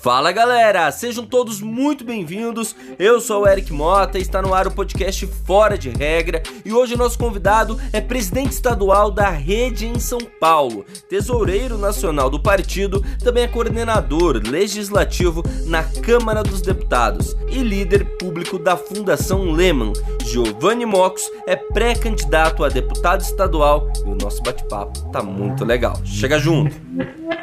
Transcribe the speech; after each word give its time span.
Fala 0.00 0.30
galera, 0.30 0.92
sejam 0.92 1.26
todos 1.26 1.60
muito 1.60 2.04
bem-vindos. 2.04 2.74
Eu 3.00 3.20
sou 3.20 3.42
o 3.42 3.48
Eric 3.48 3.72
Mota 3.72 4.16
está 4.16 4.40
no 4.40 4.54
ar 4.54 4.68
o 4.68 4.70
podcast 4.70 5.26
Fora 5.44 5.76
de 5.76 5.90
Regra. 5.90 6.40
E 6.64 6.72
hoje 6.72 6.96
nosso 6.96 7.18
convidado 7.18 7.76
é 7.92 8.00
presidente 8.00 8.52
estadual 8.52 9.10
da 9.10 9.28
Rede 9.28 9.88
em 9.88 9.98
São 9.98 10.20
Paulo, 10.20 10.86
tesoureiro 11.08 11.76
nacional 11.76 12.30
do 12.30 12.40
partido, 12.40 13.04
também 13.24 13.42
é 13.42 13.48
coordenador 13.48 14.40
legislativo 14.48 15.42
na 15.66 15.82
Câmara 15.82 16.44
dos 16.44 16.62
Deputados 16.62 17.36
e 17.50 17.58
líder 17.58 18.04
público 18.18 18.56
da 18.56 18.76
Fundação 18.76 19.50
Lehman. 19.50 19.92
Giovanni 20.24 20.86
Mocos 20.86 21.28
é 21.44 21.56
pré-candidato 21.56 22.62
a 22.62 22.68
deputado 22.68 23.22
estadual 23.22 23.90
e 24.06 24.08
o 24.08 24.14
nosso 24.14 24.44
bate-papo 24.44 25.10
tá 25.10 25.24
muito 25.24 25.64
legal. 25.64 26.00
Chega 26.04 26.38
junto! 26.38 26.76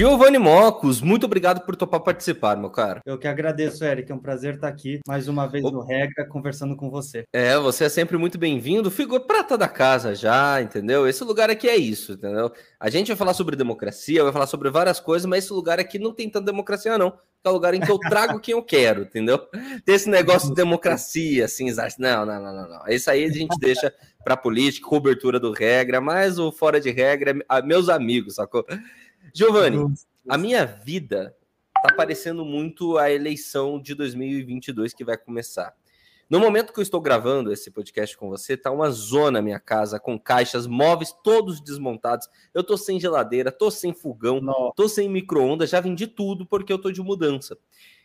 Giovanni 0.00 0.38
Mocos, 0.38 1.02
muito 1.02 1.26
obrigado 1.26 1.60
por 1.60 1.76
topar 1.76 2.00
participar, 2.00 2.56
meu 2.56 2.70
cara. 2.70 3.02
Eu 3.04 3.18
que 3.18 3.28
agradeço, 3.28 3.84
Eric. 3.84 4.10
É 4.10 4.14
um 4.14 4.18
prazer 4.18 4.54
estar 4.54 4.68
aqui 4.68 5.00
mais 5.06 5.28
uma 5.28 5.46
vez 5.46 5.62
no 5.62 5.84
Regra 5.84 6.26
conversando 6.26 6.74
com 6.74 6.88
você. 6.88 7.24
É, 7.32 7.58
você 7.58 7.84
é 7.84 7.88
sempre 7.88 8.16
muito 8.16 8.38
bem-vindo. 8.38 8.90
Ficou 8.90 9.20
prata 9.20 9.58
da 9.58 9.68
casa 9.68 10.14
já, 10.14 10.62
entendeu? 10.62 11.06
Esse 11.06 11.22
lugar 11.22 11.50
aqui 11.50 11.68
é 11.68 11.76
isso, 11.76 12.12
entendeu? 12.12 12.50
A 12.78 12.88
gente 12.88 13.08
vai 13.08 13.16
falar 13.16 13.34
sobre 13.34 13.56
democracia, 13.56 14.24
vai 14.24 14.32
falar 14.32 14.46
sobre 14.46 14.70
várias 14.70 14.98
coisas, 14.98 15.26
mas 15.26 15.44
esse 15.44 15.52
lugar 15.52 15.78
aqui 15.78 15.98
não 15.98 16.14
tem 16.14 16.30
tanta 16.30 16.46
democracia, 16.46 16.96
não. 16.96 17.12
É 17.42 17.48
o 17.48 17.52
lugar 17.52 17.72
em 17.72 17.80
que 17.80 17.90
eu 17.90 17.98
trago 17.98 18.38
quem 18.38 18.52
eu 18.52 18.62
quero, 18.62 19.02
entendeu? 19.02 19.38
Tem 19.84 19.94
esse 19.94 20.10
negócio 20.10 20.50
de 20.50 20.54
democracia, 20.54 21.46
assim, 21.46 21.66
não, 21.98 22.26
não, 22.26 22.42
não, 22.42 22.54
não, 22.54 22.68
não. 22.68 22.88
Isso 22.88 23.10
aí 23.10 23.24
a 23.24 23.30
gente 23.30 23.58
deixa 23.58 23.92
para 24.24 24.36
política, 24.36 24.86
cobertura 24.88 25.40
do 25.40 25.52
regra, 25.52 26.00
mas 26.00 26.38
o 26.38 26.52
fora 26.52 26.80
de 26.80 26.90
regra, 26.90 27.34
meus 27.64 27.88
amigos, 27.88 28.34
sacou? 28.36 28.64
Giovanni, 29.34 29.94
a 30.28 30.36
minha 30.36 30.64
vida 30.64 31.34
tá 31.82 31.94
parecendo 31.94 32.44
muito 32.44 32.98
a 32.98 33.10
eleição 33.10 33.80
de 33.80 33.94
2022 33.94 34.92
que 34.92 35.04
vai 35.04 35.16
começar. 35.16 35.74
No 36.28 36.38
momento 36.38 36.72
que 36.72 36.78
eu 36.78 36.82
estou 36.82 37.00
gravando 37.00 37.52
esse 37.52 37.72
podcast 37.72 38.16
com 38.16 38.28
você, 38.28 38.56
tá 38.56 38.70
uma 38.70 38.88
zona 38.90 39.32
na 39.32 39.42
minha 39.42 39.58
casa 39.58 39.98
com 39.98 40.16
caixas, 40.16 40.64
móveis 40.64 41.12
todos 41.24 41.60
desmontados. 41.60 42.28
Eu 42.54 42.62
tô 42.62 42.76
sem 42.76 43.00
geladeira, 43.00 43.50
tô 43.50 43.68
sem 43.68 43.92
fogão, 43.92 44.40
Não. 44.40 44.72
tô 44.76 44.88
sem 44.88 45.08
micro-ondas, 45.08 45.70
já 45.70 45.80
vendi 45.80 46.06
tudo 46.06 46.46
porque 46.46 46.72
eu 46.72 46.78
tô 46.78 46.92
de 46.92 47.02
mudança. 47.02 47.58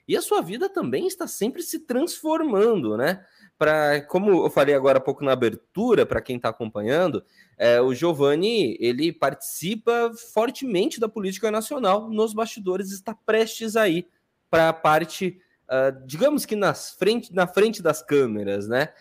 E 0.08 0.17
a 0.17 0.21
sua 0.21 0.41
vida 0.41 0.67
também 0.67 1.05
está 1.05 1.27
sempre 1.27 1.61
se 1.61 1.80
transformando, 1.81 2.97
né? 2.97 3.23
Para 3.58 4.02
como 4.02 4.45
eu 4.45 4.50
falei 4.50 4.75
agora 4.75 4.98
há 4.98 5.02
pouco 5.02 5.23
na 5.23 5.31
abertura, 5.31 6.06
para 6.06 6.22
quem 6.22 6.38
está 6.38 6.50
acompanhando, 6.50 7.23
é, 7.58 7.80
o 7.80 7.94
Giovanni 7.94 8.78
ele 8.80 9.14
participa 9.14 10.11
fortemente 10.34 11.00
da 11.00 11.08
política 11.08 11.50
nacional 11.50 12.09
nos 12.09 12.33
bastidores, 12.33 12.92
está 12.92 13.14
prestes 13.14 13.76
aí 13.76 14.08
para 14.50 14.70
a 14.70 14.73
parte, 14.73 15.39
uh, 15.66 16.06
digamos 16.06 16.45
que 16.45 16.56
nas 16.56 16.92
frente, 16.92 17.33
na 17.33 17.48
frente 17.48 17.81
das 17.81 18.02
câmeras, 18.02 18.67
né? 18.67 18.94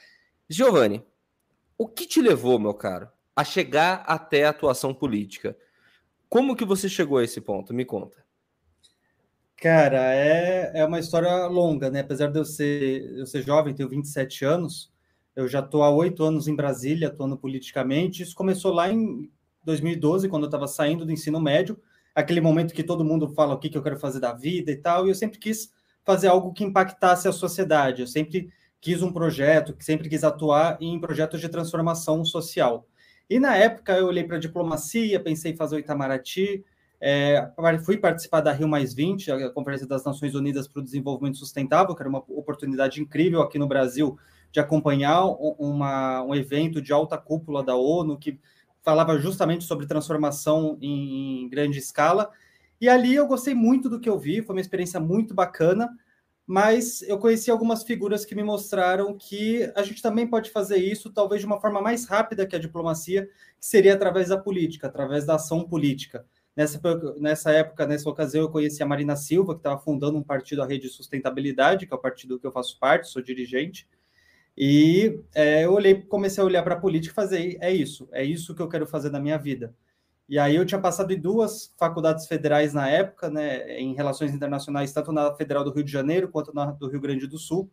Giovanni, 0.49 1.05
o 1.77 1.87
que 1.87 2.07
te 2.07 2.21
levou, 2.21 2.59
meu 2.59 2.75
caro, 2.75 3.09
a 3.35 3.45
chegar 3.45 4.05
até 4.07 4.45
a 4.45 4.51
atuação 4.51 4.95
política? 4.95 5.57
Como 6.29 6.57
que 6.57 6.65
você 6.65 6.89
chegou 6.89 7.19
a 7.19 7.25
esse 7.25 7.41
ponto? 7.41 7.75
Me 7.75 7.85
conta. 7.85 8.24
Cara, 9.65 10.15
é, 10.15 10.73
é 10.75 10.85
uma 10.85 10.99
história 10.99 11.47
longa, 11.47 11.89
né? 11.89 12.01
Apesar 12.01 12.31
de 12.31 12.39
eu 12.39 12.45
ser, 12.45 13.17
eu 13.17 13.25
ser 13.25 13.41
jovem, 13.41 13.73
tenho 13.75 13.89
27 13.89 14.45
anos, 14.45 14.93
eu 15.35 15.49
já 15.49 15.61
estou 15.61 15.83
há 15.83 15.89
oito 15.89 16.23
anos 16.23 16.47
em 16.47 16.55
Brasília, 16.55 17.09
atuando 17.09 17.35
politicamente. 17.35 18.23
Isso 18.23 18.35
começou 18.35 18.75
lá 18.75 18.93
em 18.93 19.31
2012, 19.65 20.29
quando 20.29 20.43
eu 20.43 20.49
estava 20.49 20.69
saindo 20.69 21.07
do 21.07 21.13
ensino 21.13 21.41
médio, 21.41 21.81
aquele 22.15 22.43
momento 22.43 22.75
que 22.75 22.83
todo 22.83 23.03
mundo 23.03 23.27
fala 23.31 23.55
o 23.55 23.59
que, 23.59 23.71
que 23.71 23.79
eu 23.79 23.83
quero 23.83 23.99
fazer 23.99 24.21
da 24.21 24.35
vida 24.35 24.71
e 24.71 24.77
tal, 24.77 25.07
e 25.07 25.09
eu 25.09 25.15
sempre 25.15 25.39
quis 25.39 25.73
fazer 26.05 26.29
algo 26.29 26.53
que 26.53 26.63
impactasse 26.63 27.27
a 27.27 27.33
sociedade. 27.33 28.03
Eu 28.03 28.07
sempre 28.07 28.51
quis 28.83 29.03
um 29.03 29.11
projeto, 29.11 29.75
sempre 29.81 30.11
quis 30.11 30.25
atuar 30.25 30.77
em 30.79 31.01
projetos 31.01 31.41
de 31.41 31.49
transformação 31.49 32.23
social. 32.23 32.87
E 33.31 33.41
na 33.41 33.57
época 33.57 33.97
eu 33.97 34.09
olhei 34.09 34.25
para 34.25 34.37
a 34.37 34.41
diplomacia, 34.41 35.19
pensei 35.19 35.53
em 35.53 35.57
fazer 35.57 35.77
o 35.77 35.79
Itamaraty, 35.79 36.63
é, 37.01 37.51
fui 37.85 37.97
participar 37.97 38.41
da 38.41 38.53
Rio 38.53 38.69
Mais 38.69 38.95
20, 38.95 39.31
a 39.31 39.51
Conferência 39.51 39.87
das 39.87 40.05
Nações 40.05 40.35
Unidas 40.35 40.67
para 40.67 40.81
o 40.81 40.85
Desenvolvimento 40.85 41.39
Sustentável, 41.39 41.95
que 41.95 42.03
era 42.03 42.09
uma 42.09 42.25
oportunidade 42.29 43.01
incrível 43.01 43.43
aqui 43.43 43.59
no 43.59 43.69
Brasil 43.69 44.19
de 44.51 44.61
acompanhar 44.61 45.25
uma, 45.59 46.23
um 46.23 46.35
evento 46.35 46.81
de 46.81 46.93
alta 46.93 47.19
cúpula 47.19 47.63
da 47.63 47.75
ONU 47.75 48.17
que 48.17 48.39
falava 48.83 49.19
justamente 49.19 49.65
sobre 49.65 49.87
transformação 49.87 50.79
em, 50.81 51.43
em 51.43 51.49
grande 51.49 51.79
escala. 51.79 52.31
E 52.81 52.89
ali 52.89 53.15
eu 53.15 53.27
gostei 53.27 53.55
muito 53.55 53.89
do 53.89 53.99
que 53.99 54.09
eu 54.09 54.19
vi, 54.19 54.43
foi 54.43 54.55
uma 54.55 54.61
experiência 54.61 55.01
muito 55.01 55.35
bacana, 55.35 55.91
mas 56.47 57.03
eu 57.03 57.19
conheci 57.19 57.51
algumas 57.51 57.83
figuras 57.83 58.25
que 58.25 58.35
me 58.35 58.43
mostraram 58.43 59.17
que 59.17 59.73
a 59.75 59.83
gente 59.83 60.03
também 60.03 60.27
pode 60.27 60.51
fazer 60.51 60.77
isso, 60.77 61.11
talvez 61.11 61.41
de 61.41 61.47
uma 61.47 61.61
forma 61.61 61.81
mais 61.81 62.05
rápida 62.05 62.47
que 62.47 62.55
a 62.55 62.59
diplomacia, 62.59 63.27
que 63.27 63.67
seria 63.67 63.95
através 63.95 64.29
da 64.29 64.37
política, 64.37 64.87
através 64.87 65.25
da 65.25 65.37
ação 65.37 65.67
política. 65.67 66.25
Nessa, 66.57 66.81
nessa 67.19 67.51
época, 67.51 67.87
nessa 67.87 68.09
ocasião, 68.09 68.45
eu 68.45 68.51
conheci 68.51 68.83
a 68.83 68.87
Marina 68.87 69.17
Silva, 69.17 69.55
que 69.55 69.61
estava 69.61 69.81
fundando 69.81 70.17
um 70.17 70.23
partido, 70.23 70.63
a 70.63 70.67
Rede 70.67 70.89
Sustentabilidade, 70.89 71.87
que 71.87 71.93
é 71.93 71.97
o 71.97 72.01
partido 72.01 72.39
que 72.39 72.47
eu 72.47 72.53
faço 72.53 72.79
parte, 72.79 73.09
sou 73.09 73.21
dirigente. 73.21 73.89
E 74.57 75.21
é, 75.35 75.65
eu 75.65 75.73
olhei, 75.73 76.01
comecei 76.03 76.41
a 76.41 76.47
olhar 76.47 76.63
para 76.63 76.75
a 76.75 76.81
política 76.81 77.13
e 77.13 77.15
fazer, 77.15 77.59
é 77.61 77.73
isso, 77.73 78.09
é 78.13 78.23
isso 78.23 78.55
que 78.55 78.63
eu 78.63 78.69
quero 78.69 78.87
fazer 78.87 79.11
na 79.11 79.19
minha 79.19 79.37
vida. 79.37 79.75
E 80.29 80.39
aí 80.39 80.55
eu 80.55 80.65
tinha 80.65 80.81
passado 80.81 81.13
em 81.13 81.21
duas 81.21 81.75
faculdades 81.77 82.27
federais 82.27 82.73
na 82.73 82.89
época, 82.89 83.29
né, 83.29 83.79
em 83.79 83.95
relações 83.95 84.33
internacionais, 84.33 84.93
tanto 84.93 85.13
na 85.13 85.35
Federal 85.35 85.65
do 85.65 85.73
Rio 85.73 85.85
de 85.85 85.93
Janeiro 85.93 86.29
quanto 86.29 86.55
na 86.55 86.67
do 86.67 86.89
Rio 86.89 87.01
Grande 87.01 87.27
do 87.27 87.37
Sul. 87.37 87.69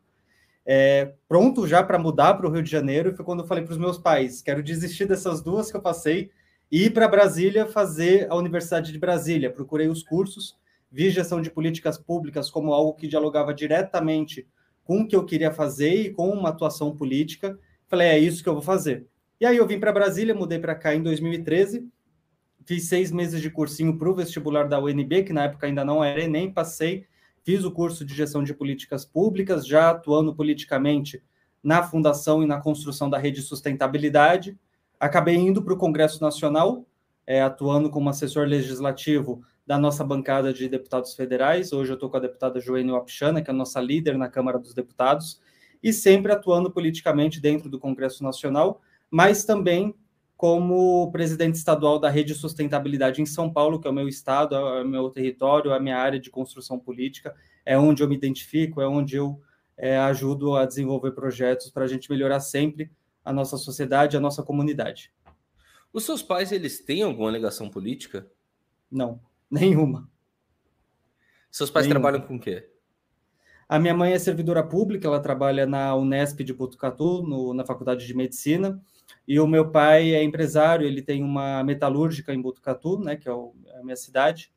É, 0.66 1.14
pronto 1.28 1.68
já 1.68 1.84
para 1.84 2.00
mudar 2.00 2.34
para 2.34 2.48
o 2.48 2.52
Rio 2.52 2.64
de 2.64 2.70
Janeiro, 2.70 3.16
foi 3.16 3.24
quando 3.24 3.42
eu 3.42 3.48
falei 3.48 3.64
para 3.64 3.72
os 3.72 3.78
meus 3.78 3.98
pais, 3.98 4.42
quero 4.42 4.62
desistir 4.62 5.06
dessas 5.06 5.42
duas 5.42 5.72
que 5.72 5.78
eu 5.78 5.82
passei 5.82 6.32
e 6.72 6.86
ir 6.86 6.92
para 6.92 7.08
Brasília 7.08 7.66
fazer 7.66 8.28
a 8.30 8.36
Universidade 8.36 8.92
de 8.92 8.98
Brasília. 8.98 9.52
Procurei 9.52 9.88
os 9.88 10.02
cursos, 10.02 10.56
vi 10.90 11.10
gestão 11.10 11.42
de 11.42 11.52
políticas 11.52 11.98
públicas 11.98 12.50
como 12.50 12.74
algo 12.74 12.94
que 12.94 13.08
dialogava 13.08 13.54
diretamente 13.54 14.48
com 14.84 15.02
o 15.02 15.08
que 15.08 15.16
eu 15.16 15.26
queria 15.26 15.52
fazer 15.52 15.94
e 15.94 16.10
com 16.12 16.30
uma 16.30 16.50
atuação 16.50 16.96
política. 16.96 17.60
Falei, 17.88 18.08
é 18.08 18.20
isso 18.20 18.42
que 18.42 18.50
eu 18.50 18.54
vou 18.54 18.62
fazer. 18.62 19.06
E 19.40 19.46
aí 19.46 19.58
eu 19.58 19.68
vim 19.68 19.80
para 19.80 19.92
Brasília, 19.92 20.36
mudei 20.36 20.60
para 20.60 20.76
cá 20.76 20.96
em 20.96 21.02
2013, 21.02 21.88
fiz 22.66 22.86
seis 22.86 23.12
meses 23.12 23.42
de 23.42 23.50
cursinho 23.50 23.98
para 23.98 24.10
o 24.10 24.16
vestibular 24.16 24.68
da 24.68 24.80
UNB, 24.80 25.24
que 25.24 25.34
na 25.34 25.46
época 25.46 25.68
ainda 25.68 25.84
não 25.84 26.04
era 26.04 26.28
nem 26.28 26.52
passei, 26.52 27.06
fiz 27.44 27.64
o 27.64 27.72
curso 27.72 28.06
de 28.06 28.14
gestão 28.14 28.44
de 28.44 28.54
políticas 28.54 29.04
públicas, 29.04 29.66
já 29.66 29.90
atuando 29.90 30.36
politicamente 30.36 31.22
na 31.64 31.84
fundação 31.84 32.44
e 32.44 32.46
na 32.46 32.62
construção 32.62 33.10
da 33.10 33.18
rede 33.18 33.42
sustentabilidade. 33.42 34.58
Acabei 35.02 35.36
indo 35.36 35.64
para 35.64 35.74
o 35.74 35.78
Congresso 35.78 36.22
Nacional, 36.22 36.86
é, 37.26 37.42
atuando 37.42 37.90
como 37.90 38.08
assessor 38.08 38.46
legislativo 38.46 39.42
da 39.66 39.76
nossa 39.76 40.04
bancada 40.04 40.54
de 40.54 40.70
deputados 40.70 41.16
federais. 41.16 41.74
Hoje 41.74 41.92
eu 41.92 41.96
estou 41.96 42.08
com 42.08 42.18
a 42.18 42.20
deputada 42.20 42.60
Joênia 42.60 42.94
Wapichana, 42.94 43.42
que 43.42 43.50
é 43.50 43.54
a 43.54 43.58
nossa 43.58 43.82
líder 43.82 44.16
na 44.16 44.30
Câmara 44.30 44.60
dos 44.60 44.76
Deputados, 44.76 45.42
e 45.82 45.92
sempre 45.92 46.32
atuando 46.32 46.70
politicamente 46.70 47.42
dentro 47.42 47.68
do 47.68 47.80
Congresso 47.80 48.24
Nacional, 48.24 48.80
mas 49.10 49.44
também 49.44 49.96
como 50.38 51.12
presidente 51.12 51.56
estadual 51.56 51.98
da 51.98 52.08
Rede 52.08 52.36
Sustentabilidade 52.36 53.24
em 53.24 53.26
São 53.26 53.52
Paulo, 53.52 53.82
que 53.82 53.88
é 53.88 53.90
o 53.90 53.96
meu 53.96 54.08
estado, 54.08 54.54
é 54.54 54.84
o 54.84 54.88
meu 54.88 55.10
território, 55.10 55.72
é 55.72 55.78
a 55.78 55.80
minha 55.80 55.98
área 55.98 56.20
de 56.20 56.30
construção 56.30 56.78
política, 56.78 57.34
é 57.66 57.76
onde 57.76 58.04
eu 58.04 58.08
me 58.08 58.16
identifico, 58.16 58.80
é 58.80 58.88
onde 58.88 59.16
eu 59.16 59.42
é, 59.76 59.98
ajudo 59.98 60.56
a 60.56 60.64
desenvolver 60.64 61.14
projetos 61.14 61.72
para 61.72 61.86
a 61.86 61.88
gente 61.88 62.08
melhorar 62.08 62.40
sempre 62.40 62.92
a 63.24 63.32
nossa 63.32 63.58
sociedade, 63.58 64.18
a 64.18 64.20
nossa 64.20 64.44
comunidade. 64.44 65.14
Os 65.94 66.06
seus 66.06 66.24
pais, 66.24 66.52
eles 66.52 66.80
têm 66.80 67.04
alguma 67.04 67.32
ligação 67.32 67.70
política? 67.70 68.30
Não, 68.90 69.20
nenhuma. 69.50 70.10
Seus 71.52 71.70
pais 71.70 71.86
nenhuma. 71.86 72.02
trabalham 72.02 72.28
com 72.28 72.36
o 72.36 72.40
quê? 72.40 72.70
A 73.68 73.80
minha 73.80 73.94
mãe 73.94 74.12
é 74.12 74.20
servidora 74.20 74.62
pública, 74.64 75.08
ela 75.08 75.20
trabalha 75.22 75.66
na 75.66 75.96
Unesp 75.96 76.42
de 76.44 76.54
Botucatu, 76.54 77.24
no, 77.24 77.54
na 77.54 77.66
Faculdade 77.66 78.06
de 78.06 78.14
Medicina, 78.14 78.82
e 79.26 79.40
o 79.40 79.48
meu 79.48 79.72
pai 79.72 80.14
é 80.14 80.22
empresário, 80.22 80.86
ele 80.86 81.02
tem 81.02 81.24
uma 81.24 81.64
metalúrgica 81.64 82.34
em 82.34 82.42
Botucatu, 82.42 83.00
né, 83.00 83.16
que 83.16 83.30
é, 83.30 83.32
o, 83.32 83.56
é 83.68 83.80
a 83.80 83.84
minha 83.84 83.96
cidade, 83.96 84.52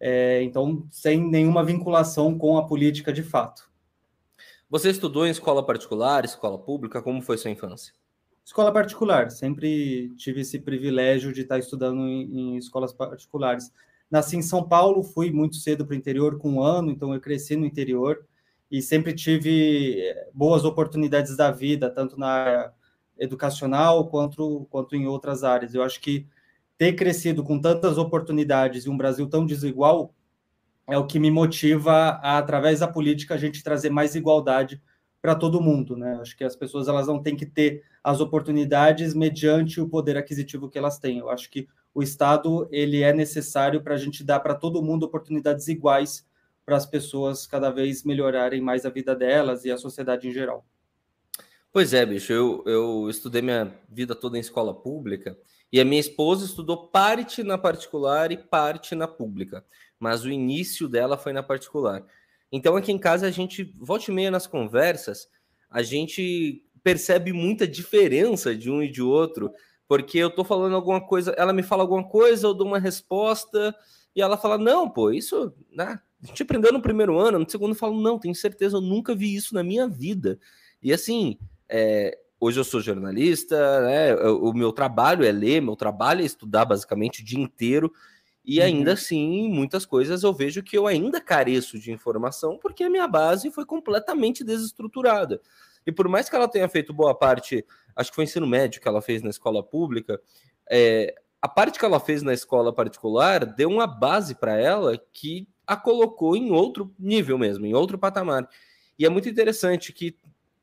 é, 0.00 0.42
então 0.42 0.84
sem 0.90 1.20
nenhuma 1.20 1.64
vinculação 1.64 2.36
com 2.36 2.58
a 2.58 2.66
política 2.66 3.12
de 3.12 3.22
fato. 3.22 3.70
Você 4.68 4.90
estudou 4.90 5.24
em 5.26 5.30
escola 5.30 5.64
particular, 5.64 6.24
escola 6.24 6.58
pública? 6.58 7.00
Como 7.00 7.22
foi 7.22 7.38
sua 7.38 7.52
infância? 7.52 7.94
Escola 8.46 8.72
particular, 8.72 9.28
sempre 9.32 10.08
tive 10.16 10.42
esse 10.42 10.60
privilégio 10.60 11.32
de 11.32 11.40
estar 11.40 11.58
estudando 11.58 12.02
em, 12.02 12.52
em 12.52 12.56
escolas 12.56 12.92
particulares. 12.92 13.72
Nasci 14.08 14.36
em 14.36 14.42
São 14.42 14.62
Paulo, 14.62 15.02
fui 15.02 15.32
muito 15.32 15.56
cedo 15.56 15.84
para 15.84 15.94
o 15.94 15.96
interior, 15.96 16.38
com 16.38 16.52
um 16.52 16.62
ano, 16.62 16.92
então 16.92 17.12
eu 17.12 17.20
cresci 17.20 17.56
no 17.56 17.66
interior 17.66 18.24
e 18.70 18.80
sempre 18.80 19.12
tive 19.12 20.00
eh, 20.00 20.30
boas 20.32 20.64
oportunidades 20.64 21.36
da 21.36 21.50
vida, 21.50 21.90
tanto 21.90 22.16
na 22.16 22.28
área 22.28 22.72
educacional 23.18 24.06
quanto, 24.06 24.64
quanto 24.70 24.94
em 24.94 25.08
outras 25.08 25.42
áreas. 25.42 25.74
Eu 25.74 25.82
acho 25.82 26.00
que 26.00 26.24
ter 26.78 26.92
crescido 26.92 27.42
com 27.42 27.60
tantas 27.60 27.98
oportunidades 27.98 28.84
e 28.84 28.88
um 28.88 28.96
Brasil 28.96 29.28
tão 29.28 29.44
desigual 29.44 30.14
é 30.86 30.96
o 30.96 31.04
que 31.04 31.18
me 31.18 31.32
motiva 31.32 32.20
a, 32.22 32.38
através 32.38 32.78
da 32.78 32.86
política, 32.86 33.34
a 33.34 33.38
gente 33.38 33.64
trazer 33.64 33.90
mais 33.90 34.14
igualdade 34.14 34.80
para 35.26 35.34
todo 35.34 35.60
mundo, 35.60 35.96
né? 35.96 36.16
Acho 36.20 36.36
que 36.36 36.44
as 36.44 36.54
pessoas 36.54 36.86
elas 36.86 37.08
não 37.08 37.20
têm 37.20 37.34
que 37.34 37.44
ter 37.44 37.82
as 38.04 38.20
oportunidades 38.20 39.12
mediante 39.12 39.80
o 39.80 39.88
poder 39.88 40.16
aquisitivo 40.16 40.68
que 40.68 40.78
elas 40.78 41.00
têm. 41.00 41.18
Eu 41.18 41.28
acho 41.28 41.50
que 41.50 41.66
o 41.92 42.00
Estado 42.00 42.68
ele 42.70 43.02
é 43.02 43.12
necessário 43.12 43.82
para 43.82 43.94
a 43.94 43.98
gente 43.98 44.22
dar 44.22 44.38
para 44.38 44.54
todo 44.54 44.80
mundo 44.80 45.02
oportunidades 45.02 45.66
iguais 45.66 46.24
para 46.64 46.76
as 46.76 46.86
pessoas 46.86 47.44
cada 47.44 47.70
vez 47.70 48.04
melhorarem 48.04 48.60
mais 48.60 48.86
a 48.86 48.88
vida 48.88 49.16
delas 49.16 49.64
e 49.64 49.72
a 49.72 49.76
sociedade 49.76 50.28
em 50.28 50.32
geral. 50.32 50.64
Pois 51.72 51.92
é, 51.92 52.06
bicho, 52.06 52.32
eu, 52.32 52.62
eu 52.64 53.10
estudei 53.10 53.42
minha 53.42 53.74
vida 53.88 54.14
toda 54.14 54.36
em 54.36 54.40
escola 54.40 54.72
pública 54.72 55.36
e 55.72 55.80
a 55.80 55.84
minha 55.84 56.00
esposa 56.00 56.44
estudou 56.44 56.86
parte 56.86 57.42
na 57.42 57.58
particular 57.58 58.30
e 58.30 58.36
parte 58.36 58.94
na 58.94 59.08
pública, 59.08 59.64
mas 59.98 60.24
o 60.24 60.30
início 60.30 60.88
dela 60.88 61.18
foi 61.18 61.32
na 61.32 61.42
particular. 61.42 62.06
Então, 62.50 62.76
aqui 62.76 62.92
em 62.92 62.98
casa, 62.98 63.26
a 63.26 63.30
gente, 63.30 63.64
volta 63.78 64.10
e 64.10 64.14
meia 64.14 64.30
nas 64.30 64.46
conversas, 64.46 65.28
a 65.70 65.82
gente 65.82 66.62
percebe 66.82 67.32
muita 67.32 67.66
diferença 67.66 68.54
de 68.54 68.70
um 68.70 68.82
e 68.82 68.88
de 68.88 69.02
outro, 69.02 69.50
porque 69.88 70.18
eu 70.18 70.30
tô 70.30 70.44
falando 70.44 70.76
alguma 70.76 71.00
coisa, 71.00 71.32
ela 71.36 71.52
me 71.52 71.62
fala 71.62 71.82
alguma 71.82 72.04
coisa, 72.04 72.46
eu 72.46 72.54
dou 72.54 72.66
uma 72.66 72.78
resposta, 72.78 73.74
e 74.14 74.22
ela 74.22 74.36
fala, 74.36 74.56
não, 74.56 74.88
pô, 74.88 75.10
isso, 75.10 75.52
né, 75.70 76.00
a 76.22 76.26
gente 76.26 76.42
aprendeu 76.42 76.72
no 76.72 76.80
primeiro 76.80 77.18
ano, 77.18 77.38
no 77.40 77.50
segundo 77.50 77.72
eu 77.72 77.78
falo, 77.78 78.00
não, 78.00 78.18
tenho 78.18 78.34
certeza, 78.34 78.76
eu 78.76 78.80
nunca 78.80 79.14
vi 79.14 79.34
isso 79.34 79.54
na 79.54 79.62
minha 79.62 79.88
vida. 79.88 80.38
E 80.82 80.92
assim, 80.92 81.38
é, 81.68 82.16
hoje 82.40 82.58
eu 82.58 82.64
sou 82.64 82.80
jornalista, 82.80 83.80
né, 83.82 84.14
o 84.14 84.52
meu 84.52 84.72
trabalho 84.72 85.24
é 85.24 85.32
ler, 85.32 85.60
meu 85.60 85.76
trabalho 85.76 86.22
é 86.22 86.24
estudar 86.24 86.64
basicamente 86.64 87.20
o 87.20 87.24
dia 87.24 87.40
inteiro, 87.40 87.92
e 88.46 88.62
ainda 88.62 88.90
uhum. 88.90 88.94
assim, 88.94 89.48
muitas 89.48 89.84
coisas 89.84 90.22
eu 90.22 90.32
vejo 90.32 90.62
que 90.62 90.78
eu 90.78 90.86
ainda 90.86 91.20
careço 91.20 91.78
de 91.80 91.90
informação 91.90 92.56
porque 92.56 92.84
a 92.84 92.90
minha 92.90 93.08
base 93.08 93.50
foi 93.50 93.66
completamente 93.66 94.44
desestruturada. 94.44 95.40
E 95.84 95.90
por 95.90 96.06
mais 96.08 96.28
que 96.28 96.36
ela 96.36 96.46
tenha 96.46 96.68
feito 96.68 96.94
boa 96.94 97.14
parte, 97.14 97.64
acho 97.96 98.10
que 98.10 98.14
foi 98.14 98.24
ensino 98.24 98.46
médio 98.46 98.80
que 98.80 98.86
ela 98.86 99.02
fez 99.02 99.20
na 99.20 99.30
escola 99.30 99.64
pública, 99.64 100.20
é, 100.70 101.14
a 101.42 101.48
parte 101.48 101.78
que 101.78 101.84
ela 101.84 101.98
fez 101.98 102.22
na 102.22 102.32
escola 102.32 102.72
particular 102.72 103.44
deu 103.44 103.68
uma 103.68 103.86
base 103.86 104.34
para 104.34 104.56
ela 104.56 104.96
que 105.12 105.48
a 105.66 105.76
colocou 105.76 106.36
em 106.36 106.52
outro 106.52 106.94
nível 106.96 107.36
mesmo, 107.36 107.66
em 107.66 107.74
outro 107.74 107.98
patamar. 107.98 108.48
E 108.96 109.04
é 109.04 109.08
muito 109.08 109.28
interessante 109.28 109.92
que 109.92 110.16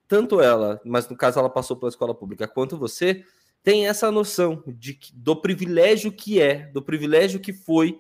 tanto 0.07 0.39
ela, 0.39 0.79
mas 0.85 1.09
no 1.09 1.17
caso 1.17 1.39
ela 1.39 1.49
passou 1.49 1.75
pela 1.75 1.89
escola 1.89 2.15
pública, 2.15 2.47
quanto 2.47 2.77
você, 2.77 3.25
tem 3.63 3.87
essa 3.87 4.11
noção 4.11 4.61
de, 4.67 4.99
do 5.13 5.35
privilégio 5.35 6.11
que 6.11 6.41
é, 6.41 6.67
do 6.73 6.81
privilégio 6.81 7.39
que 7.39 7.53
foi 7.53 7.97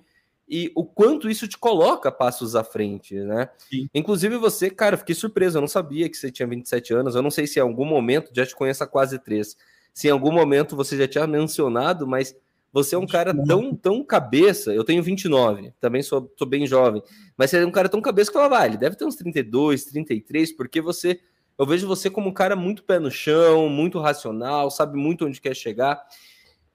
e 0.47 0.71
o 0.75 0.83
quanto 0.83 1.29
isso 1.29 1.47
te 1.47 1.57
coloca 1.57 2.11
passos 2.11 2.53
à 2.55 2.63
frente, 2.63 3.15
né? 3.15 3.49
Sim. 3.69 3.87
Inclusive 3.93 4.37
você, 4.37 4.69
cara, 4.69 4.97
fiquei 4.97 5.15
surpreso, 5.15 5.57
eu 5.57 5.61
não 5.61 5.67
sabia 5.67 6.09
que 6.09 6.17
você 6.17 6.29
tinha 6.29 6.47
27 6.47 6.93
anos, 6.93 7.15
eu 7.15 7.21
não 7.21 7.31
sei 7.31 7.47
se 7.47 7.59
em 7.59 7.61
algum 7.61 7.85
momento, 7.85 8.29
já 8.35 8.45
te 8.45 8.53
conheço 8.53 8.83
há 8.83 8.87
quase 8.87 9.17
três, 9.17 9.55
se 9.93 10.09
em 10.09 10.11
algum 10.11 10.31
momento 10.31 10.75
você 10.75 10.97
já 10.97 11.07
tinha 11.07 11.25
mencionado, 11.25 12.05
mas 12.05 12.35
você 12.73 12.95
é 12.95 12.97
um 12.97 13.07
cara 13.07 13.33
tão, 13.45 13.73
tão 13.73 14.03
cabeça, 14.03 14.73
eu 14.73 14.83
tenho 14.83 15.01
29, 15.01 15.71
também 15.79 16.01
sou, 16.01 16.31
sou 16.35 16.47
bem 16.47 16.67
jovem, 16.67 17.01
mas 17.37 17.51
você 17.51 17.57
é 17.57 17.65
um 17.65 17.71
cara 17.71 17.87
tão 17.87 18.01
cabeça 18.01 18.31
que 18.31 18.37
ela 18.37 18.65
ele 18.65 18.77
deve 18.77 18.97
ter 18.97 19.05
uns 19.05 19.15
32, 19.15 19.85
33, 19.85 20.51
porque 20.51 20.81
você 20.81 21.19
eu 21.57 21.65
vejo 21.65 21.87
você 21.87 22.09
como 22.09 22.29
um 22.29 22.33
cara 22.33 22.55
muito 22.55 22.83
pé 22.83 22.99
no 22.99 23.11
chão, 23.11 23.69
muito 23.69 23.99
racional, 23.99 24.71
sabe 24.71 24.97
muito 24.97 25.25
onde 25.25 25.41
quer 25.41 25.55
chegar. 25.55 26.05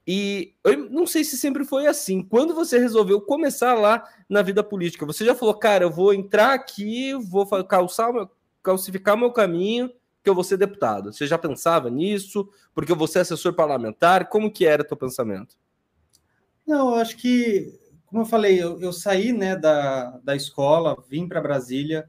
E 0.07 0.55
eu 0.65 0.89
não 0.89 1.07
sei 1.07 1.23
se 1.23 1.37
sempre 1.37 1.65
foi 1.65 1.87
assim. 1.87 2.23
Quando 2.23 2.55
você 2.55 2.79
resolveu 2.79 3.21
começar 3.21 3.75
lá 3.75 4.03
na 4.29 4.41
vida 4.41 4.65
política, 4.65 5.05
você 5.05 5.25
já 5.25 5.35
falou, 5.35 5.55
cara, 5.55 5.85
eu 5.85 5.91
vou 5.91 6.15
entrar 6.15 6.55
aqui, 6.55 7.13
vou 7.13 7.47
calçar, 7.65 8.11
calcificar 8.63 9.19
meu 9.19 9.31
caminho, 9.33 9.91
que 10.25 10.31
eu 10.31 10.35
vou 10.35 10.45
ser 10.45 10.57
deputado. 10.57 11.13
Você 11.13 11.27
já 11.27 11.37
pensava 11.37 11.91
nisso? 11.91 12.49
Porque 12.75 12.91
eu 12.91 12.97
vou 12.97 13.07
ser 13.07 13.19
assessor 13.19 13.53
parlamentar? 13.53 14.29
Como 14.29 14.51
que 14.51 14.65
era 14.65 14.83
o 14.83 14.87
teu 14.87 14.97
pensamento? 14.97 15.57
Não, 16.67 16.91
eu 16.91 16.95
acho 16.97 17.17
que, 17.17 17.79
como 18.07 18.23
eu 18.23 18.27
falei, 18.27 18.63
eu, 18.63 18.81
eu 18.81 18.93
saí 18.93 19.33
né, 19.33 19.57
da, 19.57 20.19
da 20.23 20.35
escola, 20.37 20.97
vim 21.09 21.29
para 21.29 21.41
Brasília, 21.41 22.09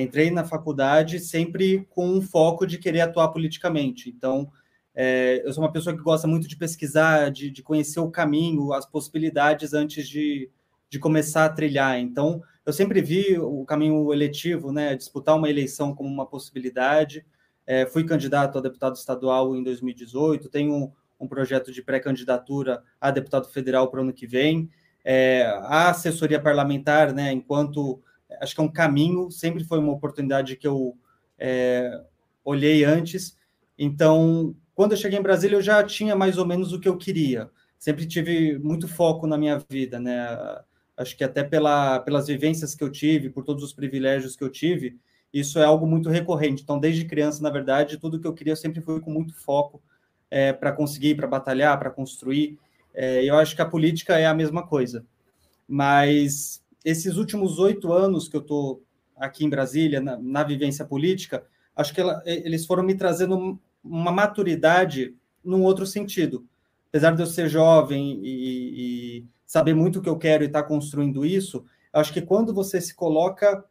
entrei 0.00 0.30
na 0.30 0.44
faculdade 0.44 1.20
sempre 1.20 1.86
com 1.90 2.08
um 2.08 2.20
foco 2.20 2.66
de 2.66 2.78
querer 2.78 3.00
atuar 3.00 3.28
politicamente. 3.28 4.10
Então, 4.10 4.50
é, 4.94 5.42
eu 5.44 5.52
sou 5.52 5.62
uma 5.62 5.72
pessoa 5.72 5.94
que 5.94 6.02
gosta 6.02 6.26
muito 6.26 6.48
de 6.48 6.56
pesquisar, 6.56 7.30
de, 7.30 7.50
de 7.50 7.62
conhecer 7.62 8.00
o 8.00 8.10
caminho, 8.10 8.72
as 8.72 8.86
possibilidades 8.86 9.74
antes 9.74 10.08
de, 10.08 10.50
de 10.88 10.98
começar 10.98 11.44
a 11.44 11.50
trilhar. 11.50 11.98
Então, 11.98 12.42
eu 12.64 12.72
sempre 12.72 13.00
vi 13.00 13.38
o 13.38 13.64
caminho 13.64 14.12
eletivo, 14.12 14.72
né, 14.72 14.96
disputar 14.96 15.36
uma 15.36 15.50
eleição 15.50 15.94
como 15.94 16.08
uma 16.08 16.26
possibilidade. 16.26 17.24
É, 17.66 17.84
fui 17.84 18.04
candidato 18.04 18.56
a 18.56 18.60
deputado 18.60 18.96
estadual 18.96 19.54
em 19.54 19.62
2018, 19.62 20.48
tenho 20.48 20.72
um, 20.72 20.92
um 21.20 21.28
projeto 21.28 21.70
de 21.70 21.82
pré-candidatura 21.82 22.82
a 23.00 23.10
deputado 23.10 23.48
federal 23.48 23.90
para 23.90 24.00
o 24.00 24.02
ano 24.02 24.12
que 24.12 24.26
vem. 24.26 24.70
É, 25.04 25.44
a 25.60 25.90
assessoria 25.90 26.40
parlamentar, 26.40 27.12
né, 27.12 27.30
enquanto 27.32 28.02
acho 28.40 28.54
que 28.54 28.60
é 28.60 28.64
um 28.64 28.72
caminho, 28.72 29.30
sempre 29.30 29.64
foi 29.64 29.78
uma 29.78 29.92
oportunidade 29.92 30.56
que 30.56 30.66
eu 30.66 30.96
é, 31.38 32.02
olhei 32.44 32.84
antes. 32.84 33.36
Então, 33.78 34.54
quando 34.74 34.92
eu 34.92 34.98
cheguei 34.98 35.18
em 35.18 35.22
Brasília, 35.22 35.56
eu 35.56 35.62
já 35.62 35.82
tinha 35.82 36.14
mais 36.14 36.38
ou 36.38 36.46
menos 36.46 36.72
o 36.72 36.80
que 36.80 36.88
eu 36.88 36.96
queria. 36.96 37.50
Sempre 37.78 38.06
tive 38.06 38.58
muito 38.58 38.88
foco 38.88 39.26
na 39.26 39.36
minha 39.36 39.62
vida, 39.68 40.00
né? 40.00 40.26
Acho 40.96 41.16
que 41.16 41.24
até 41.24 41.44
pela, 41.44 42.00
pelas 42.00 42.26
vivências 42.26 42.74
que 42.74 42.82
eu 42.82 42.90
tive, 42.90 43.28
por 43.28 43.44
todos 43.44 43.62
os 43.62 43.72
privilégios 43.72 44.34
que 44.34 44.42
eu 44.42 44.48
tive, 44.48 44.98
isso 45.32 45.58
é 45.58 45.64
algo 45.64 45.86
muito 45.86 46.08
recorrente. 46.08 46.62
Então, 46.62 46.78
desde 46.78 47.04
criança, 47.04 47.42
na 47.42 47.50
verdade, 47.50 47.98
tudo 47.98 48.18
que 48.18 48.26
eu 48.26 48.32
queria 48.32 48.52
eu 48.52 48.56
sempre 48.56 48.80
fui 48.80 49.00
com 49.00 49.10
muito 49.10 49.34
foco 49.34 49.82
é, 50.30 50.52
para 50.52 50.72
conseguir, 50.72 51.14
para 51.14 51.26
batalhar, 51.26 51.78
para 51.78 51.90
construir. 51.90 52.58
É, 52.94 53.22
eu 53.24 53.36
acho 53.36 53.54
que 53.54 53.60
a 53.60 53.66
política 53.66 54.18
é 54.18 54.26
a 54.26 54.34
mesma 54.34 54.66
coisa. 54.66 55.04
Mas 55.68 56.62
esses 56.86 57.16
últimos 57.16 57.58
oito 57.58 57.92
anos 57.92 58.28
que 58.28 58.36
eu 58.36 58.40
estou 58.40 58.80
aqui 59.16 59.44
em 59.44 59.50
Brasília, 59.50 60.00
na, 60.00 60.16
na 60.16 60.44
vivência 60.44 60.84
política, 60.84 61.44
acho 61.74 61.92
que 61.92 62.00
ela, 62.00 62.22
eles 62.24 62.64
foram 62.64 62.84
me 62.84 62.94
trazendo 62.94 63.58
uma 63.82 64.12
maturidade 64.12 65.12
num 65.42 65.64
outro 65.64 65.84
sentido. 65.84 66.46
Apesar 66.88 67.12
de 67.16 67.20
eu 67.20 67.26
ser 67.26 67.48
jovem 67.48 68.20
e, 68.22 69.18
e 69.18 69.26
saber 69.44 69.74
muito 69.74 69.98
o 69.98 70.02
que 70.02 70.08
eu 70.08 70.16
quero 70.16 70.44
e 70.44 70.46
estar 70.46 70.62
tá 70.62 70.68
construindo 70.68 71.26
isso, 71.26 71.66
acho 71.92 72.12
que 72.12 72.22
quando 72.22 72.54
você 72.54 72.80
se 72.80 72.94
coloca 72.94 73.64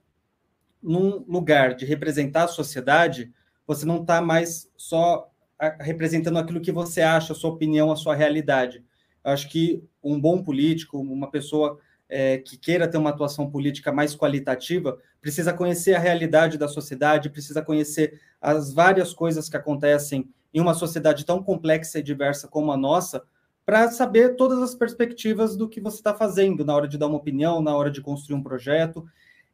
num 0.83 1.23
lugar 1.25 1.73
de 1.73 1.85
representar 1.85 2.43
a 2.43 2.49
sociedade, 2.49 3.31
você 3.65 3.85
não 3.85 4.01
está 4.01 4.21
mais 4.21 4.69
só 4.75 5.31
representando 5.79 6.37
aquilo 6.37 6.59
que 6.59 6.71
você 6.71 7.01
acha, 7.01 7.31
a 7.31 7.35
sua 7.35 7.51
opinião, 7.51 7.93
a 7.93 7.95
sua 7.95 8.13
realidade. 8.13 8.83
Acho 9.23 9.49
que 9.49 9.81
um 10.03 10.19
bom 10.19 10.43
político, 10.43 10.99
uma 10.99 11.31
pessoa 11.31 11.79
é, 12.09 12.37
que 12.37 12.57
queira 12.57 12.87
ter 12.87 12.97
uma 12.97 13.09
atuação 13.09 13.49
política 13.49 13.91
mais 13.91 14.15
qualitativa, 14.15 14.97
precisa 15.21 15.53
conhecer 15.53 15.95
a 15.95 15.99
realidade 15.99 16.57
da 16.57 16.67
sociedade, 16.67 17.29
precisa 17.29 17.61
conhecer 17.61 18.19
as 18.39 18.71
várias 18.73 19.13
coisas 19.13 19.49
que 19.49 19.57
acontecem 19.57 20.29
em 20.53 20.61
uma 20.61 20.73
sociedade 20.73 21.25
tão 21.25 21.43
complexa 21.43 21.99
e 21.99 22.03
diversa 22.03 22.47
como 22.47 22.71
a 22.71 22.77
nossa, 22.77 23.23
para 23.65 23.89
saber 23.89 24.35
todas 24.35 24.61
as 24.61 24.75
perspectivas 24.75 25.57
do 25.57 25.67
que 25.67 25.81
você 25.81 25.97
está 25.97 26.13
fazendo 26.13 26.63
na 26.63 26.75
hora 26.75 26.87
de 26.87 26.97
dar 26.97 27.07
uma 27.07 27.17
opinião, 27.17 27.61
na 27.61 27.75
hora 27.75 27.89
de 27.89 28.01
construir 28.01 28.37
um 28.37 28.43
projeto. 28.43 29.05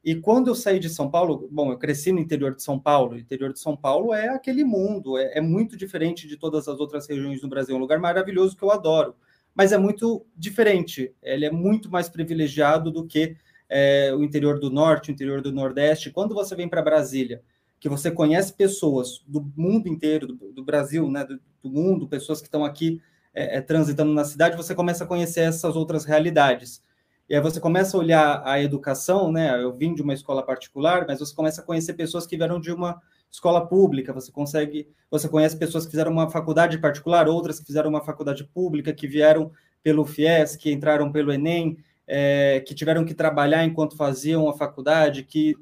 E 0.03 0.15
quando 0.15 0.49
eu 0.49 0.55
saí 0.55 0.79
de 0.79 0.89
São 0.89 1.09
Paulo, 1.09 1.47
bom, 1.49 1.71
eu 1.71 1.77
cresci 1.77 2.11
no 2.11 2.19
interior 2.19 2.53
de 2.53 2.61
São 2.61 2.77
Paulo. 2.77 3.13
O 3.13 3.19
interior 3.19 3.53
de 3.53 3.59
São 3.59 3.77
Paulo 3.77 4.13
é 4.13 4.27
aquele 4.27 4.65
mundo, 4.65 5.17
é, 5.17 5.37
é 5.37 5.41
muito 5.41 5.77
diferente 5.77 6.27
de 6.27 6.35
todas 6.35 6.67
as 6.67 6.79
outras 6.79 7.07
regiões 7.07 7.39
do 7.39 7.47
Brasil. 7.47 7.73
É 7.73 7.77
um 7.77 7.81
lugar 7.81 7.99
maravilhoso 7.99 8.57
que 8.57 8.63
eu 8.63 8.71
adoro 8.71 9.15
mas 9.55 9.71
é 9.71 9.77
muito 9.77 10.25
diferente. 10.35 11.13
Ele 11.21 11.45
é 11.45 11.51
muito 11.51 11.89
mais 11.89 12.09
privilegiado 12.09 12.91
do 12.91 13.05
que 13.05 13.35
é, 13.69 14.13
o 14.13 14.23
interior 14.23 14.59
do 14.59 14.69
norte, 14.69 15.09
o 15.09 15.13
interior 15.13 15.41
do 15.41 15.51
nordeste. 15.51 16.11
Quando 16.11 16.35
você 16.35 16.55
vem 16.55 16.67
para 16.67 16.81
Brasília, 16.81 17.41
que 17.79 17.89
você 17.89 18.11
conhece 18.11 18.53
pessoas 18.53 19.23
do 19.27 19.41
mundo 19.55 19.87
inteiro, 19.87 20.27
do, 20.27 20.51
do 20.51 20.63
Brasil, 20.63 21.09
né, 21.09 21.25
do, 21.25 21.39
do, 21.63 21.69
mundo, 21.69 22.07
pessoas 22.07 22.39
que 22.39 22.47
estão 22.47 22.63
aqui 22.63 23.01
é, 23.33 23.57
é, 23.57 23.61
transitando 23.61 24.13
na 24.13 24.23
cidade, 24.23 24.57
você 24.57 24.75
começa 24.75 25.03
a 25.03 25.07
conhecer 25.07 25.41
essas 25.41 25.75
outras 25.75 26.05
realidades. 26.05 26.83
E 27.29 27.35
aí 27.35 27.41
você 27.41 27.59
começa 27.59 27.95
a 27.95 27.99
olhar 27.99 28.43
a 28.45 28.61
educação, 28.61 29.31
né? 29.31 29.63
Eu 29.63 29.73
vim 29.73 29.95
de 29.95 30.01
uma 30.01 30.13
escola 30.13 30.43
particular, 30.43 31.05
mas 31.07 31.19
você 31.19 31.33
começa 31.33 31.61
a 31.61 31.63
conhecer 31.63 31.93
pessoas 31.93 32.27
que 32.27 32.35
vieram 32.35 32.59
de 32.59 32.73
uma 32.73 33.01
escola 33.31 33.65
pública, 33.65 34.11
você 34.11 34.31
consegue, 34.31 34.89
você 35.09 35.29
conhece 35.29 35.57
pessoas 35.57 35.85
que 35.85 35.91
fizeram 35.91 36.11
uma 36.11 36.29
faculdade 36.29 36.77
particular, 36.77 37.27
outras 37.27 37.59
que 37.59 37.65
fizeram 37.65 37.89
uma 37.89 38.03
faculdade 38.03 38.43
pública, 38.43 38.93
que 38.93 39.07
vieram 39.07 39.51
pelo 39.81 40.05
FIES, 40.05 40.55
que 40.55 40.71
entraram 40.71 41.11
pelo 41.11 41.31
Enem, 41.31 41.77
é, 42.05 42.59
que 42.59 42.75
tiveram 42.75 43.05
que 43.05 43.13
trabalhar 43.13 43.63
enquanto 43.63 43.95
faziam 43.95 44.49
a 44.49 44.53
faculdade, 44.53 45.23
que 45.23 45.55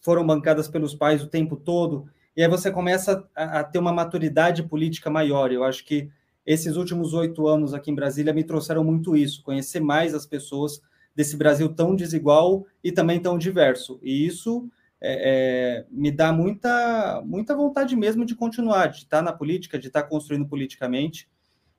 foram 0.00 0.26
bancadas 0.26 0.66
pelos 0.66 0.94
pais 0.94 1.22
o 1.22 1.28
tempo 1.28 1.56
todo, 1.56 2.08
e 2.36 2.42
aí 2.42 2.48
você 2.48 2.70
começa 2.70 3.28
a, 3.34 3.60
a 3.60 3.64
ter 3.64 3.78
uma 3.78 3.92
maturidade 3.92 4.62
política 4.62 5.10
maior. 5.10 5.52
Eu 5.52 5.62
acho 5.62 5.84
que 5.84 6.08
esses 6.44 6.76
últimos 6.76 7.12
oito 7.12 7.46
anos 7.46 7.74
aqui 7.74 7.90
em 7.90 7.94
Brasília 7.94 8.32
me 8.32 8.44
trouxeram 8.44 8.84
muito 8.84 9.16
isso, 9.16 9.42
conhecer 9.42 9.80
mais 9.80 10.14
as 10.14 10.24
pessoas, 10.24 10.80
desse 11.14 11.36
Brasil 11.36 11.70
tão 11.70 11.96
desigual 11.96 12.66
e 12.84 12.92
também 12.92 13.18
tão 13.18 13.38
diverso. 13.38 13.98
E 14.02 14.26
isso 14.26 14.70
é, 15.00 15.82
é, 15.82 15.86
me 15.90 16.10
dá 16.10 16.32
muita, 16.32 17.22
muita 17.24 17.54
vontade 17.54 17.94
mesmo 17.94 18.24
de 18.24 18.34
continuar, 18.34 18.86
de 18.86 18.98
estar 18.98 19.22
na 19.22 19.32
política, 19.32 19.78
de 19.78 19.88
estar 19.88 20.04
construindo 20.04 20.46
politicamente 20.46 21.28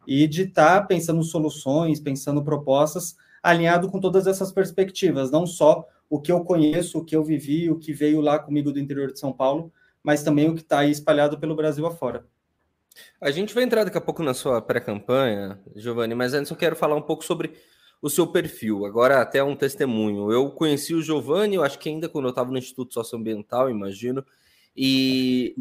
e 0.05 0.27
de 0.27 0.43
estar 0.43 0.87
pensando 0.87 1.21
soluções, 1.23 1.99
pensando 1.99 2.43
propostas, 2.43 3.15
alinhado 3.41 3.89
com 3.89 3.99
todas 3.99 4.27
essas 4.27 4.51
perspectivas, 4.51 5.31
não 5.31 5.45
só 5.45 5.85
o 6.09 6.21
que 6.21 6.31
eu 6.31 6.43
conheço, 6.43 6.99
o 6.99 7.03
que 7.03 7.15
eu 7.15 7.23
vivi, 7.23 7.69
o 7.69 7.77
que 7.77 7.91
veio 7.91 8.21
lá 8.21 8.39
comigo 8.39 8.71
do 8.71 8.79
interior 8.79 9.11
de 9.11 9.19
São 9.19 9.33
Paulo, 9.33 9.71
mas 10.01 10.23
também 10.23 10.49
o 10.49 10.55
que 10.55 10.61
está 10.61 10.79
aí 10.79 10.91
espalhado 10.91 11.37
pelo 11.37 11.55
Brasil 11.55 11.85
afora. 11.85 12.25
A 13.21 13.29
gente 13.29 13.53
vai 13.53 13.63
entrar 13.63 13.83
daqui 13.83 13.97
a 13.97 14.01
pouco 14.01 14.23
na 14.23 14.33
sua 14.33 14.61
pré-campanha, 14.61 15.59
Giovanni, 15.75 16.15
mas 16.15 16.33
antes 16.33 16.49
eu 16.49 16.57
quero 16.57 16.75
falar 16.75 16.95
um 16.95 17.01
pouco 17.01 17.23
sobre 17.23 17.53
o 18.01 18.09
seu 18.09 18.27
perfil. 18.27 18.85
Agora, 18.85 19.21
até 19.21 19.43
um 19.43 19.55
testemunho. 19.55 20.31
Eu 20.31 20.51
conheci 20.51 20.93
o 20.93 21.01
Giovanni, 21.01 21.55
eu 21.55 21.63
acho 21.63 21.79
que 21.79 21.89
ainda 21.89 22.07
quando 22.07 22.25
eu 22.25 22.29
estava 22.29 22.51
no 22.51 22.57
Instituto 22.57 22.93
Socioambiental, 22.93 23.69
imagino, 23.69 24.25
e 24.75 25.55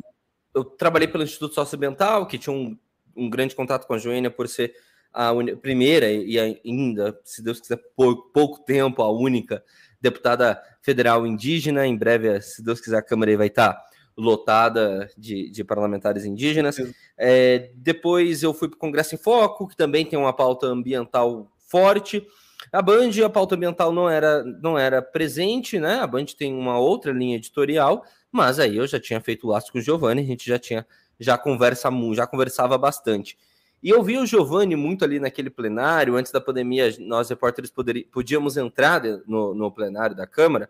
eu 0.54 0.64
trabalhei 0.64 1.08
pelo 1.08 1.24
Instituto 1.24 1.54
Socioambiental, 1.54 2.26
que 2.26 2.38
tinha 2.38 2.54
um, 2.54 2.76
um 3.16 3.30
grande 3.30 3.54
contato 3.54 3.86
com 3.86 3.94
a 3.94 3.98
Joênia 3.98 4.30
por 4.30 4.48
ser 4.48 4.74
a 5.12 5.32
primeira 5.62 6.10
e 6.10 6.38
ainda, 6.38 7.18
se 7.24 7.42
Deus 7.42 7.58
quiser, 7.58 7.80
por 7.96 8.30
pouco 8.32 8.60
tempo, 8.60 9.02
a 9.02 9.10
única 9.10 9.64
deputada 9.98 10.62
federal 10.82 11.26
indígena. 11.26 11.86
Em 11.86 11.96
breve, 11.96 12.38
se 12.42 12.62
Deus 12.62 12.80
quiser, 12.80 12.98
a 12.98 13.02
Câmara 13.02 13.34
vai 13.36 13.46
estar 13.46 13.82
lotada 14.14 15.10
de, 15.16 15.50
de 15.50 15.64
parlamentares 15.64 16.26
indígenas. 16.26 16.76
É, 17.16 17.70
depois 17.74 18.42
eu 18.42 18.52
fui 18.52 18.68
para 18.68 18.76
o 18.76 18.78
Congresso 18.80 19.14
em 19.14 19.18
Foco, 19.18 19.66
que 19.66 19.76
também 19.76 20.04
tem 20.04 20.18
uma 20.18 20.34
pauta 20.34 20.66
ambiental 20.66 21.50
forte. 21.66 22.26
A 22.72 22.82
Band, 22.82 23.10
a 23.24 23.28
pauta 23.28 23.54
ambiental 23.54 23.92
não 23.92 24.08
era, 24.08 24.42
não 24.42 24.78
era 24.78 25.00
presente, 25.00 25.78
né? 25.78 26.00
A 26.00 26.06
Band 26.06 26.26
tem 26.38 26.54
uma 26.54 26.78
outra 26.78 27.12
linha 27.12 27.36
editorial, 27.36 28.04
mas 28.32 28.58
aí 28.58 28.76
eu 28.76 28.86
já 28.86 28.98
tinha 28.98 29.20
feito 29.20 29.46
laço 29.46 29.72
com 29.72 29.78
o 29.78 29.82
Giovanni, 29.82 30.22
a 30.22 30.26
gente 30.26 30.46
já 30.46 30.58
tinha 30.58 30.86
já 31.18 31.38
conversa 31.38 31.88
já 32.14 32.26
conversava 32.26 32.76
bastante. 32.76 33.38
E 33.82 33.90
eu 33.90 34.02
vi 34.02 34.18
o 34.18 34.26
Giovanni 34.26 34.74
muito 34.74 35.04
ali 35.04 35.20
naquele 35.20 35.50
plenário, 35.50 36.16
antes 36.16 36.32
da 36.32 36.40
pandemia, 36.40 36.94
nós 36.98 37.28
repórteres 37.28 37.70
poderíamos, 37.70 38.10
podíamos 38.10 38.56
entrar 38.56 39.02
no, 39.26 39.54
no 39.54 39.70
plenário 39.70 40.16
da 40.16 40.26
Câmara, 40.26 40.68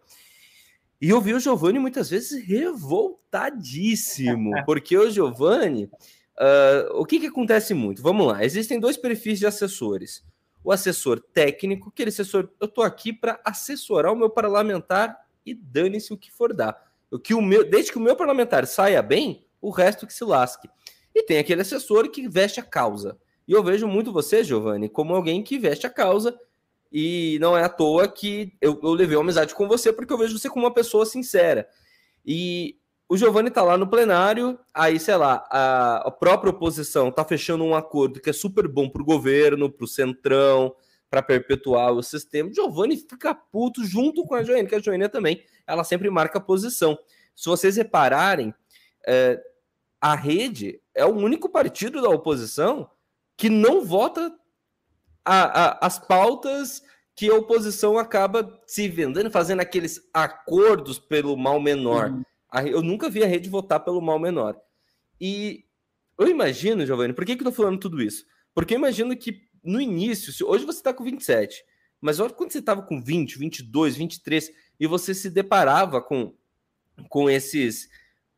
e 1.01 1.11
eu 1.11 1.21
vi 1.21 1.35
o 1.35 1.41
Giovanni 1.41 1.79
muitas 1.79 2.11
vezes 2.11 2.45
revoltadíssimo, 2.47 4.53
porque 4.67 4.97
o 4.97 5.11
Giovanni, 5.11 5.85
uh, 5.85 6.95
o 6.95 7.05
que, 7.05 7.21
que 7.21 7.27
acontece 7.27 7.75
muito? 7.75 8.03
Vamos 8.03 8.27
lá, 8.27 8.43
existem 8.45 8.81
dois 8.81 8.97
perfis 8.97 9.39
de 9.39 9.47
assessores. 9.47 10.25
O 10.67 10.73
assessor 10.73 11.21
técnico, 11.21 11.93
que 11.93 12.03
ele 12.03 12.09
assessor, 12.09 12.49
eu 12.61 12.65
estou 12.65 12.83
aqui 12.83 13.13
para 13.13 13.41
assessorar 13.45 14.13
o 14.13 14.17
meu 14.17 14.29
parlamentar 14.29 15.17
e 15.47 15.55
dane-se 15.55 16.13
o 16.13 16.19
que 16.19 16.29
for 16.29 16.53
dar. 16.53 16.77
O 17.09 17.21
que 17.21 17.35
o 17.35 17.41
meu, 17.41 17.63
desde 17.63 17.93
que 17.93 17.99
o 17.99 18.01
meu 18.01 18.17
parlamentar 18.17 18.67
saia 18.67 19.01
bem, 19.01 19.47
o 19.61 19.71
resto 19.71 20.09
que 20.09 20.13
se 20.13 20.25
lasque. 20.25 20.69
E 21.15 21.23
tem 21.23 21.39
aquele 21.39 21.61
assessor 21.61 22.11
que 22.11 22.29
veste 22.29 22.59
a 22.59 22.65
causa. 22.65 23.17
E 23.47 23.53
eu 23.53 23.63
vejo 23.63 23.87
muito 23.87 24.13
você, 24.13 24.43
Giovanni, 24.43 24.89
como 24.89 25.15
alguém 25.15 25.41
que 25.41 25.57
veste 25.57 25.87
a 25.87 25.91
causa 25.91 26.37
e 26.91 27.39
não 27.41 27.57
é 27.57 27.63
à 27.63 27.69
toa 27.69 28.09
que 28.09 28.53
eu, 28.61 28.77
eu 28.83 28.93
levei 28.93 29.17
uma 29.17 29.23
amizade 29.23 29.55
com 29.55 29.69
você, 29.69 29.93
porque 29.93 30.13
eu 30.13 30.19
vejo 30.19 30.37
você 30.37 30.51
como 30.51 30.65
uma 30.65 30.75
pessoa 30.75 31.07
sincera. 31.07 31.69
E 32.25 32.77
o 33.09 33.17
Giovanni 33.17 33.49
está 33.49 33.63
lá 33.63 33.77
no 33.79 33.87
plenário, 33.87 34.59
aí, 34.75 34.99
sei 34.99 35.17
lá, 35.17 35.47
a, 35.51 36.09
a 36.09 36.11
própria 36.11 36.51
oposição 36.51 37.09
está 37.09 37.25
fechando 37.25 37.63
um 37.65 37.75
acordo 37.75 38.21
que 38.21 38.31
é 38.31 38.33
super 38.33 38.67
bom 38.67 38.89
para 38.89 39.03
o 39.03 39.05
governo, 39.05 39.71
para 39.71 39.85
o 39.85 39.89
Centrão, 39.89 40.75
para 41.09 41.23
perpetuar 41.23 41.93
o 41.93 42.03
sistema. 42.03 42.53
Giovanni 42.53 42.97
fica 42.97 43.35
puto 43.35 43.85
junto 43.85 44.25
com 44.25 44.35
a 44.35 44.43
Joênia, 44.43 44.69
que 44.69 44.75
a 44.75 44.81
Joênia 44.81 45.09
também, 45.09 45.45
ela 45.67 45.85
sempre 45.85 46.11
marca 46.11 46.39
a 46.39 46.43
posição. 46.43 46.99
Se 47.35 47.49
vocês 47.49 47.77
repararem, 47.77 48.53
é, 49.07 49.41
a 50.01 50.17
rede 50.17 50.81
é 50.93 51.05
o 51.05 51.15
único 51.15 51.49
partido 51.49 52.03
da 52.03 52.09
oposição 52.09 52.91
que 53.37 53.49
não 53.49 53.85
vota 53.85 54.35
a, 55.25 55.65
a, 55.65 55.87
as 55.87 55.99
pautas 55.99 56.83
que 57.15 57.31
a 57.31 57.35
oposição 57.35 57.99
acaba 57.99 58.61
se 58.67 58.89
vendendo, 58.89 59.31
fazendo 59.31 59.61
aqueles 59.61 60.01
acordos 60.13 60.99
pelo 60.99 61.37
mal 61.37 61.61
menor. 61.61 62.11
Uhum. 62.11 62.23
Eu 62.65 62.83
nunca 62.83 63.09
vi 63.09 63.23
a 63.23 63.27
rede 63.27 63.49
votar 63.49 63.81
pelo 63.81 64.01
mal 64.01 64.19
menor. 64.19 64.57
E 65.21 65.65
eu 66.19 66.29
imagino, 66.29 66.87
Giovanni, 66.87 67.13
por 67.13 67.25
que, 67.25 67.37
que 67.37 67.43
eu 67.43 67.47
tô 67.47 67.53
falando 67.53 67.79
tudo 67.79 68.03
isso? 68.03 68.25
Porque 68.55 68.75
eu 68.75 68.79
imagino 68.79 69.17
que 69.17 69.43
no 69.63 69.81
início, 69.81 70.33
hoje 70.47 70.65
você 70.65 70.79
está 70.79 70.93
com 70.95 71.05
27, 71.05 71.65
mas 72.01 72.21
olha 72.21 72.33
quando 72.33 72.53
você 72.53 72.59
estava 72.59 72.83
com 72.83 73.03
20, 73.03 73.39
22, 73.39 73.97
23, 73.97 74.51
e 74.79 74.87
você 74.87 75.15
se 75.15 75.29
deparava 75.29 76.01
com, 76.01 76.35
com 77.09 77.29
esses. 77.29 77.89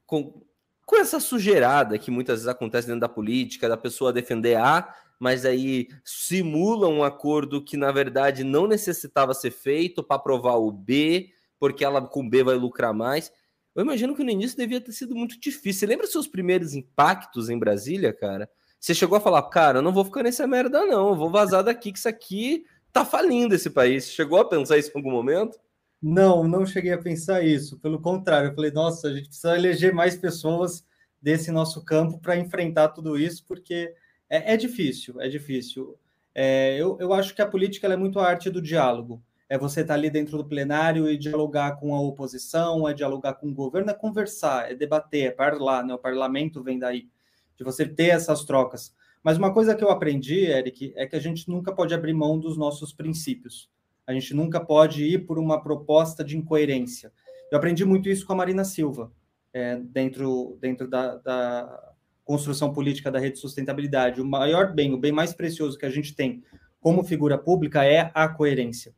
Com, 0.06 0.42
com 0.86 0.96
essa 0.96 1.20
sujeirada 1.20 1.98
que 1.98 2.10
muitas 2.10 2.36
vezes 2.36 2.48
acontece 2.48 2.86
dentro 2.86 3.02
da 3.02 3.08
política, 3.08 3.68
da 3.68 3.76
pessoa 3.76 4.12
defender 4.12 4.56
A 4.56 4.94
mas 5.18 5.44
aí 5.44 5.88
simula 6.04 6.88
um 6.88 7.02
acordo 7.02 7.62
que 7.62 7.76
na 7.76 7.90
verdade 7.90 8.44
não 8.44 8.66
necessitava 8.66 9.34
ser 9.34 9.50
feito 9.50 10.02
para 10.02 10.16
aprovar 10.16 10.56
o 10.56 10.70
B, 10.70 11.30
porque 11.58 11.84
ela 11.84 12.00
com 12.00 12.28
B 12.28 12.44
vai 12.44 12.54
lucrar 12.54 12.94
mais. 12.94 13.32
Eu 13.78 13.84
imagino 13.84 14.12
que 14.12 14.24
no 14.24 14.30
início 14.30 14.56
devia 14.56 14.80
ter 14.80 14.90
sido 14.90 15.14
muito 15.14 15.38
difícil. 15.38 15.78
Você 15.78 15.86
lembra 15.86 16.04
seus 16.08 16.26
primeiros 16.26 16.74
impactos 16.74 17.48
em 17.48 17.56
Brasília, 17.56 18.12
cara? 18.12 18.50
Você 18.80 18.92
chegou 18.92 19.16
a 19.16 19.20
falar, 19.20 19.40
cara, 19.50 19.78
eu 19.78 19.82
não 19.82 19.92
vou 19.92 20.04
ficar 20.04 20.24
nessa 20.24 20.48
merda, 20.48 20.84
não, 20.84 21.10
eu 21.10 21.14
vou 21.14 21.30
vazar 21.30 21.62
daqui, 21.62 21.92
que 21.92 21.98
isso 21.98 22.08
aqui 22.08 22.64
tá 22.92 23.04
falindo 23.04 23.54
esse 23.54 23.70
país. 23.70 24.10
Chegou 24.10 24.40
a 24.40 24.44
pensar 24.44 24.78
isso 24.78 24.90
em 24.92 24.98
algum 24.98 25.12
momento? 25.12 25.60
Não, 26.02 26.42
não 26.42 26.66
cheguei 26.66 26.90
a 26.92 26.98
pensar 26.98 27.44
isso. 27.44 27.78
Pelo 27.78 28.00
contrário, 28.00 28.50
eu 28.50 28.54
falei, 28.56 28.72
nossa, 28.72 29.06
a 29.06 29.14
gente 29.14 29.28
precisa 29.28 29.56
eleger 29.56 29.94
mais 29.94 30.16
pessoas 30.16 30.84
desse 31.22 31.52
nosso 31.52 31.84
campo 31.84 32.18
para 32.18 32.36
enfrentar 32.36 32.88
tudo 32.88 33.16
isso, 33.16 33.44
porque 33.46 33.94
é, 34.28 34.54
é 34.54 34.56
difícil, 34.56 35.20
é 35.20 35.28
difícil. 35.28 35.96
É, 36.34 36.76
eu, 36.76 36.96
eu 36.98 37.12
acho 37.12 37.32
que 37.32 37.42
a 37.42 37.46
política 37.46 37.86
é 37.86 37.96
muito 37.96 38.18
a 38.18 38.26
arte 38.26 38.50
do 38.50 38.60
diálogo. 38.60 39.22
É 39.48 39.56
você 39.56 39.80
estar 39.80 39.94
tá 39.94 39.98
ali 39.98 40.10
dentro 40.10 40.36
do 40.36 40.44
plenário 40.44 41.08
e 41.08 41.16
dialogar 41.16 41.76
com 41.76 41.94
a 41.94 42.00
oposição, 42.00 42.88
é 42.88 42.92
dialogar 42.92 43.34
com 43.34 43.48
o 43.48 43.54
governo, 43.54 43.90
é 43.90 43.94
conversar, 43.94 44.70
é 44.70 44.74
debater, 44.74 45.32
é 45.32 45.32
falar, 45.32 45.84
né? 45.84 45.94
O 45.94 45.98
parlamento 45.98 46.62
vem 46.62 46.78
daí, 46.78 47.08
de 47.56 47.64
você 47.64 47.86
ter 47.86 48.08
essas 48.08 48.44
trocas. 48.44 48.94
Mas 49.22 49.38
uma 49.38 49.52
coisa 49.52 49.74
que 49.74 49.82
eu 49.82 49.90
aprendi, 49.90 50.46
Eric, 50.46 50.92
é 50.96 51.06
que 51.06 51.16
a 51.16 51.20
gente 51.20 51.48
nunca 51.48 51.72
pode 51.72 51.94
abrir 51.94 52.12
mão 52.12 52.38
dos 52.38 52.56
nossos 52.56 52.92
princípios. 52.92 53.70
A 54.06 54.12
gente 54.12 54.32
nunca 54.34 54.60
pode 54.60 55.04
ir 55.04 55.26
por 55.26 55.38
uma 55.38 55.62
proposta 55.62 56.24
de 56.24 56.36
incoerência. 56.36 57.12
Eu 57.50 57.58
aprendi 57.58 57.84
muito 57.84 58.08
isso 58.08 58.26
com 58.26 58.32
a 58.32 58.36
Marina 58.36 58.64
Silva, 58.64 59.12
é, 59.52 59.76
dentro, 59.76 60.56
dentro 60.60 60.88
da, 60.88 61.16
da, 61.16 61.94
construção 62.24 62.74
política 62.74 63.10
da 63.10 63.18
rede 63.18 63.36
de 63.36 63.40
sustentabilidade, 63.40 64.20
o 64.20 64.24
maior 64.24 64.74
bem, 64.74 64.92
o 64.92 64.98
bem 64.98 65.10
mais 65.10 65.32
precioso 65.32 65.78
que 65.78 65.86
a 65.86 65.90
gente 65.90 66.14
tem 66.14 66.44
como 66.78 67.02
figura 67.02 67.38
pública 67.38 67.86
é 67.86 68.10
a 68.14 68.28
coerência. 68.28 68.94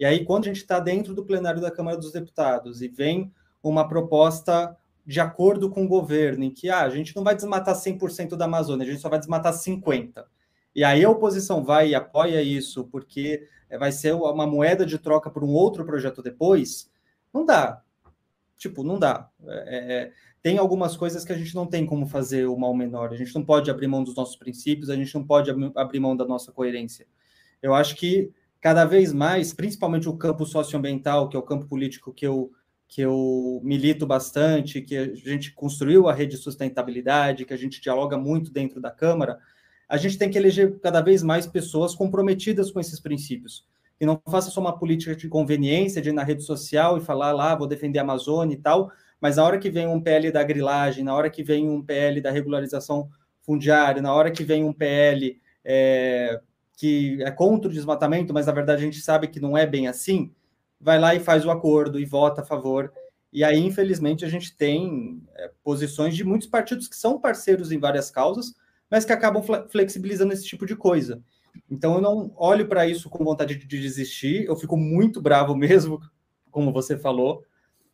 E 0.00 0.04
aí, 0.06 0.24
quando 0.24 0.44
a 0.44 0.48
gente 0.48 0.62
está 0.62 0.80
dentro 0.80 1.14
do 1.14 1.26
plenário 1.26 1.60
da 1.60 1.70
Câmara 1.70 1.98
dos 1.98 2.10
Deputados 2.10 2.80
e 2.80 2.88
vem 2.88 3.30
uma 3.62 3.86
proposta 3.86 4.74
de 5.04 5.20
acordo 5.20 5.68
com 5.68 5.84
o 5.84 5.88
governo, 5.88 6.42
em 6.42 6.50
que 6.50 6.70
ah, 6.70 6.80
a 6.80 6.88
gente 6.88 7.14
não 7.14 7.22
vai 7.22 7.34
desmatar 7.34 7.74
100% 7.74 8.34
da 8.34 8.46
Amazônia, 8.46 8.86
a 8.86 8.90
gente 8.90 9.02
só 9.02 9.10
vai 9.10 9.18
desmatar 9.18 9.52
50%. 9.52 10.24
E 10.74 10.82
aí 10.82 11.04
a 11.04 11.10
oposição 11.10 11.62
vai 11.62 11.90
e 11.90 11.94
apoia 11.94 12.40
isso, 12.40 12.84
porque 12.84 13.46
vai 13.78 13.92
ser 13.92 14.14
uma 14.14 14.46
moeda 14.46 14.86
de 14.86 14.98
troca 14.98 15.28
por 15.28 15.44
um 15.44 15.50
outro 15.50 15.84
projeto 15.84 16.22
depois, 16.22 16.90
não 17.30 17.44
dá. 17.44 17.82
Tipo, 18.56 18.82
não 18.82 18.98
dá. 18.98 19.28
É, 19.46 19.94
é 19.94 20.12
tem 20.42 20.56
algumas 20.56 20.96
coisas 20.96 21.26
que 21.26 21.32
a 21.32 21.36
gente 21.36 21.54
não 21.54 21.66
tem 21.66 21.84
como 21.84 22.06
fazer 22.06 22.46
o 22.46 22.56
mal 22.56 22.72
menor. 22.72 23.12
A 23.12 23.16
gente 23.16 23.34
não 23.34 23.44
pode 23.44 23.70
abrir 23.70 23.86
mão 23.86 24.02
dos 24.02 24.14
nossos 24.14 24.36
princípios, 24.36 24.88
a 24.88 24.96
gente 24.96 25.14
não 25.14 25.22
pode 25.22 25.50
abrir 25.76 26.00
mão 26.00 26.16
da 26.16 26.24
nossa 26.24 26.50
coerência. 26.50 27.06
Eu 27.60 27.74
acho 27.74 27.94
que 27.96 28.32
cada 28.60 28.84
vez 28.84 29.12
mais, 29.12 29.52
principalmente 29.52 30.08
o 30.08 30.16
campo 30.16 30.44
socioambiental, 30.44 31.28
que 31.28 31.36
é 31.36 31.38
o 31.38 31.42
campo 31.42 31.66
político 31.66 32.12
que 32.12 32.26
eu 32.26 32.52
que 32.90 33.02
eu 33.02 33.60
milito 33.62 34.04
bastante, 34.04 34.82
que 34.82 34.96
a 34.96 35.14
gente 35.14 35.52
construiu 35.52 36.08
a 36.08 36.12
rede 36.12 36.32
de 36.32 36.42
sustentabilidade, 36.42 37.44
que 37.44 37.54
a 37.54 37.56
gente 37.56 37.80
dialoga 37.80 38.18
muito 38.18 38.50
dentro 38.50 38.80
da 38.80 38.90
Câmara, 38.90 39.38
a 39.88 39.96
gente 39.96 40.18
tem 40.18 40.28
que 40.28 40.36
eleger 40.36 40.76
cada 40.80 41.00
vez 41.00 41.22
mais 41.22 41.46
pessoas 41.46 41.94
comprometidas 41.94 42.68
com 42.72 42.80
esses 42.80 42.98
princípios. 42.98 43.64
E 44.00 44.04
não 44.04 44.20
faça 44.28 44.50
só 44.50 44.60
uma 44.60 44.76
política 44.76 45.14
de 45.14 45.28
conveniência 45.28 46.02
de 46.02 46.08
ir 46.08 46.12
na 46.12 46.24
rede 46.24 46.42
social 46.42 46.98
e 46.98 47.00
falar 47.00 47.30
lá, 47.30 47.54
vou 47.54 47.68
defender 47.68 48.00
a 48.00 48.02
Amazônia 48.02 48.54
e 48.54 48.58
tal, 48.58 48.90
mas 49.20 49.36
na 49.36 49.44
hora 49.44 49.58
que 49.58 49.70
vem 49.70 49.86
um 49.86 50.00
PL 50.00 50.32
da 50.32 50.42
grilagem, 50.42 51.04
na 51.04 51.14
hora 51.14 51.30
que 51.30 51.44
vem 51.44 51.68
um 51.70 51.80
PL 51.80 52.20
da 52.20 52.32
regularização 52.32 53.08
fundiária, 53.40 54.02
na 54.02 54.12
hora 54.12 54.32
que 54.32 54.42
vem 54.42 54.64
um 54.64 54.72
PL 54.72 55.40
é, 55.64 56.40
que 56.80 57.22
é 57.22 57.30
contra 57.30 57.68
o 57.68 57.72
desmatamento, 57.74 58.32
mas 58.32 58.46
na 58.46 58.52
verdade 58.52 58.80
a 58.80 58.84
gente 58.86 59.02
sabe 59.02 59.28
que 59.28 59.38
não 59.38 59.54
é 59.54 59.66
bem 59.66 59.86
assim, 59.86 60.32
vai 60.80 60.98
lá 60.98 61.14
e 61.14 61.20
faz 61.20 61.44
o 61.44 61.50
acordo 61.50 62.00
e 62.00 62.06
vota 62.06 62.40
a 62.40 62.44
favor. 62.44 62.90
E 63.30 63.44
aí, 63.44 63.58
infelizmente, 63.58 64.24
a 64.24 64.30
gente 64.30 64.56
tem 64.56 65.22
é, 65.36 65.50
posições 65.62 66.16
de 66.16 66.24
muitos 66.24 66.48
partidos 66.48 66.88
que 66.88 66.96
são 66.96 67.20
parceiros 67.20 67.70
em 67.70 67.78
várias 67.78 68.10
causas, 68.10 68.54
mas 68.90 69.04
que 69.04 69.12
acabam 69.12 69.44
flexibilizando 69.68 70.32
esse 70.32 70.46
tipo 70.46 70.64
de 70.64 70.74
coisa. 70.74 71.22
Então 71.70 71.96
eu 71.96 72.00
não 72.00 72.32
olho 72.34 72.66
para 72.66 72.86
isso 72.86 73.10
com 73.10 73.22
vontade 73.22 73.56
de 73.56 73.66
desistir, 73.66 74.46
eu 74.46 74.56
fico 74.56 74.74
muito 74.74 75.20
bravo 75.20 75.54
mesmo, 75.54 76.00
como 76.50 76.72
você 76.72 76.96
falou, 76.96 77.44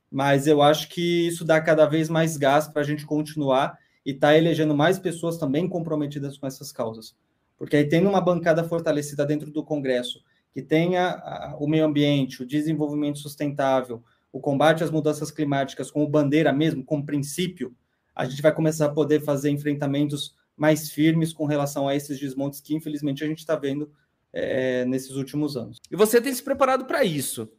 mas 0.09 0.47
eu 0.47 0.62
acho 0.62 0.88
que 0.88 1.26
isso 1.26 1.45
dá 1.45 1.61
cada 1.61 1.87
vez 1.87 2.09
mais 2.09 2.37
gás 2.37 2.69
para 2.69 2.83
a 2.83 2.85
gente 2.85 3.05
continuar 3.05 3.76
e 4.05 4.12
estar 4.12 4.28
tá 4.28 4.38
elegendo 4.38 4.76
mais 4.76 4.97
pessoas 4.97 5.38
também 5.38 5.69
comprometidas 5.69 6.38
com 6.38 6.47
essas 6.47 6.71
causas. 6.71 7.16
Porque 7.59 7.77
aí 7.77 7.89
tem 7.89 8.07
uma 8.07 8.21
bancada 8.21 8.63
fortalecida 8.65 9.25
dentro 9.25 9.51
do 9.51 9.65
Congresso 9.65 10.23
que 10.53 10.63
tenha 10.63 11.55
o 11.59 11.69
meio 11.69 11.85
ambiente, 11.85 12.43
o 12.43 12.47
desenvolvimento 12.47 13.19
sustentável, 13.19 14.03
o 14.33 14.41
combate 14.41 14.83
às 14.83 14.91
mudanças 14.91 15.31
climáticas 15.31 15.91
como 15.91 16.09
bandeira 16.09 16.53
mesmo, 16.53 16.85
como 16.85 17.05
princípio, 17.05 17.75
a 18.15 18.25
gente 18.25 18.41
vai 18.41 18.53
começar 18.53 18.87
a 18.87 18.93
poder 18.93 19.21
fazer 19.21 19.51
enfrentamentos 19.51 20.35
mais 20.57 20.91
firmes 20.91 21.35
com 21.35 21.45
relação 21.45 21.87
a 21.87 21.95
esses 21.95 22.19
desmontes 22.19 22.61
que, 22.61 22.75
infelizmente, 22.75 23.23
a 23.23 23.27
gente 23.27 23.41
está 23.41 23.55
vendo 23.55 23.93
é, 24.33 24.87
nesses 24.87 25.11
últimos 25.11 25.57
anos. 25.57 25.79
E 25.91 25.97
você 25.97 26.21
tem 26.21 26.33
se 26.33 26.43
preparado 26.43 26.87
para 26.87 27.05
isso. 27.05 27.51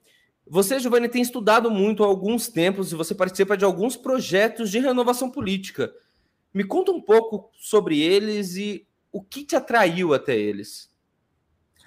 Você, 0.49 0.79
Giovanni, 0.79 1.07
tem 1.07 1.21
estudado 1.21 1.69
muito 1.69 2.03
há 2.03 2.07
alguns 2.07 2.47
tempos 2.47 2.91
e 2.91 2.95
você 2.95 3.13
participa 3.13 3.55
de 3.55 3.65
alguns 3.65 3.95
projetos 3.95 4.71
de 4.71 4.79
renovação 4.79 5.29
política. 5.29 5.93
Me 6.51 6.63
conta 6.63 6.91
um 6.91 7.01
pouco 7.01 7.51
sobre 7.53 7.99
eles 7.99 8.55
e 8.55 8.86
o 9.17 9.21
que 9.23 9.43
te 9.43 9.55
atraiu 9.55 10.13
até 10.13 10.37
eles. 10.37 10.93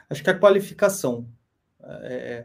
Acho 0.08 0.24
que 0.24 0.30
a 0.30 0.36
qualificação. 0.36 1.30
É, 1.80 2.44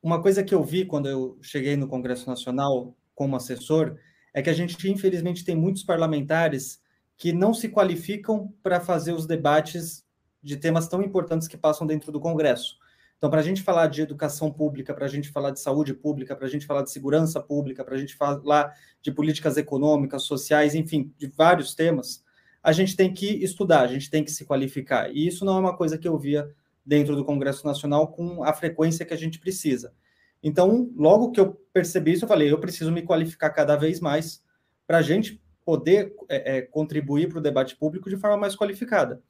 uma 0.00 0.22
coisa 0.22 0.44
que 0.44 0.54
eu 0.54 0.62
vi 0.62 0.84
quando 0.84 1.08
eu 1.08 1.36
cheguei 1.42 1.76
no 1.76 1.88
Congresso 1.88 2.28
Nacional 2.28 2.96
como 3.16 3.34
assessor 3.34 3.98
é 4.32 4.40
que 4.40 4.48
a 4.48 4.52
gente, 4.52 4.88
infelizmente, 4.88 5.44
tem 5.44 5.56
muitos 5.56 5.82
parlamentares 5.82 6.80
que 7.16 7.32
não 7.32 7.52
se 7.52 7.68
qualificam 7.68 8.54
para 8.62 8.78
fazer 8.78 9.12
os 9.12 9.26
debates 9.26 10.06
de 10.40 10.56
temas 10.56 10.86
tão 10.86 11.02
importantes 11.02 11.48
que 11.48 11.56
passam 11.56 11.84
dentro 11.84 12.12
do 12.12 12.20
Congresso. 12.20 12.76
Então, 13.18 13.28
para 13.28 13.40
a 13.40 13.42
gente 13.42 13.60
falar 13.60 13.88
de 13.88 14.02
educação 14.02 14.52
pública, 14.52 14.94
para 14.94 15.06
a 15.06 15.08
gente 15.08 15.30
falar 15.30 15.50
de 15.50 15.58
saúde 15.58 15.92
pública, 15.92 16.36
para 16.36 16.46
a 16.46 16.50
gente 16.50 16.64
falar 16.64 16.82
de 16.82 16.92
segurança 16.92 17.40
pública, 17.40 17.84
para 17.84 17.96
a 17.96 17.98
gente 17.98 18.14
falar 18.14 18.72
de 19.02 19.10
políticas 19.10 19.56
econômicas, 19.56 20.22
sociais, 20.22 20.76
enfim, 20.76 21.12
de 21.18 21.26
vários 21.26 21.74
temas, 21.74 22.24
a 22.66 22.72
gente 22.72 22.96
tem 22.96 23.14
que 23.14 23.28
estudar, 23.44 23.82
a 23.82 23.86
gente 23.86 24.10
tem 24.10 24.24
que 24.24 24.30
se 24.32 24.44
qualificar. 24.44 25.08
E 25.14 25.24
isso 25.24 25.44
não 25.44 25.56
é 25.56 25.60
uma 25.60 25.76
coisa 25.76 25.96
que 25.96 26.08
eu 26.08 26.18
via 26.18 26.52
dentro 26.84 27.14
do 27.14 27.24
Congresso 27.24 27.64
Nacional 27.64 28.08
com 28.08 28.42
a 28.42 28.52
frequência 28.52 29.06
que 29.06 29.14
a 29.14 29.16
gente 29.16 29.38
precisa. 29.38 29.94
Então, 30.42 30.90
logo 30.96 31.30
que 31.30 31.38
eu 31.38 31.54
percebi 31.72 32.14
isso, 32.14 32.24
eu 32.24 32.28
falei, 32.28 32.50
eu 32.50 32.58
preciso 32.58 32.90
me 32.90 33.02
qualificar 33.02 33.50
cada 33.50 33.76
vez 33.76 34.00
mais 34.00 34.42
para 34.84 34.98
a 34.98 35.02
gente 35.02 35.40
poder 35.64 36.12
é, 36.28 36.56
é, 36.56 36.62
contribuir 36.62 37.28
para 37.28 37.38
o 37.38 37.40
debate 37.40 37.76
público 37.76 38.10
de 38.10 38.16
forma 38.16 38.36
mais 38.36 38.56
qualificada. 38.56 39.22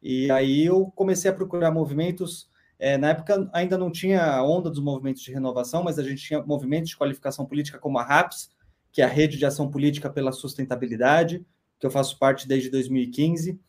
E 0.00 0.30
aí 0.30 0.64
eu 0.64 0.86
comecei 0.94 1.28
a 1.28 1.34
procurar 1.34 1.72
movimentos. 1.72 2.48
É, 2.78 2.96
na 2.96 3.08
época 3.08 3.50
ainda 3.52 3.76
não 3.76 3.90
tinha 3.90 4.24
a 4.24 4.46
onda 4.46 4.70
dos 4.70 4.80
movimentos 4.80 5.22
de 5.22 5.32
renovação, 5.32 5.82
mas 5.82 5.98
a 5.98 6.02
gente 6.04 6.22
tinha 6.22 6.40
movimentos 6.44 6.90
de 6.90 6.96
qualificação 6.96 7.44
política 7.44 7.76
como 7.76 7.98
a 7.98 8.04
RAPS, 8.04 8.50
que 8.92 9.02
é 9.02 9.04
a 9.04 9.08
Rede 9.08 9.36
de 9.36 9.44
Ação 9.44 9.68
Política 9.68 10.08
pela 10.08 10.30
Sustentabilidade, 10.30 11.44
que 11.84 11.86
eu 11.86 11.90
faço 11.90 12.18
parte 12.18 12.48
desde 12.48 12.70
2015. 12.70 13.60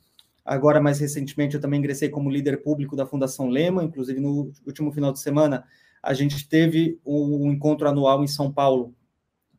Agora, 0.45 0.79
mais 0.79 0.99
recentemente, 0.99 1.55
eu 1.55 1.59
também 1.59 1.79
ingressei 1.79 2.07
como 2.07 2.29
líder 2.29 2.63
público 2.63 2.95
da 2.95 3.05
Fundação 3.05 3.49
Lema, 3.49 3.83
inclusive 3.83 4.21
no 4.21 4.53
último 4.65 4.89
final 4.89 5.11
de 5.11 5.19
semana, 5.19 5.65
a 6.01 6.13
gente 6.13 6.47
teve 6.47 6.97
um 7.05 7.51
encontro 7.51 7.89
anual 7.89 8.23
em 8.23 8.27
São 8.27 8.49
Paulo 8.49 8.95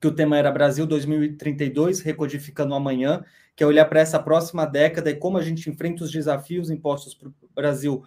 que 0.00 0.06
o 0.06 0.14
tema 0.14 0.38
era 0.38 0.50
Brasil 0.50 0.86
2032, 0.86 2.00
recodificando 2.00 2.74
amanhã, 2.74 3.22
que 3.54 3.62
é 3.62 3.66
olhar 3.66 3.84
para 3.84 4.00
essa 4.00 4.18
próxima 4.18 4.64
década 4.64 5.10
e 5.10 5.16
como 5.16 5.36
a 5.36 5.42
gente 5.42 5.68
enfrenta 5.68 6.04
os 6.04 6.10
desafios 6.10 6.70
impostos 6.70 7.14
para 7.14 7.28
o 7.28 7.34
Brasil 7.54 8.04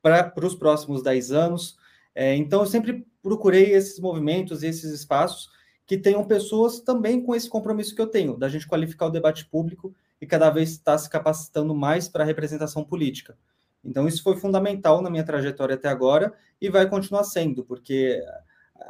para 0.00 0.32
os 0.46 0.54
próximos 0.54 1.02
10 1.02 1.32
anos. 1.32 1.76
É, 2.14 2.34
então, 2.36 2.60
eu 2.60 2.66
sempre 2.66 3.06
procurei 3.22 3.72
esses 3.74 4.00
movimentos 4.00 4.62
e 4.62 4.66
esses 4.66 4.92
espaços 4.92 5.50
que 5.90 5.98
tenham 5.98 6.24
pessoas 6.24 6.78
também 6.78 7.20
com 7.20 7.34
esse 7.34 7.50
compromisso 7.50 7.96
que 7.96 8.00
eu 8.00 8.06
tenho, 8.06 8.36
da 8.36 8.48
gente 8.48 8.64
qualificar 8.64 9.06
o 9.06 9.10
debate 9.10 9.44
público 9.44 9.92
e 10.20 10.24
cada 10.24 10.48
vez 10.48 10.70
estar 10.70 10.96
se 10.96 11.10
capacitando 11.10 11.74
mais 11.74 12.08
para 12.08 12.22
a 12.22 12.26
representação 12.28 12.84
política. 12.84 13.36
Então, 13.84 14.06
isso 14.06 14.22
foi 14.22 14.36
fundamental 14.36 15.02
na 15.02 15.10
minha 15.10 15.24
trajetória 15.24 15.74
até 15.74 15.88
agora 15.88 16.32
e 16.60 16.70
vai 16.70 16.88
continuar 16.88 17.24
sendo, 17.24 17.64
porque 17.64 18.22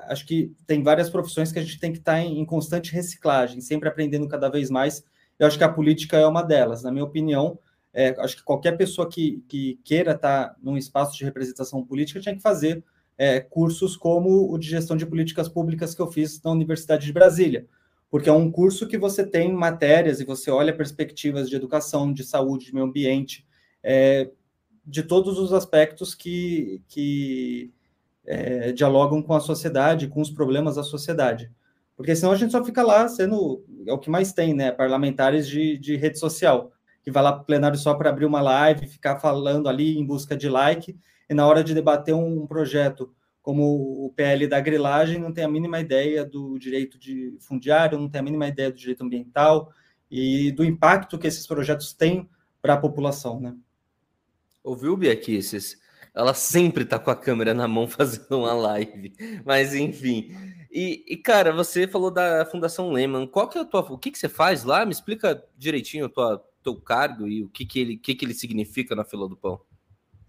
acho 0.08 0.26
que 0.26 0.54
tem 0.66 0.82
várias 0.82 1.08
profissões 1.08 1.50
que 1.50 1.58
a 1.58 1.62
gente 1.62 1.80
tem 1.80 1.90
que 1.90 2.00
estar 2.00 2.16
tá 2.16 2.20
em, 2.20 2.38
em, 2.38 2.44
constante 2.44 2.92
reciclagem, 2.92 3.62
sempre 3.62 3.88
aprendendo 3.88 4.28
cada 4.28 4.50
vez 4.50 4.68
mais. 4.68 5.02
Eu 5.38 5.46
acho 5.46 5.56
que 5.56 5.64
a 5.64 5.72
política 5.72 6.18
é 6.18 6.26
uma 6.26 6.42
delas. 6.42 6.82
Na 6.82 6.92
minha 6.92 7.04
opinião, 7.06 7.58
é, 7.94 8.14
acho 8.18 8.36
que 8.36 8.44
qualquer 8.44 8.76
pessoa 8.76 9.08
que, 9.08 9.42
que 9.48 9.80
queira 9.84 10.12
estar 10.12 10.50
tá 10.50 10.56
num 10.62 10.76
espaço 10.76 11.16
de 11.16 11.24
representação 11.24 11.82
política 11.82 12.20
tinha 12.20 12.36
que 12.36 12.42
fazer 12.42 12.84
é, 13.20 13.38
cursos 13.38 13.98
como 13.98 14.50
o 14.50 14.56
de 14.56 14.66
gestão 14.66 14.96
de 14.96 15.04
políticas 15.04 15.46
públicas 15.46 15.94
que 15.94 16.00
eu 16.00 16.10
fiz 16.10 16.42
na 16.42 16.52
Universidade 16.52 17.04
de 17.04 17.12
Brasília, 17.12 17.66
porque 18.10 18.30
é 18.30 18.32
um 18.32 18.50
curso 18.50 18.88
que 18.88 18.96
você 18.96 19.26
tem 19.26 19.52
matérias 19.52 20.20
e 20.20 20.24
você 20.24 20.50
olha 20.50 20.74
perspectivas 20.74 21.50
de 21.50 21.54
educação, 21.54 22.14
de 22.14 22.24
saúde, 22.24 22.64
de 22.64 22.74
meio 22.74 22.86
ambiente, 22.86 23.46
é, 23.82 24.30
de 24.86 25.02
todos 25.02 25.38
os 25.38 25.52
aspectos 25.52 26.14
que, 26.14 26.80
que 26.88 27.70
é, 28.24 28.72
dialogam 28.72 29.22
com 29.22 29.34
a 29.34 29.40
sociedade, 29.40 30.08
com 30.08 30.22
os 30.22 30.30
problemas 30.30 30.76
da 30.76 30.82
sociedade. 30.82 31.52
Porque 31.98 32.16
senão 32.16 32.32
a 32.32 32.36
gente 32.36 32.52
só 32.52 32.64
fica 32.64 32.82
lá 32.82 33.06
sendo, 33.06 33.62
é 33.86 33.92
o 33.92 33.98
que 33.98 34.08
mais 34.08 34.32
tem, 34.32 34.54
né? 34.54 34.72
Parlamentares 34.72 35.46
de, 35.46 35.76
de 35.76 35.94
rede 35.94 36.18
social, 36.18 36.72
que 37.02 37.10
vai 37.10 37.22
lá 37.22 37.34
para 37.34 37.42
o 37.42 37.44
plenário 37.44 37.78
só 37.78 37.92
para 37.92 38.08
abrir 38.08 38.24
uma 38.24 38.40
live, 38.40 38.86
ficar 38.86 39.18
falando 39.18 39.68
ali 39.68 39.98
em 39.98 40.06
busca 40.06 40.34
de 40.34 40.48
like, 40.48 40.98
e 41.30 41.34
na 41.34 41.46
hora 41.46 41.62
de 41.62 41.72
debater 41.72 42.12
um, 42.12 42.44
projeto 42.44 43.14
como 43.40 44.04
o 44.04 44.12
PL 44.16 44.48
da 44.48 44.58
grilagem, 44.58 45.20
não 45.20 45.32
tem 45.32 45.44
a 45.44 45.48
mínima 45.48 45.78
ideia 45.78 46.24
do 46.24 46.58
direito 46.58 46.98
de 46.98 47.36
fundiário, 47.38 47.96
não 47.96 48.08
tem 48.08 48.18
a 48.18 48.24
mínima 48.24 48.48
ideia 48.48 48.70
do 48.70 48.76
direito 48.76 49.04
ambiental 49.04 49.72
e 50.10 50.50
do 50.50 50.64
impacto 50.64 51.18
que 51.18 51.28
esses 51.28 51.46
projetos 51.46 51.92
têm 51.92 52.28
para 52.60 52.74
a 52.74 52.76
população, 52.76 53.40
né? 53.40 53.56
Ouviu, 54.62 54.96
Bia, 54.96 55.16
que 55.16 55.36
esses 55.36 55.80
ela 56.12 56.34
sempre 56.34 56.84
tá 56.84 56.98
com 56.98 57.12
a 57.12 57.16
câmera 57.16 57.54
na 57.54 57.68
mão 57.68 57.86
fazendo 57.88 58.38
uma 58.38 58.52
live. 58.52 59.12
Mas 59.44 59.72
enfim. 59.72 60.32
E, 60.68 61.04
e, 61.06 61.16
cara, 61.16 61.52
você 61.52 61.86
falou 61.86 62.10
da 62.10 62.44
Fundação 62.44 62.90
Lehman. 62.90 63.26
Qual 63.26 63.48
que 63.48 63.56
é 63.56 63.60
a 63.60 63.64
tua, 63.64 63.80
o 63.80 63.98
que 63.98 64.10
que 64.10 64.18
você 64.18 64.28
faz 64.28 64.64
lá? 64.64 64.84
Me 64.84 64.92
explica 64.92 65.42
direitinho 65.56 66.06
o 66.06 66.08
tua, 66.08 66.44
teu 66.62 66.74
cargo 66.80 67.28
e 67.28 67.44
o 67.44 67.48
que 67.48 67.64
que 67.64 67.78
ele, 67.78 67.96
que 67.96 68.16
que 68.16 68.24
ele 68.24 68.34
significa 68.34 68.96
na 68.96 69.04
fila 69.04 69.28
do 69.28 69.36
pão. 69.36 69.60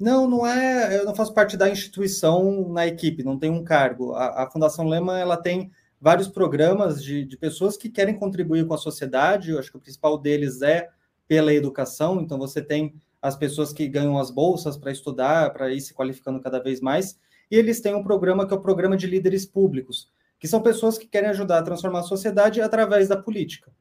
Não, 0.01 0.27
não 0.27 0.47
é. 0.47 0.97
Eu 0.97 1.05
não 1.05 1.13
faço 1.13 1.33
parte 1.33 1.55
da 1.55 1.69
instituição 1.69 2.67
na 2.69 2.87
equipe, 2.87 3.23
não 3.23 3.37
tem 3.37 3.51
um 3.51 3.63
cargo. 3.63 4.13
A, 4.13 4.43
a 4.43 4.49
Fundação 4.49 4.87
Lehman 4.87 5.19
ela 5.19 5.37
tem 5.37 5.71
vários 5.99 6.27
programas 6.27 7.03
de, 7.03 7.23
de 7.23 7.37
pessoas 7.37 7.77
que 7.77 7.87
querem 7.87 8.17
contribuir 8.17 8.65
com 8.65 8.73
a 8.73 8.77
sociedade. 8.77 9.51
Eu 9.51 9.59
acho 9.59 9.69
que 9.69 9.77
o 9.77 9.81
principal 9.81 10.17
deles 10.17 10.63
é 10.63 10.89
pela 11.27 11.53
educação. 11.53 12.19
Então 12.19 12.39
você 12.39 12.61
tem 12.61 12.95
as 13.21 13.35
pessoas 13.35 13.71
que 13.71 13.87
ganham 13.87 14.17
as 14.17 14.31
bolsas 14.31 14.75
para 14.75 14.91
estudar, 14.91 15.53
para 15.53 15.71
ir 15.71 15.79
se 15.79 15.93
qualificando 15.93 16.41
cada 16.41 16.59
vez 16.59 16.81
mais. 16.81 17.19
E 17.51 17.55
eles 17.55 17.79
têm 17.79 17.93
um 17.93 18.03
programa 18.03 18.47
que 18.47 18.53
é 18.53 18.57
o 18.57 18.61
Programa 18.61 18.97
de 18.97 19.05
Líderes 19.05 19.45
Públicos, 19.45 20.09
que 20.39 20.47
são 20.47 20.61
pessoas 20.61 20.97
que 20.97 21.05
querem 21.05 21.29
ajudar 21.29 21.59
a 21.59 21.63
transformar 21.63 21.99
a 21.99 22.03
sociedade 22.03 22.59
através 22.59 23.07
da 23.07 23.17
política. 23.17 23.71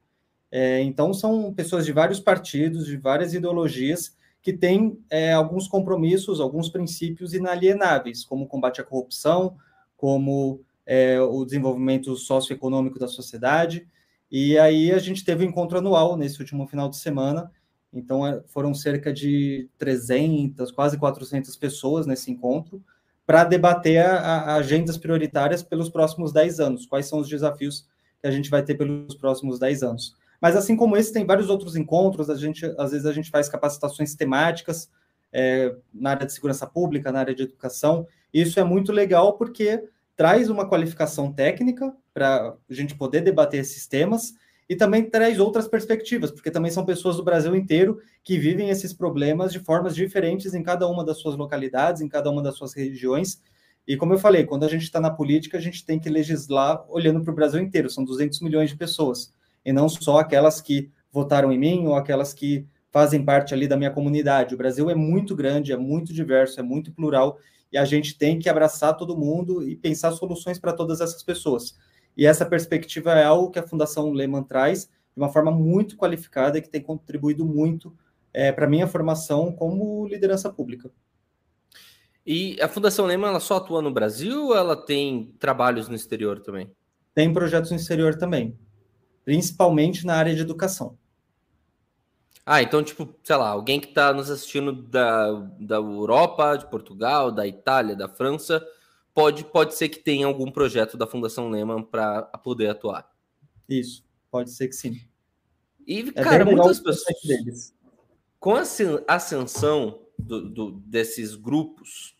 É, 0.51 0.81
então, 0.81 1.13
são 1.13 1.51
pessoas 1.53 1.85
de 1.85 1.91
vários 1.91 2.19
partidos, 2.19 2.85
de 2.85 2.97
várias 2.97 3.33
ideologias, 3.33 4.15
que 4.41 4.51
têm 4.53 4.99
é, 5.09 5.33
alguns 5.33 5.67
compromissos, 5.67 6.39
alguns 6.39 6.69
princípios 6.69 7.33
inalienáveis, 7.33 8.25
como 8.25 8.45
o 8.45 8.47
combate 8.47 8.81
à 8.81 8.83
corrupção, 8.83 9.55
como 9.95 10.61
é, 10.85 11.21
o 11.21 11.45
desenvolvimento 11.45 12.15
socioeconômico 12.15 12.97
da 12.97 13.07
sociedade. 13.07 13.87
E 14.31 14.57
aí 14.57 14.91
a 14.91 14.97
gente 14.97 15.23
teve 15.23 15.45
um 15.45 15.49
encontro 15.49 15.77
anual 15.77 16.17
nesse 16.17 16.39
último 16.39 16.67
final 16.67 16.89
de 16.89 16.97
semana, 16.97 17.51
então, 17.93 18.25
é, 18.25 18.41
foram 18.47 18.73
cerca 18.73 19.11
de 19.11 19.69
300, 19.77 20.71
quase 20.71 20.97
400 20.97 21.55
pessoas 21.57 22.07
nesse 22.07 22.31
encontro, 22.31 22.81
para 23.25 23.43
debater 23.43 24.03
a, 24.03 24.17
a, 24.17 24.55
agendas 24.55 24.97
prioritárias 24.97 25.61
pelos 25.61 25.89
próximos 25.89 26.31
10 26.31 26.59
anos, 26.59 26.85
quais 26.85 27.07
são 27.07 27.19
os 27.19 27.27
desafios 27.27 27.85
que 28.21 28.27
a 28.27 28.31
gente 28.31 28.49
vai 28.49 28.63
ter 28.63 28.75
pelos 28.75 29.15
próximos 29.15 29.59
10 29.59 29.83
anos. 29.83 30.15
Mas, 30.41 30.55
assim 30.55 30.75
como 30.75 30.97
esse, 30.97 31.13
tem 31.13 31.25
vários 31.25 31.49
outros 31.49 31.75
encontros, 31.75 32.29
a 32.29 32.35
gente, 32.35 32.65
às 32.77 32.91
vezes 32.91 33.05
a 33.05 33.13
gente 33.13 33.29
faz 33.29 33.47
capacitações 33.47 34.15
temáticas 34.15 34.89
é, 35.31 35.73
na 35.93 36.09
área 36.09 36.25
de 36.25 36.33
segurança 36.33 36.65
pública, 36.65 37.11
na 37.11 37.19
área 37.19 37.35
de 37.35 37.43
educação, 37.43 38.07
isso 38.33 38.59
é 38.59 38.63
muito 38.63 38.91
legal 38.91 39.37
porque 39.37 39.83
traz 40.15 40.49
uma 40.49 40.67
qualificação 40.67 41.31
técnica 41.31 41.93
para 42.13 42.55
a 42.69 42.73
gente 42.73 42.95
poder 42.95 43.21
debater 43.21 43.59
esses 43.61 43.87
temas, 43.87 44.33
e 44.71 44.75
também 44.75 45.09
traz 45.09 45.37
outras 45.37 45.67
perspectivas, 45.67 46.31
porque 46.31 46.49
também 46.49 46.71
são 46.71 46.85
pessoas 46.85 47.17
do 47.17 47.23
Brasil 47.25 47.53
inteiro 47.53 47.99
que 48.23 48.37
vivem 48.37 48.69
esses 48.69 48.93
problemas 48.93 49.51
de 49.51 49.59
formas 49.59 49.93
diferentes 49.93 50.53
em 50.53 50.63
cada 50.63 50.87
uma 50.87 51.03
das 51.03 51.17
suas 51.17 51.35
localidades, 51.35 52.01
em 52.01 52.07
cada 52.07 52.29
uma 52.29 52.41
das 52.41 52.55
suas 52.55 52.73
regiões. 52.73 53.41
E 53.85 53.97
como 53.97 54.13
eu 54.13 54.17
falei, 54.17 54.45
quando 54.45 54.63
a 54.63 54.69
gente 54.69 54.83
está 54.83 55.01
na 55.01 55.09
política, 55.09 55.57
a 55.57 55.59
gente 55.59 55.85
tem 55.85 55.99
que 55.99 56.09
legislar 56.09 56.85
olhando 56.87 57.21
para 57.21 57.33
o 57.33 57.35
Brasil 57.35 57.59
inteiro, 57.59 57.89
são 57.89 58.05
200 58.05 58.39
milhões 58.39 58.69
de 58.69 58.77
pessoas, 58.77 59.33
e 59.65 59.71
não 59.71 59.87
só 59.87 60.19
aquelas 60.19 60.61
que 60.61 60.91
votaram 61.11 61.51
em 61.51 61.57
mim 61.57 61.87
ou 61.87 61.95
aquelas 61.95 62.33
que 62.33 62.65
fazem 62.91 63.23
parte 63.23 63.53
ali 63.53 63.67
da 63.67 63.77
minha 63.77 63.91
comunidade. 63.91 64.53
O 64.53 64.57
Brasil 64.57 64.89
é 64.89 64.95
muito 64.95 65.35
grande, 65.35 65.71
é 65.71 65.77
muito 65.77 66.13
diverso, 66.13 66.59
é 66.59 66.63
muito 66.63 66.91
plural, 66.91 67.37
e 67.71 67.77
a 67.77 67.85
gente 67.85 68.17
tem 68.17 68.37
que 68.37 68.49
abraçar 68.49 68.97
todo 68.97 69.17
mundo 69.17 69.63
e 69.63 69.75
pensar 69.75 70.11
soluções 70.11 70.59
para 70.59 70.73
todas 70.73 70.99
essas 70.99 71.23
pessoas. 71.23 71.77
E 72.17 72.25
essa 72.25 72.45
perspectiva 72.45 73.13
é 73.13 73.23
algo 73.23 73.49
que 73.49 73.59
a 73.59 73.67
Fundação 73.67 74.11
Lehman 74.11 74.43
traz 74.43 74.85
de 74.85 75.21
uma 75.21 75.29
forma 75.29 75.51
muito 75.51 75.95
qualificada 75.95 76.57
e 76.57 76.61
que 76.61 76.69
tem 76.69 76.81
contribuído 76.81 77.45
muito 77.45 77.95
é, 78.33 78.51
para 78.51 78.65
a 78.65 78.69
minha 78.69 78.87
formação 78.87 79.51
como 79.51 80.05
liderança 80.07 80.51
pública. 80.51 80.91
E 82.25 82.61
a 82.61 82.67
Fundação 82.67 83.05
Lehman 83.05 83.29
ela 83.29 83.39
só 83.39 83.57
atua 83.57 83.81
no 83.81 83.91
Brasil 83.91 84.47
ou 84.47 84.55
ela 84.55 84.75
tem 84.75 85.33
trabalhos 85.39 85.87
no 85.87 85.95
exterior 85.95 86.39
também? 86.39 86.71
Tem 87.13 87.33
projetos 87.33 87.71
no 87.71 87.77
exterior 87.77 88.15
também, 88.15 88.57
principalmente 89.23 90.05
na 90.05 90.15
área 90.15 90.35
de 90.35 90.41
educação. 90.41 90.97
Ah, 92.45 92.61
então, 92.61 92.83
tipo, 92.83 93.13
sei 93.23 93.35
lá, 93.35 93.49
alguém 93.49 93.79
que 93.79 93.87
está 93.87 94.11
nos 94.11 94.29
assistindo 94.29 94.73
da, 94.73 95.31
da 95.59 95.75
Europa, 95.75 96.57
de 96.57 96.69
Portugal, 96.69 97.31
da 97.31 97.45
Itália, 97.45 97.95
da 97.95 98.09
França, 98.09 98.65
pode, 99.13 99.45
pode 99.45 99.75
ser 99.75 99.89
que 99.89 99.99
tenha 99.99 100.25
algum 100.25 100.51
projeto 100.51 100.97
da 100.97 101.05
Fundação 101.05 101.49
Lehman 101.49 101.83
para 101.83 102.23
poder 102.43 102.69
atuar. 102.69 103.09
Isso, 103.69 104.03
pode 104.29 104.51
ser 104.51 104.67
que 104.67 104.75
sim. 104.75 104.99
E, 105.85 106.09
é 106.15 106.23
cara, 106.23 106.43
muitas 106.43 106.79
pessoas. 106.79 107.21
Deles. 107.23 107.75
Com 108.39 108.55
a 108.55 108.63
ascensão 109.07 110.01
do, 110.17 110.49
do, 110.49 110.71
desses 110.71 111.35
grupos 111.35 112.15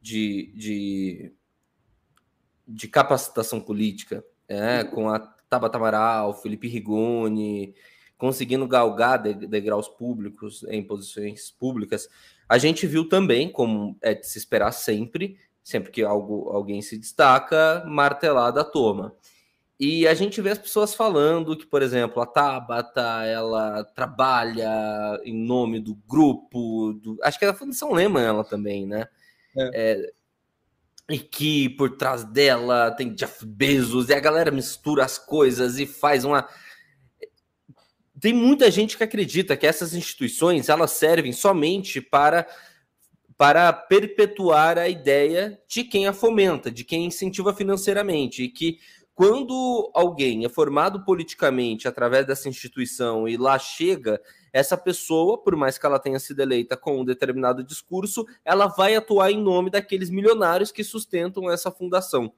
de, 0.00 0.52
de, 0.56 1.32
de 2.66 2.88
capacitação 2.88 3.60
política, 3.60 4.24
é, 4.48 4.84
com 4.84 5.08
a 5.08 5.18
Tabata 5.54 5.78
Amaral, 5.78 6.34
Felipe 6.34 6.68
Rigoni, 6.68 7.74
conseguindo 8.16 8.66
galgar 8.66 9.18
degraus 9.18 9.88
públicos 9.88 10.64
em 10.68 10.82
posições 10.82 11.50
públicas, 11.50 12.08
a 12.48 12.58
gente 12.58 12.86
viu 12.86 13.08
também, 13.08 13.50
como 13.50 13.96
é 14.00 14.14
de 14.14 14.26
se 14.26 14.38
esperar 14.38 14.72
sempre, 14.72 15.38
sempre 15.62 15.90
que 15.90 16.02
algo, 16.02 16.50
alguém 16.50 16.82
se 16.82 16.98
destaca, 16.98 17.84
martelada 17.86 18.60
a 18.60 18.64
toma. 18.64 19.14
E 19.78 20.06
a 20.06 20.14
gente 20.14 20.40
vê 20.40 20.50
as 20.50 20.58
pessoas 20.58 20.94
falando 20.94 21.56
que, 21.56 21.66
por 21.66 21.82
exemplo, 21.82 22.22
a 22.22 22.26
Tabata, 22.26 23.24
ela 23.24 23.82
trabalha 23.84 25.20
em 25.24 25.34
nome 25.34 25.80
do 25.80 25.94
grupo, 26.06 26.92
do, 26.94 27.18
acho 27.22 27.38
que 27.38 27.44
é 27.44 27.48
da 27.48 27.54
Fundação 27.54 27.92
Lema 27.92 28.20
ela 28.20 28.44
também, 28.44 28.86
né? 28.86 29.08
É. 29.56 29.70
É, 29.74 30.12
e 31.10 31.18
que 31.18 31.68
por 31.70 31.96
trás 31.96 32.24
dela 32.24 32.90
tem 32.90 33.14
Jeff 33.14 33.44
Bezos, 33.44 34.08
e 34.08 34.14
a 34.14 34.20
galera 34.20 34.50
mistura 34.50 35.04
as 35.04 35.18
coisas 35.18 35.78
e 35.78 35.86
faz 35.86 36.24
uma... 36.24 36.48
Tem 38.20 38.32
muita 38.32 38.70
gente 38.70 38.96
que 38.96 39.04
acredita 39.04 39.56
que 39.56 39.66
essas 39.66 39.94
instituições, 39.94 40.68
elas 40.68 40.92
servem 40.92 41.32
somente 41.32 42.00
para 42.00 42.46
para 43.36 43.72
perpetuar 43.72 44.78
a 44.78 44.88
ideia 44.88 45.60
de 45.66 45.82
quem 45.82 46.06
a 46.06 46.12
fomenta, 46.12 46.70
de 46.70 46.84
quem 46.84 47.06
incentiva 47.06 47.52
financeiramente, 47.52 48.44
e 48.44 48.48
que 48.48 48.78
quando 49.14 49.90
alguém 49.94 50.44
é 50.44 50.48
formado 50.48 51.04
politicamente 51.04 51.86
através 51.86 52.26
dessa 52.26 52.48
instituição 52.48 53.28
e 53.28 53.36
lá 53.36 53.58
chega, 53.58 54.20
essa 54.54 54.76
pessoa, 54.76 55.36
por 55.36 55.56
mais 55.56 55.76
que 55.76 55.84
ela 55.84 55.98
tenha 55.98 56.20
sido 56.20 56.38
eleita 56.38 56.76
com 56.76 57.00
um 57.00 57.04
determinado 57.04 57.64
discurso, 57.64 58.24
ela 58.44 58.68
vai 58.68 58.94
atuar 58.94 59.32
em 59.32 59.42
nome 59.42 59.68
daqueles 59.68 60.10
milionários 60.10 60.70
que 60.70 60.84
sustentam 60.84 61.50
essa 61.50 61.72
fundação. 61.72 62.32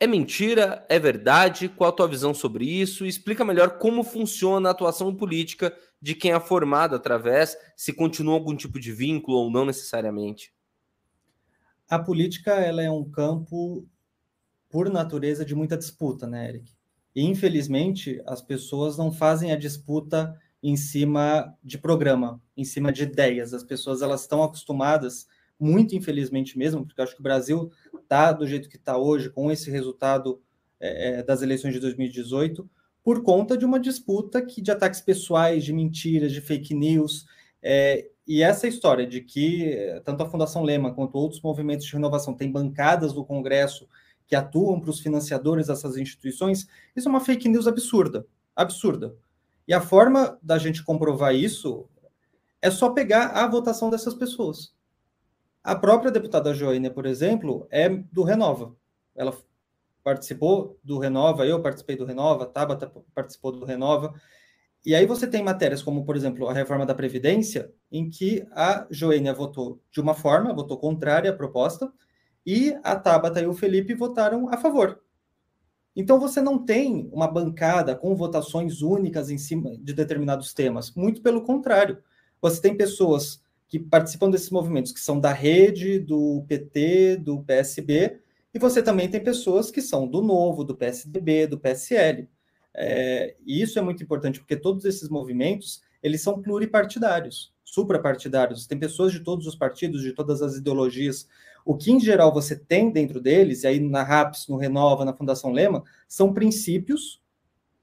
É 0.00 0.06
mentira? 0.06 0.86
É 0.88 0.98
verdade? 0.98 1.68
Qual 1.68 1.90
a 1.90 1.92
tua 1.92 2.08
visão 2.08 2.32
sobre 2.32 2.64
isso? 2.64 3.04
Explica 3.04 3.44
melhor 3.44 3.76
como 3.76 4.02
funciona 4.02 4.70
a 4.70 4.72
atuação 4.72 5.14
política 5.14 5.76
de 6.00 6.14
quem 6.14 6.32
é 6.32 6.40
formado 6.40 6.96
através, 6.96 7.54
se 7.76 7.92
continua 7.92 8.34
algum 8.34 8.56
tipo 8.56 8.80
de 8.80 8.92
vínculo 8.92 9.36
ou 9.36 9.50
não 9.50 9.66
necessariamente. 9.66 10.50
A 11.90 11.98
política 11.98 12.52
ela 12.54 12.82
é 12.82 12.90
um 12.90 13.04
campo 13.04 13.86
por 14.70 14.88
natureza, 14.88 15.44
de 15.44 15.54
muita 15.54 15.76
disputa, 15.76 16.26
né, 16.26 16.48
Eric? 16.48 16.75
E, 17.16 17.24
infelizmente, 17.24 18.20
as 18.26 18.42
pessoas 18.42 18.98
não 18.98 19.10
fazem 19.10 19.50
a 19.50 19.56
disputa 19.56 20.38
em 20.62 20.76
cima 20.76 21.56
de 21.64 21.78
programa, 21.78 22.42
em 22.54 22.62
cima 22.62 22.92
de 22.92 23.04
ideias. 23.04 23.54
As 23.54 23.64
pessoas 23.64 24.02
elas 24.02 24.20
estão 24.20 24.42
acostumadas, 24.42 25.26
muito 25.58 25.96
infelizmente 25.96 26.58
mesmo, 26.58 26.84
porque 26.84 27.00
acho 27.00 27.14
que 27.14 27.20
o 27.20 27.22
Brasil 27.22 27.70
está 27.98 28.32
do 28.32 28.46
jeito 28.46 28.68
que 28.68 28.76
está 28.76 28.98
hoje, 28.98 29.30
com 29.30 29.50
esse 29.50 29.70
resultado 29.70 30.42
é, 30.78 31.20
é 31.20 31.22
das 31.22 31.40
eleições 31.40 31.72
de 31.72 31.80
2018, 31.80 32.68
por 33.02 33.22
conta 33.22 33.56
de 33.56 33.64
uma 33.64 33.80
disputa 33.80 34.44
que, 34.44 34.60
de 34.60 34.70
ataques 34.70 35.00
pessoais, 35.00 35.64
de 35.64 35.72
mentiras, 35.72 36.30
de 36.30 36.42
fake 36.42 36.74
news. 36.74 37.24
É, 37.62 38.10
e 38.28 38.42
essa 38.42 38.68
história 38.68 39.06
de 39.06 39.22
que 39.22 39.74
tanto 40.04 40.22
a 40.22 40.28
Fundação 40.28 40.62
Lema 40.62 40.92
quanto 40.92 41.16
outros 41.16 41.40
movimentos 41.40 41.86
de 41.86 41.92
renovação 41.94 42.34
têm 42.34 42.52
bancadas 42.52 43.14
do 43.14 43.24
Congresso 43.24 43.88
que 44.26 44.34
atuam 44.34 44.80
para 44.80 44.90
os 44.90 45.00
financiadores 45.00 45.68
dessas 45.68 45.96
instituições, 45.96 46.66
isso 46.94 47.08
é 47.08 47.10
uma 47.10 47.20
fake 47.20 47.48
news 47.48 47.66
absurda, 47.66 48.26
absurda. 48.54 49.14
E 49.66 49.74
a 49.74 49.80
forma 49.80 50.38
da 50.42 50.58
gente 50.58 50.84
comprovar 50.84 51.34
isso 51.34 51.88
é 52.60 52.70
só 52.70 52.90
pegar 52.90 53.28
a 53.28 53.46
votação 53.46 53.90
dessas 53.90 54.14
pessoas. 54.14 54.74
A 55.62 55.74
própria 55.74 56.10
deputada 56.10 56.54
Joênia, 56.54 56.90
por 56.90 57.06
exemplo, 57.06 57.66
é 57.70 57.88
do 57.88 58.22
Renova. 58.22 58.74
Ela 59.14 59.36
participou 60.04 60.78
do 60.84 60.98
Renova, 60.98 61.44
eu 61.44 61.60
participei 61.60 61.96
do 61.96 62.04
Renova, 62.04 62.46
Tabata 62.46 62.92
participou 63.12 63.50
do 63.50 63.64
Renova. 63.64 64.14
E 64.84 64.94
aí 64.94 65.04
você 65.04 65.26
tem 65.26 65.42
matérias 65.42 65.82
como, 65.82 66.04
por 66.04 66.14
exemplo, 66.14 66.48
a 66.48 66.52
reforma 66.52 66.86
da 66.86 66.94
Previdência, 66.94 67.72
em 67.90 68.08
que 68.08 68.46
a 68.52 68.86
Joênia 68.88 69.34
votou 69.34 69.80
de 69.90 70.00
uma 70.00 70.14
forma, 70.14 70.54
votou 70.54 70.78
contrária 70.78 71.32
à 71.32 71.34
proposta, 71.34 71.92
e 72.46 72.78
a 72.84 72.94
Tabata 72.94 73.40
e 73.40 73.46
o 73.46 73.52
Felipe 73.52 73.92
votaram 73.92 74.48
a 74.48 74.56
favor. 74.56 75.02
Então 75.96 76.20
você 76.20 76.40
não 76.40 76.64
tem 76.64 77.08
uma 77.12 77.26
bancada 77.26 77.96
com 77.96 78.14
votações 78.14 78.82
únicas 78.82 79.30
em 79.30 79.38
cima 79.38 79.76
de 79.78 79.92
determinados 79.92 80.54
temas. 80.54 80.94
Muito 80.94 81.22
pelo 81.22 81.42
contrário. 81.42 81.98
Você 82.40 82.60
tem 82.60 82.76
pessoas 82.76 83.42
que 83.66 83.78
participam 83.78 84.30
desses 84.30 84.50
movimentos 84.50 84.92
que 84.92 85.00
são 85.00 85.18
da 85.18 85.32
rede, 85.32 85.98
do 85.98 86.44
PT, 86.46 87.16
do 87.16 87.42
PSB, 87.42 88.20
e 88.54 88.58
você 88.58 88.82
também 88.82 89.08
tem 89.08 89.22
pessoas 89.22 89.70
que 89.70 89.82
são 89.82 90.06
do 90.06 90.22
Novo, 90.22 90.64
do 90.64 90.76
PSDB, 90.76 91.46
do 91.46 91.58
PSL. 91.58 92.28
É, 92.72 93.34
e 93.44 93.60
isso 93.60 93.78
é 93.78 93.82
muito 93.82 94.02
importante, 94.02 94.38
porque 94.38 94.56
todos 94.56 94.84
esses 94.84 95.08
movimentos, 95.08 95.82
eles 96.02 96.22
são 96.22 96.40
pluripartidários, 96.40 97.52
suprapartidários. 97.64 98.66
Tem 98.66 98.78
pessoas 98.78 99.12
de 99.12 99.20
todos 99.20 99.46
os 99.46 99.56
partidos, 99.56 100.02
de 100.02 100.12
todas 100.12 100.42
as 100.42 100.56
ideologias. 100.56 101.26
O 101.66 101.76
que, 101.76 101.90
em 101.90 101.98
geral, 101.98 102.32
você 102.32 102.54
tem 102.54 102.92
dentro 102.92 103.20
deles, 103.20 103.64
e 103.64 103.66
aí 103.66 103.80
na 103.80 104.04
RAPS, 104.04 104.46
no 104.46 104.56
Renova, 104.56 105.04
na 105.04 105.12
Fundação 105.12 105.50
Lema, 105.50 105.82
são 106.06 106.32
princípios 106.32 107.20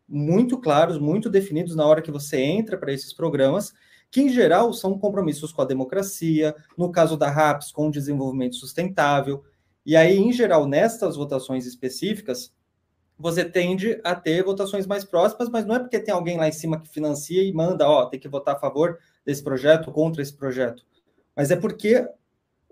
muito 0.08 0.58
claros, 0.58 0.98
muito 0.98 1.30
definidos 1.30 1.76
na 1.76 1.86
hora 1.86 2.02
que 2.02 2.10
você 2.10 2.40
entra 2.40 2.78
para 2.78 2.94
esses 2.94 3.12
programas, 3.12 3.74
que, 4.10 4.22
em 4.22 4.30
geral, 4.30 4.72
são 4.72 4.98
compromissos 4.98 5.52
com 5.52 5.62
a 5.62 5.66
democracia, 5.66 6.56
no 6.78 6.94
caso 6.94 7.18
da 7.18 7.30
RAPS, 7.30 7.74
com 7.74 7.88
o 7.88 7.92
desenvolvimento 7.92 8.56
sustentável. 8.56 9.44
E 9.86 9.98
aí, 9.98 10.18
em 10.18 10.32
geral, 10.32 10.66
nestas 10.66 11.18
votações 11.18 11.66
específicas, 11.66 12.54
você 13.20 13.44
tende 13.44 14.00
a 14.02 14.16
ter 14.16 14.46
votações 14.46 14.88
mais 14.88 15.04
próximas, 15.04 15.50
mas 15.50 15.66
não 15.66 15.76
é 15.76 15.80
porque 15.80 16.00
tem 16.00 16.14
alguém 16.14 16.38
lá 16.38 16.48
em 16.48 16.54
cima 16.54 16.80
que 16.80 16.88
financia 16.88 17.44
e 17.44 17.52
manda, 17.52 17.86
ó, 17.86 18.06
tem 18.06 18.18
que 18.18 18.30
votar 18.30 18.56
a 18.56 18.60
favor 18.60 18.98
desse 19.26 19.44
projeto, 19.44 19.92
contra 19.92 20.22
esse 20.22 20.34
projeto. 20.34 20.86
Mas 21.36 21.52
é 21.52 21.58
porque 21.58 22.08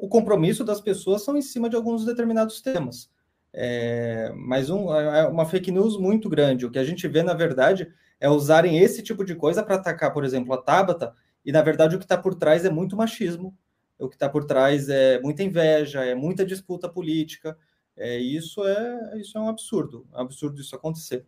o 0.02 0.08
compromisso 0.08 0.64
das 0.64 0.82
pessoas 0.82 1.22
são 1.22 1.38
em 1.38 1.44
cima 1.44 1.70
de 1.70 1.76
alguns 1.76 2.04
determinados 2.04 2.60
temas. 2.60 3.08
É, 3.54 4.34
mas 4.36 4.68
um, 4.72 4.92
é 4.92 5.28
uma 5.28 5.46
fake 5.46 5.72
news 5.72 5.96
muito 5.96 6.28
grande. 6.28 6.66
O 6.66 6.72
que 6.72 6.80
a 6.80 6.84
gente 6.84 7.08
vê, 7.08 7.22
na 7.22 7.36
verdade, 7.36 7.88
é 8.20 8.28
usarem 8.28 8.80
esse 8.80 9.04
tipo 9.04 9.24
de 9.24 9.36
coisa 9.36 9.62
para 9.62 9.76
atacar, 9.76 10.12
por 10.12 10.26
exemplo, 10.26 10.54
a 10.56 10.58
Tabata, 10.58 11.14
e 11.46 11.52
na 11.52 11.62
verdade 11.62 11.96
o 11.96 12.00
que 12.00 12.06
está 12.06 12.18
por 12.18 12.34
trás 12.34 12.66
é 12.66 12.70
muito 12.72 12.98
machismo, 12.98 13.56
o 14.00 14.10
que 14.10 14.16
está 14.16 14.28
por 14.28 14.44
trás 14.44 14.90
é 14.90 15.20
muita 15.20 15.44
inveja, 15.44 16.04
é 16.04 16.16
muita 16.16 16.44
disputa 16.44 16.90
política. 16.90 17.56
É, 17.96 18.18
isso, 18.18 18.66
é, 18.66 19.20
isso 19.20 19.38
é 19.38 19.42
um 19.42 19.50
absurdo, 19.50 20.08
é 20.14 20.18
um 20.18 20.22
absurdo 20.22 20.60
isso 20.60 20.76
acontecer. 20.76 21.28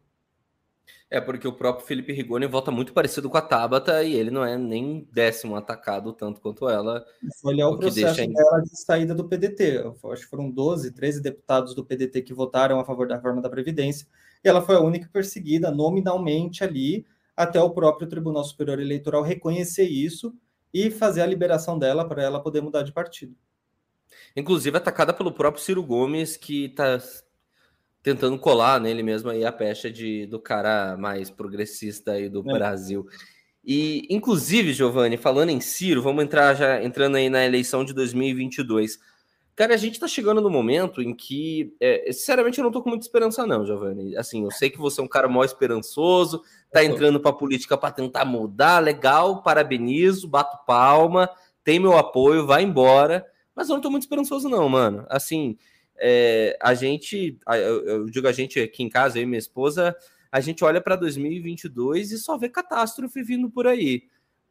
É 1.13 1.21
porque 1.21 1.47
o 1.47 1.54
próprio 1.54 1.86
Felipe 1.86 2.12
Rigoni 2.12 2.47
volta 2.47 2.71
muito 2.71 2.91
parecido 2.91 3.30
com 3.30 3.38
a 3.38 3.41
Tabata 3.41 4.04
e 4.04 4.15
ele 4.15 4.32
não 4.32 4.43
é 4.43 4.58
nem 4.58 5.08
décimo 5.12 5.56
atacado 5.56 6.12
tanto 6.12 6.41
quanto 6.41 6.67
ela. 6.67 7.06
Foi 7.39 7.54
olhar 7.54 7.69
o, 7.69 7.73
o 7.73 7.78
processo 7.78 8.15
deixa... 8.15 8.34
dela 8.34 8.62
de 8.62 8.76
saída 8.76 9.13
do 9.13 9.30
PDT. 9.30 9.84
acho 10.12 10.23
que 10.23 10.30
foram 10.30 10.49
12, 10.49 10.91
13 10.91 11.21
deputados 11.21 11.76
do 11.76 11.86
PDT 11.86 12.23
que 12.23 12.34
votaram 12.34 12.80
a 12.80 12.84
favor 12.84 13.08
da 13.08 13.17
reforma 13.17 13.43
da 13.43 13.49
Previdência 13.49 14.08
e 14.43 14.49
ela 14.49 14.60
foi 14.60 14.76
a 14.76 14.80
única 14.80 15.08
perseguida 15.13 15.69
nominalmente 15.69 16.63
ali 16.63 17.06
até 17.38 17.62
o 17.62 17.69
próprio 17.69 18.10
Tribunal 18.10 18.43
Superior 18.43 18.80
Eleitoral 18.80 19.21
reconhecer 19.21 19.86
isso 19.86 20.34
e 20.73 20.89
fazer 20.89 21.21
a 21.21 21.28
liberação 21.28 21.78
dela 21.78 22.08
para 22.08 22.23
ela 22.23 22.41
poder 22.41 22.62
mudar 22.62 22.82
de 22.82 22.91
partido. 22.91 23.36
Inclusive 24.36 24.78
atacada 24.78 25.13
pelo 25.13 25.32
próprio 25.32 25.63
Ciro 25.63 25.84
Gomes, 25.84 26.36
que 26.36 26.65
está 26.65 26.99
tentando 28.04 28.38
colar 28.38 28.82
nele 28.82 29.02
mesmo 29.02 29.30
aí 29.30 29.46
a 29.46 29.52
pecha 29.52 29.89
de, 29.89 30.26
do 30.28 30.39
cara 30.39 30.98
mais 30.98 31.30
progressista 31.30 32.12
aí 32.12 32.28
do 32.28 32.42
é. 32.42 32.54
Brasil. 32.54 33.08
E, 33.66 34.06
inclusive, 34.10 34.74
Giovanni, 34.74 35.16
falando 35.16 35.50
em 35.50 35.62
Ciro, 35.62 36.02
vamos 36.02 36.26
entrar 36.26 36.54
já 36.54 36.84
entrando 36.84 37.16
aí 37.16 37.30
na 37.30 37.46
eleição 37.46 37.86
de 37.86 37.94
2022. 37.94 39.00
Cara, 39.56 39.74
a 39.74 39.78
gente 39.78 40.00
tá 40.00 40.08
chegando 40.08 40.42
no 40.42 40.50
momento 40.50 41.02
em 41.02 41.13
que, 41.13 41.74
é, 41.80 42.12
sinceramente, 42.12 42.58
eu 42.58 42.63
não 42.63 42.72
tô 42.72 42.82
com 42.82 42.89
muita 42.89 43.06
esperança, 43.06 43.48
não, 43.48 43.66
Giovanni. 43.66 44.18
Assim, 44.18 44.44
eu 44.44 44.52
sei 44.52 44.70
que 44.70 44.80
você 44.80 45.00
é 45.00 45.04
um 45.04 45.08
cara 45.08 45.30
mó 45.30 45.44
esperançoso, 45.44 46.44
tá 46.72 46.84
entrando 46.84 47.22
pra 47.22 47.32
política 47.32 47.78
para 47.78 47.94
tentar 47.94 48.26
mudar, 48.26 48.80
legal, 48.80 49.42
parabenizo, 49.44 50.28
bato 50.28 50.66
palma, 50.66 51.30
tem 51.63 51.80
meu 51.80 51.98
apoio, 51.98 52.46
vai 52.46 52.63
embora. 52.63 53.26
Mas 53.56 53.70
eu 53.70 53.76
não 53.76 53.82
tô 53.82 53.89
muito 53.89 54.04
esperançoso, 54.04 54.50
não, 54.50 54.68
mano. 54.68 55.06
Assim, 55.08 55.56
é, 56.00 56.58
a 56.62 56.74
gente, 56.74 57.38
eu, 57.48 58.06
digo 58.06 58.28
a 58.28 58.32
gente 58.32 58.60
aqui 58.60 58.84
em 58.84 58.90
casa, 58.90 59.18
eu 59.20 59.24
e 59.24 59.26
minha 59.26 59.40
esposa, 59.40 59.96
a 60.32 60.40
gente 60.40 60.64
olha 60.64 60.82
para 60.82 60.96
2022 60.96 62.12
e 62.12 62.18
só 62.18 62.38
vê 62.38 62.50
catástrofe 62.50 63.24
vindo 63.24 63.50
por 63.50 63.68
aí 63.68 64.04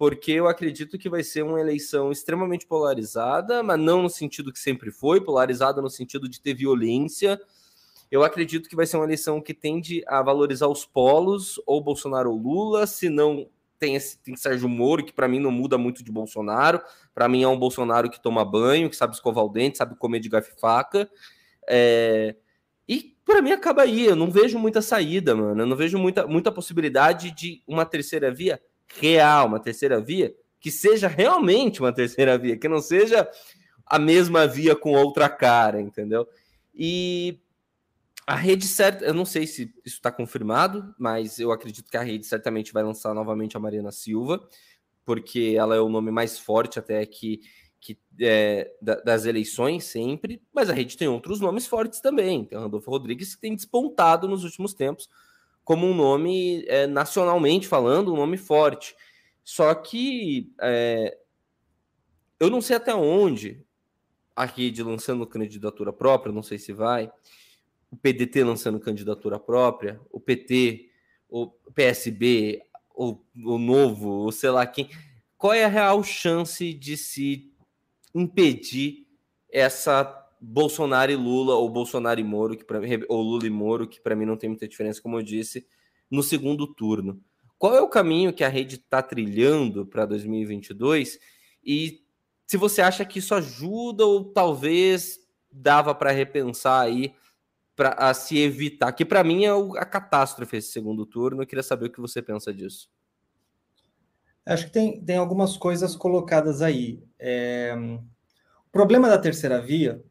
porque 0.02 0.32
eu 0.32 0.48
acredito 0.48 0.98
que 0.98 1.08
vai 1.08 1.22
ser 1.22 1.44
uma 1.44 1.60
eleição 1.60 2.10
extremamente 2.10 2.66
polarizada, 2.66 3.62
mas 3.62 3.78
não 3.78 4.02
no 4.02 4.10
sentido 4.10 4.52
que 4.52 4.58
sempre 4.58 4.90
foi, 4.90 5.20
polarizada 5.20 5.80
no 5.80 5.88
sentido 5.88 6.28
de 6.28 6.40
ter 6.40 6.54
violência. 6.54 7.40
Eu 8.10 8.24
acredito 8.24 8.68
que 8.68 8.74
vai 8.74 8.84
ser 8.84 8.96
uma 8.96 9.04
eleição 9.06 9.40
que 9.40 9.54
tende 9.54 10.02
a 10.08 10.20
valorizar 10.20 10.66
os 10.66 10.84
polos, 10.84 11.62
ou 11.64 11.80
Bolsonaro 11.80 12.32
ou 12.32 12.36
Lula, 12.36 12.84
se 12.84 13.08
não 13.08 13.48
tem, 13.82 13.96
esse, 13.96 14.16
tem 14.18 14.36
Sérgio 14.36 14.68
Moro, 14.68 15.04
que 15.04 15.12
para 15.12 15.26
mim 15.26 15.40
não 15.40 15.50
muda 15.50 15.76
muito 15.76 16.04
de 16.04 16.12
Bolsonaro. 16.12 16.80
Para 17.12 17.28
mim 17.28 17.42
é 17.42 17.48
um 17.48 17.58
Bolsonaro 17.58 18.08
que 18.08 18.22
toma 18.22 18.44
banho, 18.44 18.88
que 18.88 18.94
sabe 18.94 19.12
escovar 19.12 19.44
o 19.44 19.48
dente, 19.48 19.78
sabe 19.78 19.96
comer 19.96 20.20
de 20.20 20.28
garfo 20.28 20.52
e 20.56 20.60
faca. 20.60 21.10
É... 21.68 22.36
E 22.88 23.16
para 23.24 23.42
mim 23.42 23.50
acaba 23.50 23.82
aí. 23.82 24.06
Eu 24.06 24.14
não 24.14 24.30
vejo 24.30 24.56
muita 24.56 24.80
saída, 24.80 25.34
mano. 25.34 25.62
Eu 25.62 25.66
não 25.66 25.76
vejo 25.76 25.98
muita, 25.98 26.28
muita 26.28 26.52
possibilidade 26.52 27.32
de 27.32 27.60
uma 27.66 27.84
terceira 27.84 28.32
via 28.32 28.62
real, 29.00 29.48
uma 29.48 29.58
terceira 29.58 30.00
via, 30.00 30.32
que 30.60 30.70
seja 30.70 31.08
realmente 31.08 31.80
uma 31.80 31.92
terceira 31.92 32.38
via, 32.38 32.56
que 32.56 32.68
não 32.68 32.78
seja 32.78 33.28
a 33.84 33.98
mesma 33.98 34.46
via 34.46 34.76
com 34.76 34.92
outra 34.92 35.28
cara, 35.28 35.80
entendeu? 35.80 36.28
E 36.72 37.40
a 38.26 38.36
rede 38.36 38.66
certa, 38.66 39.04
eu 39.04 39.14
não 39.14 39.24
sei 39.24 39.46
se 39.46 39.74
isso 39.84 39.96
está 39.96 40.12
confirmado, 40.12 40.94
mas 40.98 41.38
eu 41.38 41.50
acredito 41.50 41.90
que 41.90 41.96
a 41.96 42.02
rede 42.02 42.26
certamente 42.26 42.72
vai 42.72 42.82
lançar 42.82 43.14
novamente 43.14 43.56
a 43.56 43.60
Mariana 43.60 43.90
Silva, 43.90 44.46
porque 45.04 45.54
ela 45.58 45.74
é 45.74 45.80
o 45.80 45.88
nome 45.88 46.10
mais 46.10 46.38
forte 46.38 46.78
até 46.78 47.04
que, 47.04 47.40
que 47.80 47.98
é, 48.20 48.72
das 48.80 49.24
eleições 49.24 49.84
sempre, 49.84 50.40
mas 50.52 50.70
a 50.70 50.72
rede 50.72 50.96
tem 50.96 51.08
outros 51.08 51.40
nomes 51.40 51.66
fortes 51.66 52.00
também. 52.00 52.44
Tem 52.44 52.56
o 52.56 52.62
Randolfo 52.62 52.90
Rodrigues 52.90 53.34
que 53.34 53.40
tem 53.40 53.56
despontado 53.56 54.28
nos 54.28 54.44
últimos 54.44 54.72
tempos 54.72 55.08
como 55.64 55.86
um 55.86 55.94
nome, 55.94 56.64
é, 56.66 56.86
nacionalmente 56.86 57.66
falando, 57.66 58.12
um 58.12 58.16
nome 58.16 58.36
forte. 58.36 58.94
Só 59.44 59.74
que 59.74 60.52
é, 60.60 61.16
eu 62.38 62.50
não 62.50 62.60
sei 62.60 62.76
até 62.76 62.94
onde 62.94 63.64
a 64.34 64.44
rede 64.44 64.82
lançando 64.82 65.26
candidatura 65.26 65.92
própria, 65.92 66.32
não 66.32 66.42
sei 66.42 66.58
se 66.58 66.72
vai, 66.72 67.10
o 67.92 67.96
PDT 67.96 68.42
lançando 68.42 68.80
candidatura 68.80 69.38
própria, 69.38 70.00
o 70.10 70.18
PT, 70.18 70.88
o 71.28 71.48
PSB, 71.74 72.62
o, 72.94 73.18
o 73.44 73.58
Novo, 73.58 74.24
o 74.24 74.32
sei 74.32 74.48
lá 74.48 74.66
quem. 74.66 74.88
Qual 75.36 75.52
é 75.52 75.64
a 75.64 75.68
real 75.68 76.02
chance 76.02 76.72
de 76.72 76.96
se 76.96 77.52
impedir 78.14 79.06
essa 79.50 80.18
Bolsonaro 80.40 81.12
e 81.12 81.16
Lula, 81.16 81.54
ou 81.54 81.68
Bolsonaro 81.68 82.18
e 82.18 82.24
Moro, 82.24 82.56
que 82.56 82.64
pra, 82.64 82.80
ou 83.08 83.22
Lula 83.22 83.46
e 83.46 83.50
Moro, 83.50 83.86
que 83.86 84.00
para 84.00 84.16
mim 84.16 84.24
não 84.24 84.36
tem 84.36 84.48
muita 84.48 84.66
diferença, 84.66 85.02
como 85.02 85.18
eu 85.18 85.22
disse, 85.22 85.66
no 86.10 86.22
segundo 86.22 86.66
turno. 86.66 87.20
Qual 87.58 87.76
é 87.76 87.80
o 87.80 87.88
caminho 87.88 88.32
que 88.32 88.42
a 88.42 88.48
rede 88.48 88.76
está 88.76 89.02
trilhando 89.02 89.86
para 89.86 90.06
2022? 90.06 91.18
E 91.62 92.02
se 92.46 92.56
você 92.56 92.80
acha 92.80 93.04
que 93.04 93.18
isso 93.18 93.34
ajuda 93.34 94.04
ou 94.04 94.32
talvez 94.32 95.20
dava 95.50 95.94
para 95.94 96.10
repensar 96.10 96.80
aí 96.80 97.14
para 97.74 98.12
se 98.14 98.38
evitar, 98.38 98.92
que 98.92 99.04
para 99.04 99.24
mim 99.24 99.44
é 99.44 99.50
a 99.50 99.84
catástrofe 99.84 100.56
esse 100.56 100.72
segundo 100.72 101.06
turno. 101.06 101.42
Eu 101.42 101.46
queria 101.46 101.62
saber 101.62 101.86
o 101.86 101.90
que 101.90 102.00
você 102.00 102.20
pensa 102.20 102.52
disso. 102.52 102.90
Acho 104.44 104.66
que 104.66 104.72
tem, 104.72 105.00
tem 105.00 105.16
algumas 105.16 105.56
coisas 105.56 105.96
colocadas 105.96 106.62
aí. 106.62 107.02
É... 107.18 107.74
O 108.66 108.70
problema 108.72 109.08
da 109.08 109.18
terceira 109.18 109.60
via 109.60 110.02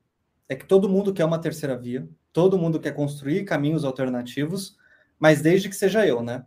é 0.48 0.56
que 0.56 0.66
todo 0.66 0.90
mundo 0.90 1.14
quer 1.14 1.26
uma 1.26 1.40
terceira 1.40 1.78
via, 1.78 2.08
todo 2.32 2.58
mundo 2.58 2.80
quer 2.80 2.94
construir 2.94 3.44
caminhos 3.44 3.84
alternativos, 3.84 4.78
mas 5.20 5.42
desde 5.42 5.70
que 5.70 5.76
seja 5.76 6.06
eu, 6.06 6.24
né? 6.24 6.46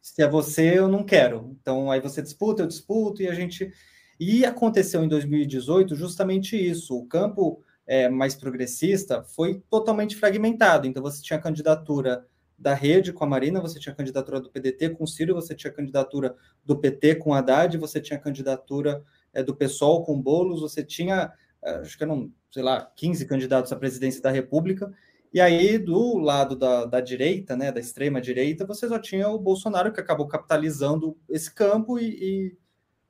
Se 0.00 0.22
é 0.22 0.28
você, 0.28 0.78
eu 0.78 0.88
não 0.88 1.04
quero. 1.04 1.56
Então 1.60 1.90
aí 1.90 2.00
você 2.00 2.20
disputa, 2.20 2.62
eu 2.62 2.66
disputo 2.66 3.22
e 3.22 3.28
a 3.28 3.34
gente. 3.34 3.72
E 4.18 4.44
aconteceu 4.44 5.02
em 5.02 5.08
2018 5.08 5.94
justamente 5.94 6.56
isso. 6.56 6.96
O 6.96 7.06
campo 7.06 7.62
é, 7.86 8.08
mais 8.08 8.34
progressista 8.34 9.22
foi 9.22 9.62
totalmente 9.70 10.16
fragmentado. 10.16 10.86
Então 10.86 11.02
você 11.02 11.22
tinha 11.22 11.38
a 11.38 11.42
candidatura 11.42 12.26
da 12.58 12.74
rede 12.74 13.12
com 13.12 13.24
a 13.24 13.26
Marina, 13.26 13.60
você 13.60 13.80
tinha 13.80 13.92
a 13.92 13.96
candidatura 13.96 14.40
do 14.40 14.50
PDT 14.50 14.90
com 14.90 15.04
o 15.04 15.08
Ciro, 15.08 15.34
você 15.34 15.54
tinha 15.54 15.70
a 15.70 15.74
candidatura 15.74 16.36
do 16.64 16.78
PT 16.78 17.16
com 17.16 17.30
o 17.30 17.34
Haddad, 17.34 17.76
você 17.76 18.00
tinha 18.00 18.18
a 18.18 18.22
candidatura 18.22 19.02
é, 19.32 19.42
do 19.42 19.54
PSOL 19.54 20.04
com 20.04 20.20
Boulos, 20.20 20.60
você 20.60 20.84
tinha, 20.84 21.32
é, 21.62 21.76
acho 21.76 21.98
que 21.98 22.04
eram 22.04 22.30
sei 22.52 22.62
lá, 22.62 22.92
15 22.94 23.26
candidatos 23.26 23.72
à 23.72 23.76
presidência 23.76 24.20
da 24.20 24.30
República, 24.30 24.92
e 25.32 25.40
aí 25.40 25.78
do 25.78 26.18
lado 26.18 26.54
da, 26.54 26.84
da 26.84 27.00
direita, 27.00 27.56
né, 27.56 27.72
da 27.72 27.80
extrema 27.80 28.20
direita, 28.20 28.66
você 28.66 28.86
só 28.86 28.98
tinha 28.98 29.26
o 29.28 29.38
Bolsonaro 29.38 29.90
que 29.90 29.98
acabou 29.98 30.28
capitalizando 30.28 31.16
esse 31.30 31.52
campo 31.52 31.98
e, 31.98 32.04
e 32.04 32.58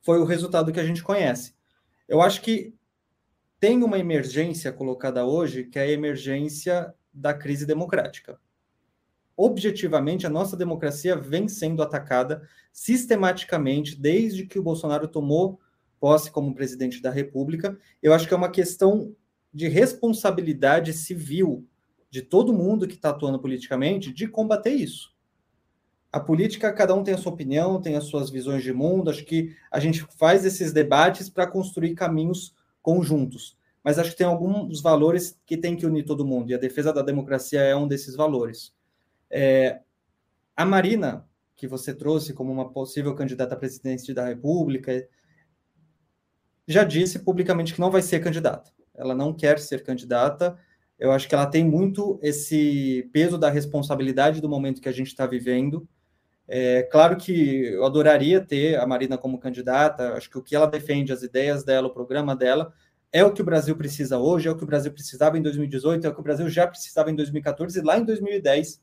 foi 0.01 0.21
o 0.21 0.25
resultado 0.25 0.73
que 0.73 0.79
a 0.79 0.85
gente 0.85 1.03
conhece. 1.03 1.55
Eu 2.09 2.23
acho 2.23 2.41
que 2.41 2.73
tem 3.63 3.85
uma 3.85 3.97
emergência 3.97 4.73
colocada 4.73 5.25
hoje, 5.25 5.63
que 5.63 5.79
é 5.79 5.83
a 5.83 5.89
emergência 5.89 6.93
da 7.15 7.33
crise 7.33 7.65
democrática. 7.65 8.37
Objetivamente, 9.37 10.27
a 10.27 10.31
nossa 10.31 10.57
democracia 10.57 11.15
vem 11.15 11.47
sendo 11.47 11.81
atacada 11.81 12.43
sistematicamente 12.73 13.95
desde 13.95 14.47
que 14.47 14.59
o 14.59 14.63
Bolsonaro 14.65 15.07
tomou 15.07 15.61
posse 16.01 16.29
como 16.29 16.57
presidente 16.57 17.01
da 17.01 17.09
República. 17.09 17.79
Eu 18.03 18.13
acho 18.13 18.27
que 18.27 18.35
é 18.35 18.37
uma 18.37 18.51
questão 18.51 19.15
de 19.55 19.69
responsabilidade 19.69 20.93
civil 20.93 21.65
de 22.11 22.21
todo 22.21 22.53
mundo 22.53 22.89
que 22.89 22.97
está 22.97 23.11
atuando 23.11 23.39
politicamente 23.39 24.13
de 24.13 24.27
combater 24.27 24.73
isso. 24.73 25.15
A 26.11 26.19
política, 26.19 26.73
cada 26.73 26.97
um 26.97 27.05
tem 27.05 27.15
a 27.15 27.19
sua 27.19 27.31
opinião, 27.31 27.81
tem 27.81 27.95
as 27.95 28.07
suas 28.07 28.29
visões 28.29 28.65
de 28.65 28.73
mundo. 28.73 29.09
Acho 29.09 29.25
que 29.25 29.55
a 29.71 29.79
gente 29.79 30.05
faz 30.19 30.45
esses 30.45 30.73
debates 30.73 31.31
para 31.31 31.47
construir 31.47 31.95
caminhos 31.95 32.61
conjuntos. 32.83 33.57
Mas 33.83 33.99
acho 33.99 34.11
que 34.11 34.17
tem 34.17 34.27
alguns 34.27 34.83
valores 34.83 35.41
que 35.47 35.57
tem 35.57 35.75
que 35.75 35.87
unir 35.87 36.05
todo 36.05 36.27
mundo, 36.27 36.51
e 36.51 36.55
a 36.55 36.59
defesa 36.59 36.93
da 36.93 37.03
democracia 37.03 37.61
é 37.61 37.75
um 37.75 37.89
desses 37.89 38.15
valores. 38.15 38.75
É, 39.31 39.81
a 40.57 40.65
Marina, 40.67 41.27
que 41.57 41.67
você 41.67 41.95
trouxe 41.95 42.35
como 42.35 42.53
uma 42.53 42.71
possível 42.71 43.15
candidata 43.15 43.55
à 43.55 43.59
presidência 43.59 44.15
da 44.15 44.27
República, 44.27 45.09
já 46.67 46.85
disse 46.85 47.19
publicamente 47.21 47.75
que 47.75 47.81
não 47.81 47.91
vai 47.91 48.03
ser 48.03 48.21
candidata 48.21 48.71
ela 48.95 49.15
não 49.15 49.33
quer 49.33 49.59
ser 49.59 49.83
candidata. 49.83 50.59
Eu 50.99 51.13
acho 51.13 51.29
que 51.29 51.35
ela 51.35 51.47
tem 51.47 51.65
muito 51.65 52.19
esse 52.23 53.09
peso 53.13 53.39
da 53.39 53.51
responsabilidade 53.51 54.41
do 54.41 54.49
momento 54.49 54.81
que 54.81 54.89
a 54.89 54.93
gente 54.93 55.09
está 55.09 55.27
vivendo. 55.27 55.89
É 56.49 56.83
claro 56.83 57.17
que 57.17 57.67
eu 57.67 57.85
adoraria 57.85 58.41
ter 58.41 58.79
a 58.79 58.87
Marina 58.87 59.17
como 59.17 59.39
candidata, 59.39 60.15
acho 60.15 60.29
que 60.29 60.39
o 60.39 60.43
que 60.43 60.55
ela 60.55 60.67
defende, 60.67 61.13
as 61.13 61.23
ideias 61.23 61.65
dela, 61.65 61.89
o 61.89 61.93
programa 61.93 62.35
dela, 62.37 62.73
é 63.13 63.25
o 63.25 63.33
que 63.33 63.43
o 63.43 63.45
Brasil 63.45 63.77
precisa 63.77 64.19
hoje, 64.19 64.49
é 64.49 64.51
o 64.51 64.57
que 64.57 64.65
o 64.65 64.67
Brasil 64.67 64.91
precisava 64.93 65.39
em 65.39 65.43
2018, 65.43 66.07
é 66.07 66.11
o 66.11 66.15
que 66.15 66.21
o 66.21 66.23
Brasil 66.23 66.49
já 66.49 66.67
precisava 66.67 67.11
em 67.11 67.15
2014 67.15 67.79
e 67.79 67.83
lá 67.83 67.99
em 67.99 68.05
2010, 68.05 68.81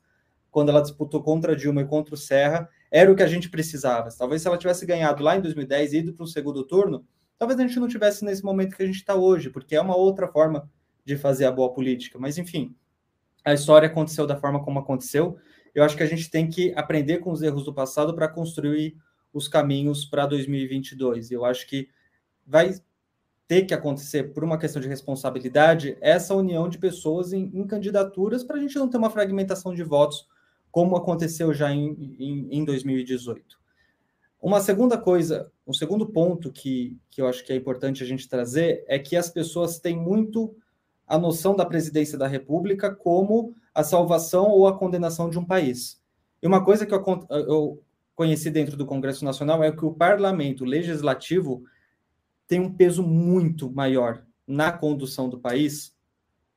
quando 0.50 0.70
ela 0.70 0.80
disputou 0.80 1.22
contra 1.22 1.54
Dilma 1.54 1.82
e 1.82 1.86
contra 1.86 2.14
o 2.14 2.16
Serra, 2.16 2.68
era 2.90 3.10
o 3.10 3.14
que 3.14 3.22
a 3.22 3.26
gente 3.26 3.48
precisava. 3.48 4.08
Talvez 4.16 4.42
se 4.42 4.48
ela 4.48 4.56
tivesse 4.56 4.86
ganhado 4.86 5.22
lá 5.22 5.36
em 5.36 5.40
2010 5.40 5.92
e 5.92 5.98
ido 5.98 6.12
para 6.12 6.24
o 6.24 6.28
segundo 6.28 6.64
turno, 6.64 7.04
talvez 7.38 7.58
a 7.58 7.62
gente 7.62 7.78
não 7.78 7.88
tivesse 7.88 8.24
nesse 8.24 8.44
momento 8.44 8.76
que 8.76 8.82
a 8.82 8.86
gente 8.86 8.96
está 8.96 9.14
hoje, 9.14 9.50
porque 9.50 9.76
é 9.76 9.80
uma 9.80 9.96
outra 9.96 10.28
forma 10.28 10.68
de 11.04 11.16
fazer 11.16 11.44
a 11.44 11.52
boa 11.52 11.72
política. 11.72 12.18
Mas, 12.18 12.38
enfim, 12.38 12.74
a 13.44 13.52
história 13.52 13.86
aconteceu 13.86 14.26
da 14.26 14.36
forma 14.36 14.62
como 14.62 14.78
aconteceu. 14.78 15.38
Eu 15.74 15.84
acho 15.84 15.96
que 15.96 16.02
a 16.02 16.06
gente 16.06 16.30
tem 16.30 16.48
que 16.48 16.72
aprender 16.74 17.18
com 17.18 17.30
os 17.30 17.42
erros 17.42 17.64
do 17.64 17.72
passado 17.72 18.14
para 18.14 18.28
construir 18.28 18.96
os 19.32 19.48
caminhos 19.48 20.04
para 20.04 20.26
2022. 20.26 21.30
Eu 21.30 21.44
acho 21.44 21.66
que 21.66 21.88
vai 22.46 22.74
ter 23.46 23.62
que 23.62 23.74
acontecer, 23.74 24.32
por 24.32 24.44
uma 24.44 24.58
questão 24.58 24.80
de 24.80 24.88
responsabilidade, 24.88 25.96
essa 26.00 26.34
união 26.34 26.68
de 26.68 26.78
pessoas 26.78 27.32
em, 27.32 27.50
em 27.52 27.66
candidaturas 27.66 28.44
para 28.44 28.56
a 28.56 28.60
gente 28.60 28.76
não 28.76 28.88
ter 28.88 28.96
uma 28.96 29.10
fragmentação 29.10 29.74
de 29.74 29.82
votos, 29.82 30.28
como 30.70 30.96
aconteceu 30.96 31.52
já 31.52 31.72
em, 31.72 32.16
em, 32.18 32.58
em 32.58 32.64
2018. 32.64 33.58
Uma 34.40 34.60
segunda 34.60 34.96
coisa, 34.96 35.50
um 35.66 35.72
segundo 35.72 36.06
ponto 36.06 36.50
que, 36.50 36.96
que 37.10 37.20
eu 37.20 37.26
acho 37.26 37.44
que 37.44 37.52
é 37.52 37.56
importante 37.56 38.02
a 38.02 38.06
gente 38.06 38.28
trazer 38.28 38.84
é 38.86 38.98
que 38.98 39.16
as 39.16 39.28
pessoas 39.28 39.78
têm 39.78 39.96
muito 39.96 40.56
a 41.06 41.18
noção 41.18 41.54
da 41.54 41.66
presidência 41.66 42.16
da 42.16 42.28
República 42.28 42.94
como 42.94 43.54
a 43.74 43.82
salvação 43.82 44.48
ou 44.48 44.66
a 44.66 44.76
condenação 44.76 45.30
de 45.30 45.38
um 45.38 45.44
país. 45.44 46.00
E 46.42 46.46
uma 46.46 46.64
coisa 46.64 46.86
que 46.86 46.94
eu, 46.94 47.04
eu 47.30 47.82
conheci 48.14 48.50
dentro 48.50 48.76
do 48.76 48.86
Congresso 48.86 49.24
Nacional 49.24 49.62
é 49.62 49.70
que 49.72 49.84
o 49.84 49.92
parlamento 49.92 50.64
legislativo 50.64 51.64
tem 52.46 52.60
um 52.60 52.72
peso 52.72 53.02
muito 53.02 53.70
maior 53.70 54.24
na 54.46 54.72
condução 54.72 55.28
do 55.28 55.38
país 55.38 55.94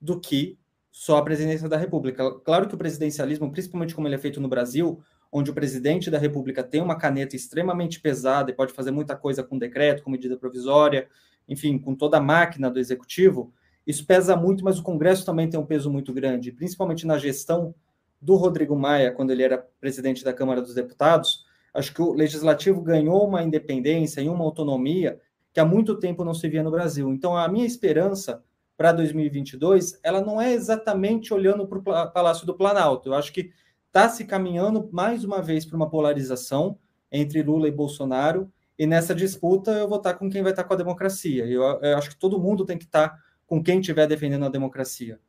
do 0.02 0.20
que 0.20 0.58
só 0.92 1.18
a 1.18 1.24
presidência 1.24 1.70
da 1.70 1.78
República. 1.78 2.32
Claro 2.40 2.68
que 2.68 2.76
o 2.76 2.78
presidencialismo, 2.78 3.52
principalmente 3.52 3.96
como 3.96 4.08
ele 4.08 4.16
é 4.16 4.20
feito 4.20 4.42
no 4.42 4.48
Brasil, 4.48 5.02
onde 5.32 5.50
o 5.50 5.54
presidente 5.54 6.12
da 6.12 6.20
República 6.20 6.64
tem 6.64 6.82
uma 6.82 6.98
caneta 6.98 7.36
extremamente 7.36 8.00
pesada 8.00 8.52
e 8.52 8.54
pode 8.54 8.74
fazer 8.74 8.92
muita 8.92 9.16
coisa 9.16 9.44
com 9.44 9.58
decreto, 9.58 10.04
com 10.04 10.12
medida 10.12 10.38
provisória, 10.38 11.08
enfim, 11.48 11.80
com 11.80 11.96
toda 11.96 12.18
a 12.18 12.22
máquina 12.22 12.70
do 12.70 12.80
executivo, 12.80 13.52
isso 13.86 14.06
pesa 14.06 14.36
muito, 14.36 14.64
mas 14.64 14.80
o 14.80 14.84
Congresso 14.84 15.26
também 15.26 15.50
tem 15.50 15.60
um 15.60 15.66
peso 15.66 15.92
muito 15.92 16.14
grande, 16.14 16.52
principalmente 16.52 17.06
na 17.06 17.18
gestão 17.18 17.76
do 18.22 18.36
Rodrigo 18.36 18.76
Maia, 18.76 19.12
quando 19.12 19.32
ele 19.32 19.44
era 19.44 19.58
presidente 19.80 20.24
da 20.24 20.34
Câmara 20.34 20.62
dos 20.62 20.74
Deputados. 20.74 21.46
Acho 21.74 21.94
que 21.94 22.02
o 22.02 22.14
legislativo 22.14 22.82
ganhou 22.82 23.28
uma 23.28 23.44
independência 23.44 24.22
e 24.22 24.30
uma 24.30 24.46
autonomia 24.46 25.20
que 25.52 25.60
há 25.60 25.66
muito 25.66 26.00
tempo 26.00 26.24
não 26.24 26.34
se 26.34 26.48
via 26.48 26.64
no 26.64 26.72
Brasil. 26.72 27.12
Então, 27.12 27.36
a 27.36 27.48
minha 27.48 27.66
esperança 27.66 28.44
para 28.78 28.92
2022, 28.92 30.00
ela 30.02 30.22
não 30.22 30.42
é 30.42 30.54
exatamente 30.54 31.34
olhando 31.34 31.68
para 31.68 31.78
o 31.78 32.12
Palácio 32.12 32.46
do 32.46 32.56
Planalto. 32.56 33.10
Eu 33.10 33.14
acho 33.14 33.32
que 33.32 33.52
está 33.88 34.10
se 34.10 34.26
caminhando 34.26 34.90
mais 34.92 35.24
uma 35.24 35.42
vez 35.42 35.66
para 35.66 35.76
uma 35.76 35.90
polarização 35.90 36.80
entre 37.12 37.44
Lula 37.44 37.68
e 37.68 37.72
Bolsonaro, 37.72 38.52
e 38.78 38.88
nessa 38.88 39.14
disputa 39.14 39.72
eu 39.72 39.88
vou 39.88 39.98
estar 39.98 40.16
com 40.16 40.30
quem 40.30 40.42
vai 40.42 40.52
estar 40.52 40.64
com 40.64 40.74
a 40.74 40.78
democracia. 40.78 41.46
Eu, 41.46 41.62
eu 41.62 41.98
acho 41.98 42.10
que 42.10 42.18
todo 42.18 42.40
mundo 42.40 42.66
tem 42.66 42.78
que 42.78 42.86
estar 42.86 43.16
com 43.54 43.64
quem 43.64 43.80
estiver 43.80 44.08
defendendo 44.08 44.46
a 44.46 44.50
democracia. 44.50 45.20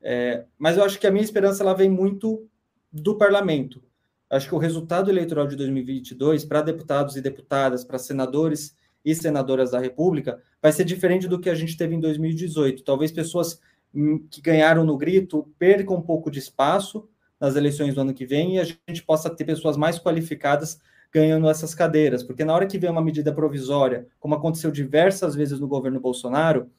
É, 0.00 0.46
mas 0.56 0.78
eu 0.78 0.82
acho 0.82 0.98
que 0.98 1.06
a 1.06 1.10
minha 1.10 1.22
esperança 1.22 1.62
ela 1.62 1.74
vem 1.74 1.90
muito 1.90 2.48
do 2.90 3.18
parlamento. 3.18 3.82
Acho 4.30 4.48
que 4.48 4.54
o 4.54 4.58
resultado 4.58 5.10
eleitoral 5.10 5.46
de 5.46 5.56
2022 5.56 6.46
para 6.46 6.62
deputados 6.62 7.16
e 7.16 7.20
deputadas, 7.20 7.84
para 7.84 7.98
senadores 7.98 8.74
e 9.04 9.14
senadoras 9.14 9.72
da 9.72 9.78
República, 9.78 10.42
vai 10.62 10.72
ser 10.72 10.84
diferente 10.84 11.28
do 11.28 11.38
que 11.38 11.50
a 11.50 11.54
gente 11.54 11.76
teve 11.76 11.94
em 11.94 12.00
2018. 12.00 12.82
Talvez 12.82 13.12
pessoas 13.12 13.60
hum, 13.94 14.26
que 14.30 14.40
ganharam 14.40 14.82
no 14.82 14.96
grito 14.96 15.46
percam 15.58 15.96
um 15.96 16.02
pouco 16.02 16.30
de 16.30 16.38
espaço 16.38 17.06
nas 17.38 17.56
eleições 17.56 17.94
do 17.94 18.00
ano 18.00 18.14
que 18.14 18.24
vem 18.24 18.54
e 18.54 18.58
a 18.58 18.64
gente 18.64 19.02
possa 19.02 19.28
ter 19.28 19.44
pessoas 19.44 19.76
mais 19.76 19.98
qualificadas 19.98 20.80
ganhando 21.12 21.46
essas 21.46 21.74
cadeiras, 21.74 22.22
porque 22.22 22.42
na 22.42 22.54
hora 22.54 22.66
que 22.66 22.78
vem 22.78 22.88
uma 22.88 23.04
medida 23.04 23.34
provisória, 23.34 24.06
como 24.18 24.34
aconteceu 24.34 24.70
diversas 24.70 25.34
vezes 25.34 25.60
no 25.60 25.68
governo 25.68 26.00
Bolsonaro, 26.00 26.70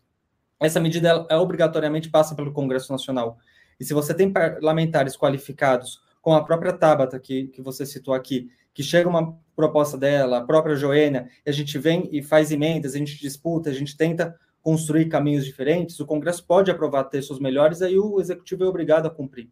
essa 0.60 0.80
medida 0.80 1.26
é, 1.30 1.38
obrigatoriamente 1.38 2.10
passa 2.10 2.36
pelo 2.36 2.52
Congresso 2.52 2.92
Nacional. 2.92 3.38
E 3.80 3.86
se 3.86 3.94
você 3.94 4.14
tem 4.14 4.32
parlamentares 4.32 5.16
qualificados, 5.16 6.02
com 6.22 6.34
a 6.34 6.44
própria 6.44 6.74
Tabata, 6.74 7.20
que, 7.20 7.48
que 7.48 7.62
você 7.62 7.86
citou 7.86 8.14
aqui, 8.14 8.50
que 8.74 8.84
chega 8.84 9.08
uma 9.08 9.38
proposta 9.56 9.98
dela, 9.98 10.40
a 10.40 10.44
própria 10.44 10.76
Joênia, 10.76 11.30
e 11.46 11.50
a 11.50 11.54
gente 11.54 11.78
vem 11.78 12.10
e 12.12 12.22
faz 12.22 12.52
emendas, 12.52 12.96
a 12.96 12.98
gente 12.98 13.18
disputa, 13.20 13.70
a 13.70 13.74
gente 13.74 13.96
tenta 13.96 14.36
construir 14.62 15.06
caminhos 15.06 15.46
diferentes, 15.46 16.00
o 16.00 16.06
Congresso 16.06 16.46
pode 16.46 16.70
aprovar 16.70 17.06
textos 17.06 17.40
melhores, 17.40 17.82
aí 17.82 17.98
o 17.98 18.20
Executivo 18.20 18.66
é 18.66 18.68
obrigado 18.68 19.06
a 19.06 19.10
cumprir. 19.10 19.50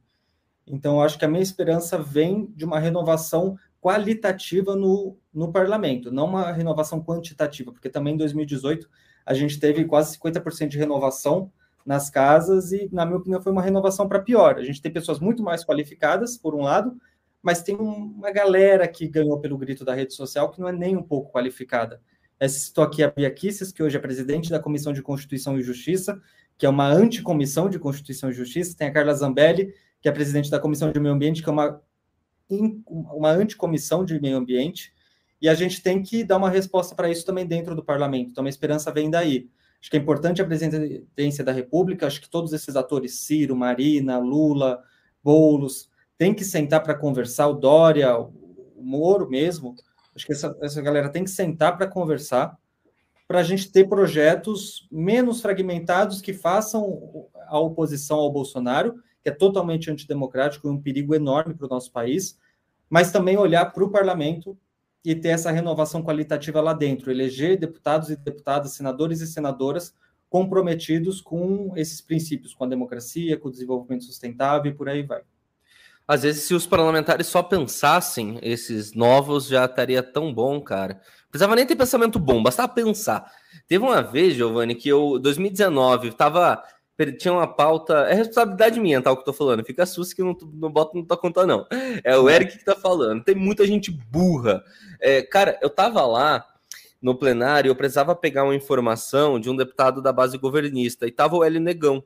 Então, 0.68 1.02
acho 1.02 1.18
que 1.18 1.24
a 1.24 1.28
minha 1.28 1.42
esperança 1.42 1.98
vem 1.98 2.52
de 2.56 2.66
uma 2.66 2.80
renovação 2.80 3.58
qualitativa 3.82 4.76
no, 4.76 5.16
no 5.34 5.52
parlamento, 5.52 6.12
não 6.12 6.26
uma 6.26 6.52
renovação 6.52 7.02
quantitativa, 7.02 7.72
porque 7.72 7.90
também 7.90 8.16
em 8.16 8.18
2018 8.18 8.90
a 9.26 9.34
gente 9.34 9.60
teve 9.60 9.86
quase 9.86 10.18
50% 10.18 10.68
de 10.68 10.78
renovação 10.78 11.52
nas 11.86 12.10
casas 12.10 12.72
e, 12.72 12.90
na 12.92 13.06
minha 13.06 13.18
opinião, 13.18 13.42
foi 13.42 13.52
uma 13.52 13.62
renovação 13.62 14.08
para 14.08 14.20
pior. 14.20 14.58
A 14.58 14.64
gente 14.64 14.82
tem 14.82 14.92
pessoas 14.92 15.20
muito 15.20 15.44
mais 15.44 15.64
qualificadas, 15.64 16.38
por 16.38 16.56
um 16.56 16.62
lado, 16.62 16.96
mas 17.42 17.62
tem 17.62 17.76
uma 17.76 18.32
galera 18.32 18.88
que 18.88 19.08
ganhou 19.08 19.40
pelo 19.40 19.58
grito 19.58 19.86
da 19.86 19.94
rede 19.94 20.14
social 20.14 20.52
que 20.52 20.60
não 20.60 20.68
é 20.68 20.72
nem 20.72 20.96
um 20.98 21.04
pouco 21.04 21.32
qualificada. 21.32 22.02
Estou 22.40 22.84
aqui 22.84 23.04
a 23.04 23.10
Bia 23.10 23.30
Kisses, 23.32 23.72
que 23.72 23.84
hoje 23.84 23.96
é 23.96 24.00
presidente 24.00 24.50
da 24.50 24.60
Comissão 24.60 24.92
de 24.92 25.02
Constituição 25.02 25.58
e 25.58 25.62
Justiça, 25.62 26.20
que 26.58 26.66
é 26.66 26.70
uma 26.70 26.88
anticomissão 26.88 27.70
de 27.70 27.78
Constituição 27.78 28.30
e 28.30 28.34
Justiça. 28.34 28.76
Tem 28.76 28.88
a 28.88 28.92
Carla 28.92 29.14
Zambelli, 29.14 29.74
que 30.02 30.10
é 30.10 30.12
presidente 30.12 30.50
da 30.50 30.60
Comissão 30.60 30.92
de 30.92 31.00
Meio 31.00 31.14
Ambiente, 31.14 31.44
que 31.44 31.50
é 31.50 31.52
uma, 31.52 31.82
uma 32.50 33.30
anticomissão 33.30 34.04
de 34.04 34.20
meio 34.20 34.38
ambiente. 34.38 34.94
E 35.46 35.50
a 35.50 35.54
gente 35.54 35.80
tem 35.80 36.02
que 36.02 36.24
dar 36.24 36.38
uma 36.38 36.50
resposta 36.50 36.96
para 36.96 37.08
isso 37.08 37.24
também 37.24 37.46
dentro 37.46 37.76
do 37.76 37.84
parlamento. 37.84 38.32
Então, 38.32 38.48
a 38.48 38.50
esperança 38.50 38.92
vem 38.92 39.12
daí. 39.12 39.48
Acho 39.80 39.92
que 39.92 39.96
é 39.96 40.00
importante 40.00 40.42
a 40.42 40.46
presidência 40.46 41.44
da 41.44 41.52
República, 41.52 42.08
acho 42.08 42.20
que 42.20 42.28
todos 42.28 42.52
esses 42.52 42.76
atores, 42.76 43.20
Ciro, 43.20 43.56
Marina, 43.56 44.18
Lula, 44.18 44.82
Boulos, 45.24 45.88
tem 46.18 46.34
que 46.34 46.44
sentar 46.44 46.82
para 46.82 46.96
conversar, 46.96 47.48
o 47.48 47.54
Dória, 47.54 48.18
o 48.18 48.34
Moro 48.82 49.30
mesmo, 49.30 49.76
acho 50.16 50.26
que 50.26 50.34
essa, 50.34 50.58
essa 50.62 50.82
galera 50.82 51.10
tem 51.10 51.24
que 51.24 51.30
sentar 51.30 51.78
para 51.78 51.86
conversar, 51.86 52.58
para 53.28 53.42
a 53.42 53.44
gente 53.44 53.72
ter 53.72 53.88
projetos 53.88 54.88
menos 54.92 55.42
fragmentados 55.44 56.22
que 56.22 56.34
façam 56.34 57.28
a 57.46 57.60
oposição 57.60 58.18
ao 58.18 58.32
Bolsonaro, 58.32 58.96
que 59.22 59.30
é 59.30 59.32
totalmente 59.32 59.92
antidemocrático 59.92 60.68
e 60.68 60.72
um 60.72 60.82
perigo 60.82 61.14
enorme 61.14 61.54
para 61.54 61.68
o 61.68 61.70
nosso 61.70 61.92
país, 61.92 62.36
mas 62.90 63.12
também 63.12 63.38
olhar 63.38 63.72
para 63.72 63.84
o 63.84 63.92
parlamento 63.92 64.58
e 65.06 65.16
ter 65.16 65.30
essa 65.30 65.52
renovação 65.52 66.02
qualitativa 66.02 66.60
lá 66.60 66.74
dentro, 66.74 67.12
eleger 67.12 67.58
deputados 67.58 68.10
e 68.10 68.16
deputadas, 68.16 68.74
senadores 68.74 69.22
e 69.22 69.28
senadoras 69.28 69.94
comprometidos 70.30 71.22
com 71.22 71.72
esses 71.78 72.02
princípios, 72.02 72.54
com 72.54 72.66
a 72.66 72.68
democracia, 72.68 73.38
com 73.38 73.48
o 73.48 73.52
desenvolvimento 73.52 74.04
sustentável 74.04 74.72
e 74.72 74.76
por 74.76 74.90
aí 74.90 75.04
vai. 75.04 75.22
Às 76.08 76.24
vezes, 76.24 76.44
se 76.44 76.54
os 76.54 76.68
parlamentares 76.68 77.28
só 77.28 77.42
pensassem 77.42 78.38
esses 78.42 78.94
novos, 78.94 79.48
já 79.48 79.66
estaria 79.66 80.04
tão 80.04 80.34
bom, 80.34 80.62
cara. 80.62 81.02
Precisava 81.30 81.56
nem 81.56 81.66
ter 81.66 81.76
pensamento 81.76 82.20
bom, 82.20 82.44
bastava 82.44 82.72
pensar. 82.74 83.32
Teve 83.68 83.84
uma 83.84 84.02
vez, 84.02 84.36
Giovanni, 84.36 84.76
que 84.76 84.88
eu, 84.90 85.18
2019, 85.18 86.10
estava 86.10 86.64
tinha 87.18 87.34
uma 87.34 87.48
pauta. 87.48 88.08
É 88.10 88.14
responsabilidade 88.14 88.80
minha, 88.80 89.02
tal, 89.02 89.16
tá, 89.16 89.22
que 89.22 89.30
eu 89.30 89.34
tô 89.34 89.38
falando. 89.38 89.64
Fica 89.64 89.86
susto 89.86 90.16
que 90.16 90.24
não, 90.24 90.36
não 90.54 90.72
boto 90.72 90.96
não 90.96 91.04
tua 91.04 91.18
conta, 91.18 91.46
não. 91.46 91.66
É 92.04 92.18
o 92.18 92.30
Eric 92.30 92.58
que 92.58 92.66
tá 92.66 92.76
falando. 92.76 93.24
Tem 93.24 93.36
muita 93.36 93.66
gente 93.66 93.92
burra. 93.92 94.64
É, 95.00 95.22
cara, 95.22 95.60
eu 95.62 95.70
tava 95.70 96.06
lá 96.06 96.46
no 97.02 97.16
plenário, 97.16 97.70
eu 97.70 97.76
precisava 97.76 98.16
pegar 98.16 98.44
uma 98.44 98.56
informação 98.56 99.40
de 99.40 99.48
um 99.50 99.56
deputado 99.56 100.02
da 100.02 100.12
base 100.12 100.40
governista, 100.40 101.06
e 101.06 101.12
tava 101.12 101.36
o 101.36 101.44
Hélio 101.44 101.62
Negão. 101.62 102.04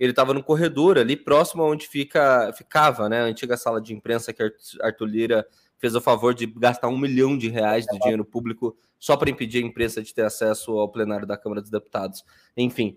Ele 0.00 0.12
tava 0.12 0.32
no 0.32 0.42
corredor 0.42 0.96
ali, 0.96 1.16
próximo 1.16 1.62
onde 1.62 1.86
fica, 1.86 2.50
ficava, 2.56 3.10
né, 3.10 3.20
a 3.20 3.24
antiga 3.24 3.58
sala 3.58 3.78
de 3.78 3.92
imprensa 3.92 4.32
que 4.32 4.42
Arthur 4.80 5.04
Lira 5.04 5.46
fez 5.78 5.94
o 5.94 6.00
favor 6.00 6.32
de 6.32 6.46
gastar 6.46 6.88
um 6.88 6.96
milhão 6.96 7.36
de 7.36 7.50
reais 7.50 7.84
de 7.84 7.98
dinheiro 7.98 8.24
público 8.24 8.74
só 8.98 9.16
para 9.16 9.28
impedir 9.28 9.62
a 9.62 9.66
imprensa 9.66 10.02
de 10.02 10.14
ter 10.14 10.22
acesso 10.22 10.78
ao 10.78 10.88
plenário 10.88 11.26
da 11.26 11.36
Câmara 11.36 11.60
dos 11.60 11.70
Deputados. 11.70 12.24
Enfim, 12.56 12.96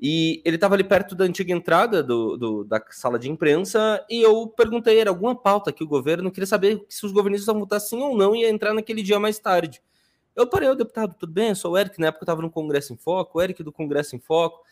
e 0.00 0.40
ele 0.44 0.54
estava 0.56 0.74
ali 0.74 0.84
perto 0.84 1.16
da 1.16 1.24
antiga 1.24 1.52
entrada 1.52 2.02
do, 2.02 2.36
do, 2.36 2.64
da 2.64 2.80
sala 2.90 3.18
de 3.18 3.28
imprensa 3.28 4.04
e 4.08 4.22
eu 4.22 4.46
perguntei, 4.46 4.98
era 4.98 5.10
alguma 5.10 5.34
pauta 5.34 5.72
que 5.72 5.82
o 5.82 5.88
governo 5.88 6.30
queria 6.30 6.46
saber 6.46 6.84
se 6.88 7.04
os 7.04 7.10
governistas 7.10 7.48
iam 7.48 7.58
votar 7.58 7.80
sim 7.80 8.00
ou 8.00 8.16
não 8.16 8.34
e 8.34 8.42
ia 8.42 8.50
entrar 8.50 8.72
naquele 8.72 9.02
dia 9.02 9.18
mais 9.18 9.40
tarde. 9.40 9.82
Eu 10.36 10.46
parei, 10.46 10.68
o 10.68 10.76
deputado, 10.76 11.16
tudo 11.18 11.32
bem? 11.32 11.48
Eu 11.48 11.56
sou 11.56 11.72
o 11.72 11.78
Eric, 11.78 11.98
na 11.98 12.08
época 12.08 12.22
eu 12.22 12.26
estava 12.26 12.42
no 12.42 12.50
Congresso 12.50 12.92
em 12.92 12.96
Foco, 12.96 13.38
o 13.38 13.42
Eric 13.42 13.60
do 13.64 13.72
Congresso 13.72 14.14
em 14.14 14.20
Foco, 14.20 14.62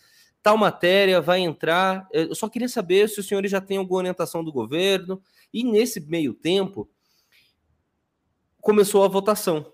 tal 0.41 0.57
matéria 0.57 1.21
vai 1.21 1.41
entrar. 1.41 2.07
Eu 2.13 2.33
só 2.37 2.49
queria 2.49 2.69
saber 2.69 3.09
se 3.09 3.19
os 3.19 3.27
senhores 3.27 3.51
já 3.51 3.61
têm 3.61 3.79
alguma 3.79 3.99
orientação 3.99 4.45
do 4.45 4.53
governo. 4.53 5.21
E 5.53 5.65
nesse 5.65 5.99
meio 5.99 6.33
tempo, 6.33 6.89
começou 8.61 9.03
a 9.03 9.09
votação. 9.09 9.73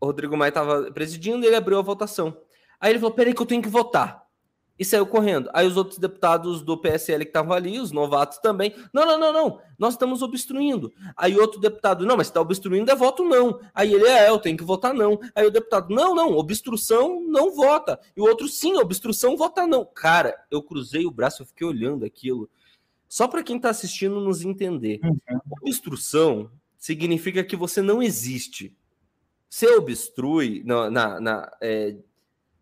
O 0.00 0.06
Rodrigo 0.06 0.36
Maia 0.36 0.50
estava 0.50 0.92
presidindo 0.92 1.42
e 1.44 1.48
ele 1.48 1.56
abriu 1.56 1.78
a 1.80 1.82
votação. 1.82 2.40
Aí 2.78 2.92
ele 2.92 3.00
falou: 3.00 3.14
peraí, 3.14 3.34
que 3.34 3.42
eu 3.42 3.46
tenho 3.46 3.62
que 3.62 3.68
votar 3.68 4.25
e 4.78 4.84
saiu 4.84 5.06
correndo. 5.06 5.50
Aí 5.52 5.66
os 5.66 5.76
outros 5.76 5.98
deputados 5.98 6.62
do 6.62 6.76
PSL 6.76 7.24
que 7.24 7.30
estavam 7.30 7.52
ali, 7.52 7.78
os 7.78 7.92
novatos 7.92 8.38
também, 8.38 8.74
não, 8.92 9.06
não, 9.06 9.18
não, 9.18 9.32
não, 9.32 9.60
nós 9.78 9.94
estamos 9.94 10.22
obstruindo. 10.22 10.92
Aí 11.16 11.38
outro 11.38 11.60
deputado, 11.60 12.04
não, 12.06 12.16
mas 12.16 12.26
está 12.26 12.40
obstruindo 12.40 12.90
é 12.90 12.94
voto 12.94 13.24
não. 13.24 13.60
Aí 13.74 13.92
ele, 13.92 14.06
é, 14.06 14.28
eu 14.28 14.38
tenho 14.38 14.56
que 14.56 14.64
votar 14.64 14.92
não. 14.92 15.18
Aí 15.34 15.46
o 15.46 15.50
deputado, 15.50 15.94
não, 15.94 16.14
não, 16.14 16.36
obstrução 16.36 17.20
não 17.20 17.54
vota. 17.54 17.98
E 18.16 18.20
o 18.20 18.24
outro, 18.24 18.48
sim, 18.48 18.76
obstrução 18.76 19.36
vota 19.36 19.66
não. 19.66 19.84
Cara, 19.84 20.36
eu 20.50 20.62
cruzei 20.62 21.06
o 21.06 21.10
braço, 21.10 21.42
eu 21.42 21.46
fiquei 21.46 21.66
olhando 21.66 22.04
aquilo. 22.04 22.48
Só 23.08 23.28
para 23.28 23.42
quem 23.42 23.56
está 23.56 23.70
assistindo 23.70 24.20
nos 24.20 24.42
entender. 24.42 25.00
Uhum. 25.02 25.40
Obstrução 25.62 26.50
significa 26.76 27.42
que 27.42 27.56
você 27.56 27.80
não 27.80 28.02
existe. 28.02 28.76
Você 29.48 29.66
obstrui 29.76 30.62
na, 30.64 30.90
na, 30.90 31.20
na 31.20 31.52
é, 31.60 31.96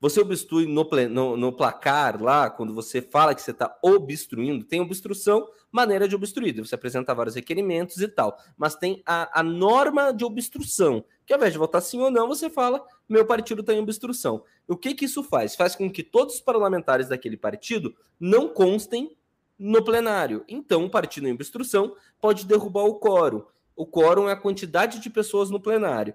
você 0.05 0.21
obstrui 0.21 0.67
no, 0.67 0.87
no, 1.09 1.35
no, 1.35 1.51
placar 1.51 2.23
lá, 2.23 2.51
quando 2.51 2.75
você 2.75 3.01
fala 3.01 3.35
que 3.35 3.41
você 3.41 3.53
está 3.53 3.75
obstruindo, 3.83 4.63
tem 4.63 4.79
obstrução, 4.79 5.49
maneira 5.73 6.07
de 6.07 6.15
obstruir. 6.15 6.55
Você 6.59 6.75
apresenta 6.75 7.15
vários 7.15 7.35
requerimentos 7.35 7.97
e 8.03 8.07
tal. 8.07 8.37
Mas 8.55 8.75
tem 8.75 9.03
a, 9.07 9.41
a 9.41 9.43
norma 9.43 10.13
de 10.13 10.23
obstrução, 10.23 11.03
que 11.25 11.33
ao 11.33 11.39
invés 11.39 11.55
de 11.55 11.59
votar 11.59 11.81
sim 11.81 12.03
ou 12.03 12.11
não, 12.11 12.29
você 12.29 12.51
fala: 12.51 12.85
meu 13.09 13.25
partido 13.25 13.63
tem 13.63 13.81
obstrução. 13.81 14.45
O 14.69 14.77
que, 14.77 14.95
que 14.95 15.07
isso 15.07 15.25
faz? 15.25 15.57
Faz 15.57 15.75
com 15.75 15.91
que 15.91 16.03
todos 16.03 16.35
os 16.35 16.41
parlamentares 16.43 17.09
daquele 17.09 17.39
partido 17.39 17.97
não 18.21 18.47
constem 18.47 19.17
no 19.59 19.83
plenário. 19.83 20.45
Então, 20.47 20.85
o 20.85 20.91
partido 20.91 21.29
em 21.29 21.33
obstrução 21.33 21.97
pode 22.21 22.45
derrubar 22.45 22.85
o 22.85 23.01
quórum. 23.01 23.43
o 23.75 23.87
quórum 23.87 24.29
é 24.29 24.33
a 24.33 24.37
quantidade 24.37 25.01
de 25.01 25.09
pessoas 25.09 25.49
no 25.49 25.59
plenário. 25.59 26.15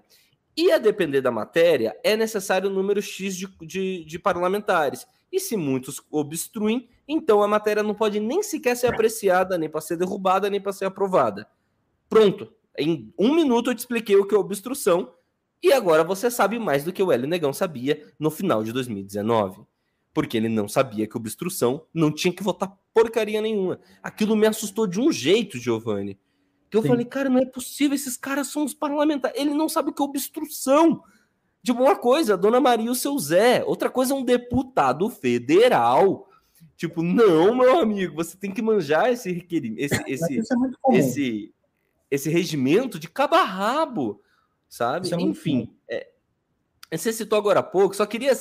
E 0.60 0.70
a 0.70 0.76
depender 0.76 1.22
da 1.22 1.30
matéria, 1.30 1.98
é 2.04 2.14
necessário 2.14 2.68
o 2.68 2.72
número 2.72 3.00
X 3.00 3.34
de, 3.34 3.48
de, 3.62 4.04
de 4.04 4.18
parlamentares. 4.18 5.06
E 5.32 5.40
se 5.40 5.56
muitos 5.56 6.02
obstruem, 6.10 6.86
então 7.08 7.42
a 7.42 7.48
matéria 7.48 7.82
não 7.82 7.94
pode 7.94 8.20
nem 8.20 8.42
sequer 8.42 8.76
ser 8.76 8.88
apreciada, 8.88 9.56
nem 9.56 9.70
para 9.70 9.80
ser 9.80 9.96
derrubada, 9.96 10.50
nem 10.50 10.60
para 10.60 10.74
ser 10.74 10.84
aprovada. 10.84 11.48
Pronto. 12.10 12.52
Em 12.78 13.10
um 13.18 13.34
minuto 13.34 13.70
eu 13.70 13.74
te 13.74 13.78
expliquei 13.78 14.16
o 14.16 14.26
que 14.26 14.34
é 14.34 14.38
obstrução, 14.38 15.14
e 15.62 15.72
agora 15.72 16.04
você 16.04 16.30
sabe 16.30 16.58
mais 16.58 16.84
do 16.84 16.92
que 16.92 17.02
o 17.02 17.10
Hélio 17.10 17.26
Negão 17.26 17.54
sabia 17.54 18.12
no 18.18 18.30
final 18.30 18.62
de 18.62 18.70
2019. 18.70 19.62
Porque 20.12 20.36
ele 20.36 20.50
não 20.50 20.68
sabia 20.68 21.06
que 21.06 21.16
obstrução 21.16 21.86
não 21.94 22.12
tinha 22.12 22.34
que 22.34 22.42
votar 22.42 22.76
porcaria 22.92 23.40
nenhuma. 23.40 23.80
Aquilo 24.02 24.36
me 24.36 24.46
assustou 24.46 24.86
de 24.86 25.00
um 25.00 25.10
jeito, 25.10 25.56
Giovanni. 25.56 26.18
Que 26.70 26.76
eu 26.76 26.82
Sim. 26.82 26.88
falei, 26.88 27.04
cara, 27.04 27.28
não 27.28 27.40
é 27.40 27.44
possível, 27.44 27.96
esses 27.96 28.16
caras 28.16 28.46
são 28.46 28.64
os 28.64 28.72
parlamentares. 28.72 29.38
Ele 29.38 29.52
não 29.52 29.68
sabe 29.68 29.90
o 29.90 29.92
que 29.92 30.00
é 30.00 30.04
obstrução. 30.04 31.02
De 31.62 31.72
uma 31.72 31.94
coisa, 31.94 32.38
Dona 32.38 32.60
Maria 32.60 32.86
e 32.86 32.90
o 32.90 32.94
seu 32.94 33.18
Zé. 33.18 33.62
Outra 33.64 33.90
coisa 33.90 34.14
é 34.14 34.16
um 34.16 34.24
deputado 34.24 35.10
federal. 35.10 36.28
Tipo, 36.76 37.02
não, 37.02 37.54
meu 37.54 37.78
amigo, 37.80 38.14
você 38.14 38.36
tem 38.36 38.50
que 38.50 38.62
manjar 38.62 39.12
esse 39.12 39.30
requerimento, 39.30 39.80
esse, 39.80 40.02
esse, 40.08 40.38
é 40.38 40.96
esse, 40.96 41.54
esse 42.10 42.30
regimento 42.30 42.98
de 42.98 43.08
cabo 43.08 43.34
a 43.34 43.44
rabo, 43.44 44.22
sabe? 44.66 45.12
É 45.12 45.16
Enfim, 45.20 45.76
é, 45.86 46.08
você 46.90 47.12
citou 47.12 47.38
agora 47.38 47.60
há 47.60 47.62
pouco, 47.62 47.94
só 47.94 48.06
queria 48.06 48.32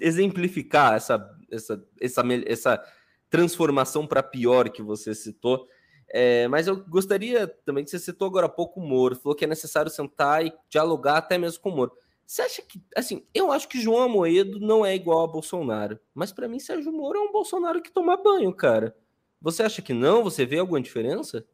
exemplificar 0.00 0.94
essa, 0.94 1.30
essa, 1.50 1.86
essa, 2.00 2.22
essa 2.46 2.84
transformação 3.28 4.06
para 4.06 4.22
pior 4.22 4.70
que 4.70 4.82
você 4.82 5.14
citou. 5.14 5.68
É, 6.08 6.46
mas 6.48 6.66
eu 6.66 6.76
gostaria 6.84 7.46
também 7.46 7.84
que 7.84 7.90
você 7.90 7.98
citou 7.98 8.28
agora 8.28 8.46
há 8.46 8.48
pouco 8.48 8.80
o 8.80 8.86
Moro, 8.86 9.16
falou 9.16 9.34
que 9.34 9.44
é 9.44 9.48
necessário 9.48 9.90
sentar 9.90 10.44
e 10.44 10.52
dialogar 10.68 11.18
até 11.18 11.36
mesmo 11.38 11.60
com 11.60 11.70
o 11.70 11.76
Moro. 11.76 11.92
Você 12.26 12.42
acha 12.42 12.62
que, 12.62 12.82
assim, 12.96 13.26
eu 13.34 13.52
acho 13.52 13.68
que 13.68 13.80
João 13.80 14.02
Amoedo 14.02 14.58
não 14.58 14.84
é 14.84 14.94
igual 14.94 15.24
a 15.24 15.30
Bolsonaro, 15.30 15.98
mas 16.14 16.32
para 16.32 16.48
mim 16.48 16.58
Sérgio 16.58 16.92
Moro 16.92 17.18
é 17.18 17.22
um 17.22 17.32
Bolsonaro 17.32 17.82
que 17.82 17.92
toma 17.92 18.16
banho, 18.16 18.52
cara. 18.52 18.96
Você 19.40 19.62
acha 19.62 19.82
que 19.82 19.92
não? 19.92 20.24
Você 20.24 20.46
vê 20.46 20.58
alguma 20.58 20.80
diferença? 20.80 21.44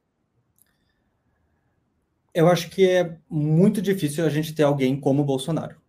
Eu 2.33 2.47
acho 2.47 2.71
que 2.71 2.89
é 2.89 3.19
muito 3.29 3.83
difícil 3.83 4.25
a 4.25 4.29
gente 4.29 4.55
ter 4.55 4.63
alguém 4.63 4.99
como 5.01 5.25
Bolsonaro, 5.25 5.81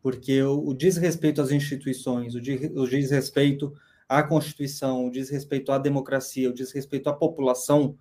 porque 0.00 0.42
o, 0.42 0.68
o 0.68 0.74
desrespeito 0.74 1.42
às 1.42 1.50
instituições, 1.50 2.34
o, 2.34 2.40
de, 2.40 2.72
o 2.74 2.86
desrespeito 2.86 3.74
à 4.08 4.22
Constituição, 4.22 5.06
o 5.06 5.10
desrespeito 5.10 5.70
à 5.70 5.78
democracia, 5.78 6.48
o 6.48 6.54
desrespeito 6.54 7.10
à 7.10 7.12
população 7.12 7.96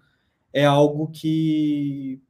é 0.54 0.66
algo 0.66 1.10
que 1.12 2.22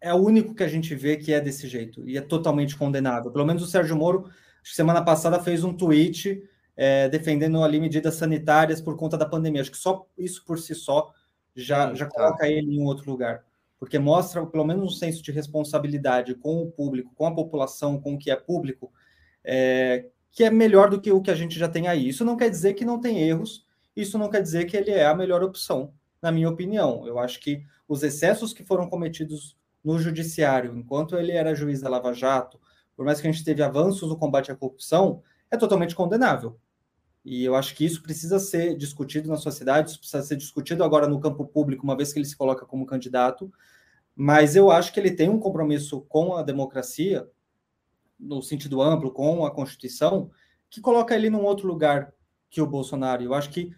é 0.00 0.12
o 0.12 0.18
único 0.18 0.54
que 0.54 0.62
a 0.62 0.68
gente 0.68 0.94
vê 0.94 1.16
que 1.16 1.32
é 1.32 1.40
desse 1.40 1.66
jeito 1.66 2.06
e 2.06 2.18
é 2.18 2.20
totalmente 2.20 2.76
condenável. 2.76 3.32
Pelo 3.32 3.46
menos 3.46 3.62
o 3.62 3.66
Sérgio 3.66 3.96
Moro, 3.96 4.30
semana 4.62 5.02
passada, 5.02 5.42
fez 5.42 5.64
um 5.64 5.74
tweet 5.74 6.42
é, 6.76 7.08
defendendo 7.08 7.62
ali 7.62 7.80
medidas 7.80 8.16
sanitárias 8.16 8.82
por 8.82 8.96
conta 8.96 9.16
da 9.16 9.24
pandemia. 9.24 9.62
Acho 9.62 9.70
que 9.70 9.78
só 9.78 10.06
isso 10.18 10.44
por 10.44 10.58
si 10.58 10.74
só 10.74 11.10
já, 11.54 11.90
hum, 11.90 11.96
já 11.96 12.06
tá. 12.06 12.10
coloca 12.10 12.48
ele 12.48 12.74
em 12.74 12.80
um 12.80 12.84
outro 12.84 13.10
lugar, 13.10 13.44
porque 13.78 13.98
mostra 13.98 14.44
pelo 14.44 14.64
menos 14.64 14.84
um 14.84 14.94
senso 14.94 15.22
de 15.22 15.32
responsabilidade 15.32 16.34
com 16.34 16.62
o 16.62 16.70
público, 16.70 17.14
com 17.14 17.26
a 17.26 17.34
população, 17.34 18.00
com 18.00 18.14
o 18.14 18.18
que 18.18 18.30
é 18.30 18.36
público, 18.36 18.92
é, 19.42 20.06
que 20.34 20.42
é 20.42 20.50
melhor 20.50 20.90
do 20.90 21.00
que 21.00 21.12
o 21.12 21.22
que 21.22 21.30
a 21.30 21.34
gente 21.34 21.56
já 21.56 21.68
tem 21.68 21.86
aí. 21.86 22.08
Isso 22.08 22.24
não 22.24 22.36
quer 22.36 22.50
dizer 22.50 22.74
que 22.74 22.84
não 22.84 23.00
tem 23.00 23.22
erros, 23.22 23.64
isso 23.94 24.18
não 24.18 24.28
quer 24.28 24.42
dizer 24.42 24.64
que 24.64 24.76
ele 24.76 24.90
é 24.90 25.06
a 25.06 25.14
melhor 25.14 25.44
opção, 25.44 25.94
na 26.20 26.32
minha 26.32 26.50
opinião. 26.50 27.06
Eu 27.06 27.20
acho 27.20 27.38
que 27.40 27.64
os 27.88 28.02
excessos 28.02 28.52
que 28.52 28.64
foram 28.64 28.90
cometidos 28.90 29.56
no 29.82 29.96
judiciário, 29.96 30.76
enquanto 30.76 31.16
ele 31.16 31.30
era 31.30 31.54
juiz 31.54 31.80
da 31.80 31.88
Lava 31.88 32.12
Jato, 32.12 32.58
por 32.96 33.04
mais 33.04 33.20
que 33.20 33.28
a 33.28 33.30
gente 33.30 33.44
teve 33.44 33.62
avanços 33.62 34.08
no 34.08 34.18
combate 34.18 34.50
à 34.50 34.56
corrupção, 34.56 35.22
é 35.50 35.56
totalmente 35.56 35.94
condenável. 35.94 36.58
E 37.24 37.44
eu 37.44 37.54
acho 37.54 37.74
que 37.74 37.84
isso 37.84 38.02
precisa 38.02 38.40
ser 38.40 38.76
discutido 38.76 39.28
na 39.28 39.36
sociedade, 39.36 39.90
isso 39.90 40.00
precisa 40.00 40.22
ser 40.22 40.36
discutido 40.36 40.82
agora 40.82 41.06
no 41.06 41.20
campo 41.20 41.46
público, 41.46 41.84
uma 41.84 41.96
vez 41.96 42.12
que 42.12 42.18
ele 42.18 42.26
se 42.26 42.36
coloca 42.36 42.66
como 42.66 42.84
candidato. 42.84 43.52
Mas 44.16 44.56
eu 44.56 44.70
acho 44.70 44.92
que 44.92 44.98
ele 44.98 45.12
tem 45.12 45.28
um 45.28 45.38
compromisso 45.38 46.00
com 46.08 46.34
a 46.34 46.42
democracia, 46.42 47.28
no 48.18 48.42
sentido 48.42 48.80
amplo, 48.80 49.10
com 49.10 49.44
a 49.44 49.50
Constituição, 49.50 50.30
que 50.70 50.80
coloca 50.80 51.14
ele 51.14 51.30
num 51.30 51.44
outro 51.44 51.66
lugar 51.66 52.12
que 52.50 52.60
o 52.60 52.66
Bolsonaro. 52.66 53.22
Eu 53.22 53.34
acho 53.34 53.50
que, 53.50 53.70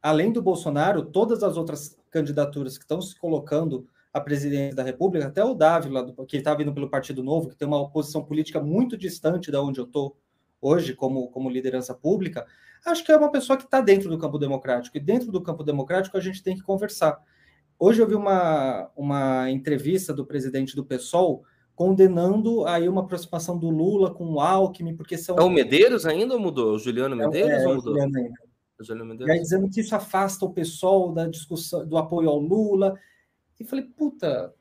além 0.00 0.32
do 0.32 0.42
Bolsonaro, 0.42 1.04
todas 1.04 1.42
as 1.42 1.56
outras 1.56 1.96
candidaturas 2.10 2.76
que 2.76 2.84
estão 2.84 3.00
se 3.00 3.18
colocando 3.18 3.86
a 4.12 4.20
presidência 4.20 4.76
da 4.76 4.82
República, 4.82 5.26
até 5.26 5.42
o 5.42 5.54
Dávila, 5.54 6.14
que 6.28 6.36
está 6.36 6.54
vindo 6.54 6.72
pelo 6.72 6.90
Partido 6.90 7.22
Novo, 7.22 7.48
que 7.48 7.56
tem 7.56 7.66
uma 7.66 7.88
posição 7.88 8.22
política 8.22 8.60
muito 8.60 8.96
distante 8.96 9.50
da 9.50 9.62
onde 9.62 9.80
eu 9.80 9.84
estou 9.84 10.16
hoje 10.60 10.94
como, 10.94 11.28
como 11.28 11.50
liderança 11.50 11.94
pública, 11.94 12.46
acho 12.84 13.04
que 13.04 13.10
é 13.10 13.16
uma 13.16 13.32
pessoa 13.32 13.56
que 13.56 13.64
está 13.64 13.80
dentro 13.80 14.08
do 14.10 14.18
campo 14.18 14.38
democrático. 14.38 14.96
E 14.96 15.00
dentro 15.00 15.32
do 15.32 15.42
campo 15.42 15.64
democrático 15.64 16.16
a 16.16 16.20
gente 16.20 16.42
tem 16.42 16.54
que 16.54 16.62
conversar. 16.62 17.18
Hoje 17.78 18.00
eu 18.00 18.06
vi 18.06 18.14
uma, 18.14 18.90
uma 18.94 19.50
entrevista 19.50 20.12
do 20.12 20.26
presidente 20.26 20.76
do 20.76 20.84
PSOL 20.84 21.42
condenando 21.74 22.66
aí 22.66 22.88
uma 22.88 23.02
aproximação 23.02 23.58
do 23.58 23.70
Lula 23.70 24.12
com 24.12 24.32
o 24.32 24.40
Alckmin, 24.40 24.96
porque 24.96 25.16
são... 25.16 25.36
É 25.36 25.42
o 25.42 25.50
Medeiros 25.50 26.06
ainda 26.06 26.34
ou 26.34 26.40
mudou? 26.40 26.74
O 26.74 26.78
Juliano 26.78 27.14
é 27.14 27.26
Medeiros 27.26 27.50
é, 27.50 27.64
é, 27.64 27.68
ou 27.68 27.74
mudou? 27.76 27.92
Juliano 27.94 28.18
ainda. 28.18 28.34
O 28.78 28.84
Juliano 28.84 29.10
Medeiros. 29.10 29.34
E 29.34 29.38
aí 29.38 29.42
dizendo 29.42 29.68
que 29.70 29.80
isso 29.80 29.94
afasta 29.94 30.44
o 30.44 30.52
PSOL 30.52 31.12
da 31.12 31.26
discussão, 31.26 31.86
do 31.86 31.96
apoio 31.96 32.28
ao 32.28 32.38
Lula. 32.38 32.98
E 33.58 33.64
falei, 33.64 33.84
puta, 33.84 34.52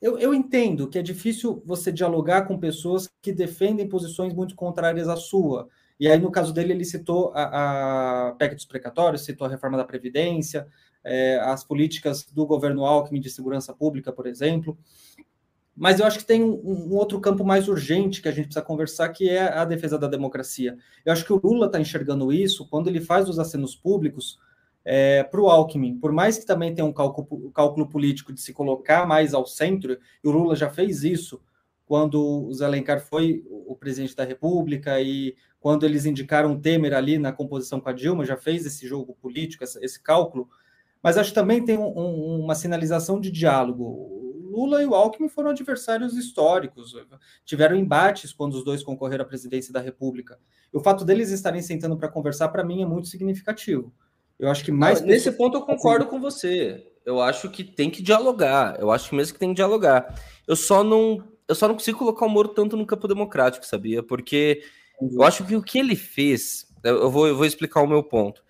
eu, 0.00 0.18
eu 0.18 0.32
entendo 0.32 0.88
que 0.88 0.98
é 0.98 1.02
difícil 1.02 1.62
você 1.66 1.90
dialogar 1.90 2.46
com 2.46 2.58
pessoas 2.58 3.10
que 3.20 3.32
defendem 3.32 3.88
posições 3.88 4.32
muito 4.32 4.54
contrárias 4.54 5.08
à 5.08 5.16
sua. 5.16 5.68
E 5.98 6.06
aí, 6.08 6.18
no 6.18 6.30
caso 6.30 6.52
dele, 6.52 6.72
ele 6.72 6.84
citou 6.84 7.32
a, 7.34 8.28
a 8.28 8.32
PEC 8.32 8.54
dos 8.54 8.64
precatórios, 8.64 9.24
citou 9.24 9.46
a 9.46 9.50
reforma 9.50 9.76
da 9.76 9.84
Previdência, 9.84 10.68
é, 11.02 11.38
as 11.40 11.64
políticas 11.64 12.24
do 12.24 12.46
governo 12.46 12.84
Alckmin 12.84 13.20
de 13.20 13.30
segurança 13.30 13.74
pública, 13.74 14.12
por 14.12 14.26
exemplo. 14.26 14.78
Mas 15.78 16.00
eu 16.00 16.06
acho 16.06 16.18
que 16.18 16.24
tem 16.24 16.42
um, 16.42 16.60
um, 16.64 16.94
outro 16.96 17.20
campo 17.20 17.44
mais 17.44 17.68
urgente 17.68 18.20
que 18.20 18.28
a 18.28 18.32
gente 18.32 18.46
precisa 18.46 18.64
conversar, 18.64 19.10
que 19.10 19.30
é 19.30 19.52
a 19.52 19.64
defesa 19.64 19.96
da 19.96 20.08
democracia. 20.08 20.76
Eu 21.04 21.12
acho 21.12 21.24
que 21.24 21.32
o 21.32 21.40
Lula 21.42 21.66
está 21.66 21.80
enxergando 21.80 22.32
isso 22.32 22.68
quando 22.68 22.88
ele 22.88 23.00
faz 23.00 23.28
os 23.28 23.38
acenos 23.38 23.76
públicos 23.76 24.40
é, 24.84 25.22
para 25.22 25.40
o 25.40 25.48
Alckmin, 25.48 25.96
por 25.98 26.10
mais 26.10 26.36
que 26.36 26.46
também 26.46 26.74
tenha 26.74 26.84
um 26.84 26.92
cálculo, 26.92 27.50
cálculo, 27.52 27.88
político 27.88 28.32
de 28.32 28.40
se 28.40 28.52
colocar 28.52 29.06
mais 29.06 29.34
ao 29.34 29.46
centro, 29.46 29.98
e 30.24 30.28
o 30.28 30.30
Lula 30.32 30.56
já 30.56 30.68
fez 30.68 31.04
isso 31.04 31.40
quando 31.86 32.46
o 32.46 32.52
Zé 32.52 32.66
foi 32.98 33.44
o 33.48 33.74
presidente 33.76 34.16
da 34.16 34.24
República 34.24 35.00
e 35.00 35.36
quando 35.60 35.86
eles 35.86 36.06
indicaram 36.06 36.52
o 36.52 36.58
Temer 36.58 36.92
ali 36.92 37.18
na 37.18 37.32
composição 37.32 37.80
com 37.80 37.88
a 37.88 37.92
Dilma, 37.92 38.24
já 38.24 38.36
fez 38.36 38.66
esse 38.66 38.86
jogo 38.86 39.16
político, 39.20 39.62
esse, 39.62 39.82
esse 39.84 40.02
cálculo, 40.02 40.48
mas 41.02 41.16
acho 41.16 41.30
que 41.30 41.34
também 41.34 41.64
tem 41.64 41.78
um, 41.78 41.98
um, 41.98 42.40
uma 42.40 42.54
sinalização 42.54 43.20
de 43.20 43.30
diálogo. 43.30 44.27
Lula 44.58 44.82
e 44.82 44.86
o 44.86 44.94
Alckmin 44.94 45.28
foram 45.28 45.50
adversários 45.50 46.16
históricos, 46.16 46.94
tiveram 47.44 47.76
embates 47.76 48.32
quando 48.32 48.54
os 48.54 48.64
dois 48.64 48.82
concorreram 48.82 49.24
à 49.24 49.28
presidência 49.28 49.72
da 49.72 49.80
República. 49.80 50.38
E 50.72 50.76
o 50.76 50.80
fato 50.80 51.04
deles 51.04 51.30
estarem 51.30 51.62
sentando 51.62 51.96
para 51.96 52.08
conversar, 52.08 52.48
para 52.48 52.64
mim, 52.64 52.82
é 52.82 52.86
muito 52.86 53.08
significativo. 53.08 53.92
Eu 54.38 54.50
acho 54.50 54.64
que 54.64 54.72
mais. 54.72 55.00
Não, 55.00 55.08
nesse 55.08 55.30
ponto 55.32 55.56
eu 55.56 55.62
concordo 55.62 56.06
com 56.06 56.20
você. 56.20 56.86
Eu 57.04 57.20
acho 57.20 57.50
que 57.50 57.64
tem 57.64 57.90
que 57.90 58.02
dialogar. 58.02 58.78
Eu 58.78 58.90
acho 58.90 59.14
mesmo 59.14 59.34
que 59.34 59.40
tem 59.40 59.50
que 59.50 59.56
dialogar. 59.56 60.14
Eu 60.46 60.54
só 60.54 60.84
não, 60.84 61.24
eu 61.46 61.54
só 61.54 61.66
não 61.66 61.74
consigo 61.74 61.98
colocar 61.98 62.26
o 62.26 62.28
Moro 62.28 62.48
tanto 62.48 62.76
no 62.76 62.86
campo 62.86 63.08
democrático, 63.08 63.64
sabia? 63.64 64.02
Porque 64.02 64.62
eu 65.00 65.22
acho 65.22 65.44
que 65.44 65.56
o 65.56 65.62
que 65.62 65.78
ele 65.78 65.96
fez, 65.96 66.66
eu 66.84 67.10
vou, 67.10 67.26
eu 67.26 67.36
vou 67.36 67.46
explicar 67.46 67.82
o 67.82 67.86
meu 67.86 68.02
ponto. 68.02 68.42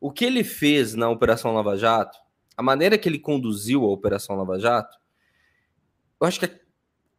O 0.00 0.10
que 0.10 0.24
ele 0.24 0.42
fez 0.42 0.94
na 0.94 1.08
Operação 1.08 1.54
Lava 1.54 1.76
Jato, 1.76 2.18
a 2.56 2.62
maneira 2.62 2.98
que 2.98 3.08
ele 3.08 3.18
conduziu 3.18 3.84
a 3.84 3.92
Operação 3.92 4.36
Lava 4.36 4.58
Jato, 4.58 4.98
eu 6.22 6.28
acho 6.28 6.38
que 6.38 6.48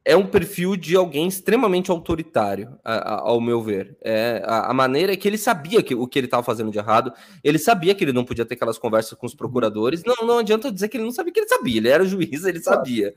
é 0.06 0.16
um 0.16 0.26
perfil 0.26 0.78
de 0.78 0.96
alguém 0.96 1.28
extremamente 1.28 1.92
autoritário, 1.92 2.80
a, 2.84 2.94
a, 2.94 3.20
ao 3.20 3.42
meu 3.42 3.62
ver. 3.62 3.98
É, 4.02 4.42
a, 4.46 4.72
a, 4.72 4.74
maneira 4.74 5.12
é 5.12 5.18
que 5.18 5.28
ele 5.28 5.38
sabia 5.38 5.84
que, 5.84 5.94
o 5.94 6.08
que 6.08 6.20
ele 6.20 6.28
estava 6.28 6.42
fazendo 6.42 6.72
de 6.72 6.78
errado, 6.78 7.14
ele 7.44 7.60
sabia 7.60 7.94
que 7.94 8.04
ele 8.04 8.14
não 8.14 8.24
podia 8.24 8.46
ter 8.46 8.56
aquelas 8.56 8.78
conversas 8.78 9.18
com 9.18 9.26
os 9.26 9.36
procuradores. 9.36 10.04
Não, 10.06 10.26
não 10.26 10.38
adianta 10.38 10.72
dizer 10.72 10.88
que 10.88 10.96
ele 10.96 11.04
não 11.04 11.12
sabia 11.12 11.34
que 11.34 11.40
ele 11.42 11.50
sabia, 11.50 11.78
ele 11.78 11.90
era 11.90 12.06
juiz, 12.06 12.46
ele 12.46 12.62
sabia. 12.62 13.14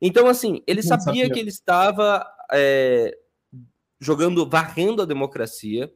Então, 0.00 0.26
assim, 0.26 0.62
ele 0.66 0.82
sabia, 0.82 1.04
sabia, 1.04 1.30
que 1.30 1.38
ele 1.38 1.50
estava 1.50 2.26
é, 2.50 3.14
jogando, 4.00 4.48
varrendo 4.48 5.02
a 5.02 5.06
democracia, 5.06 5.92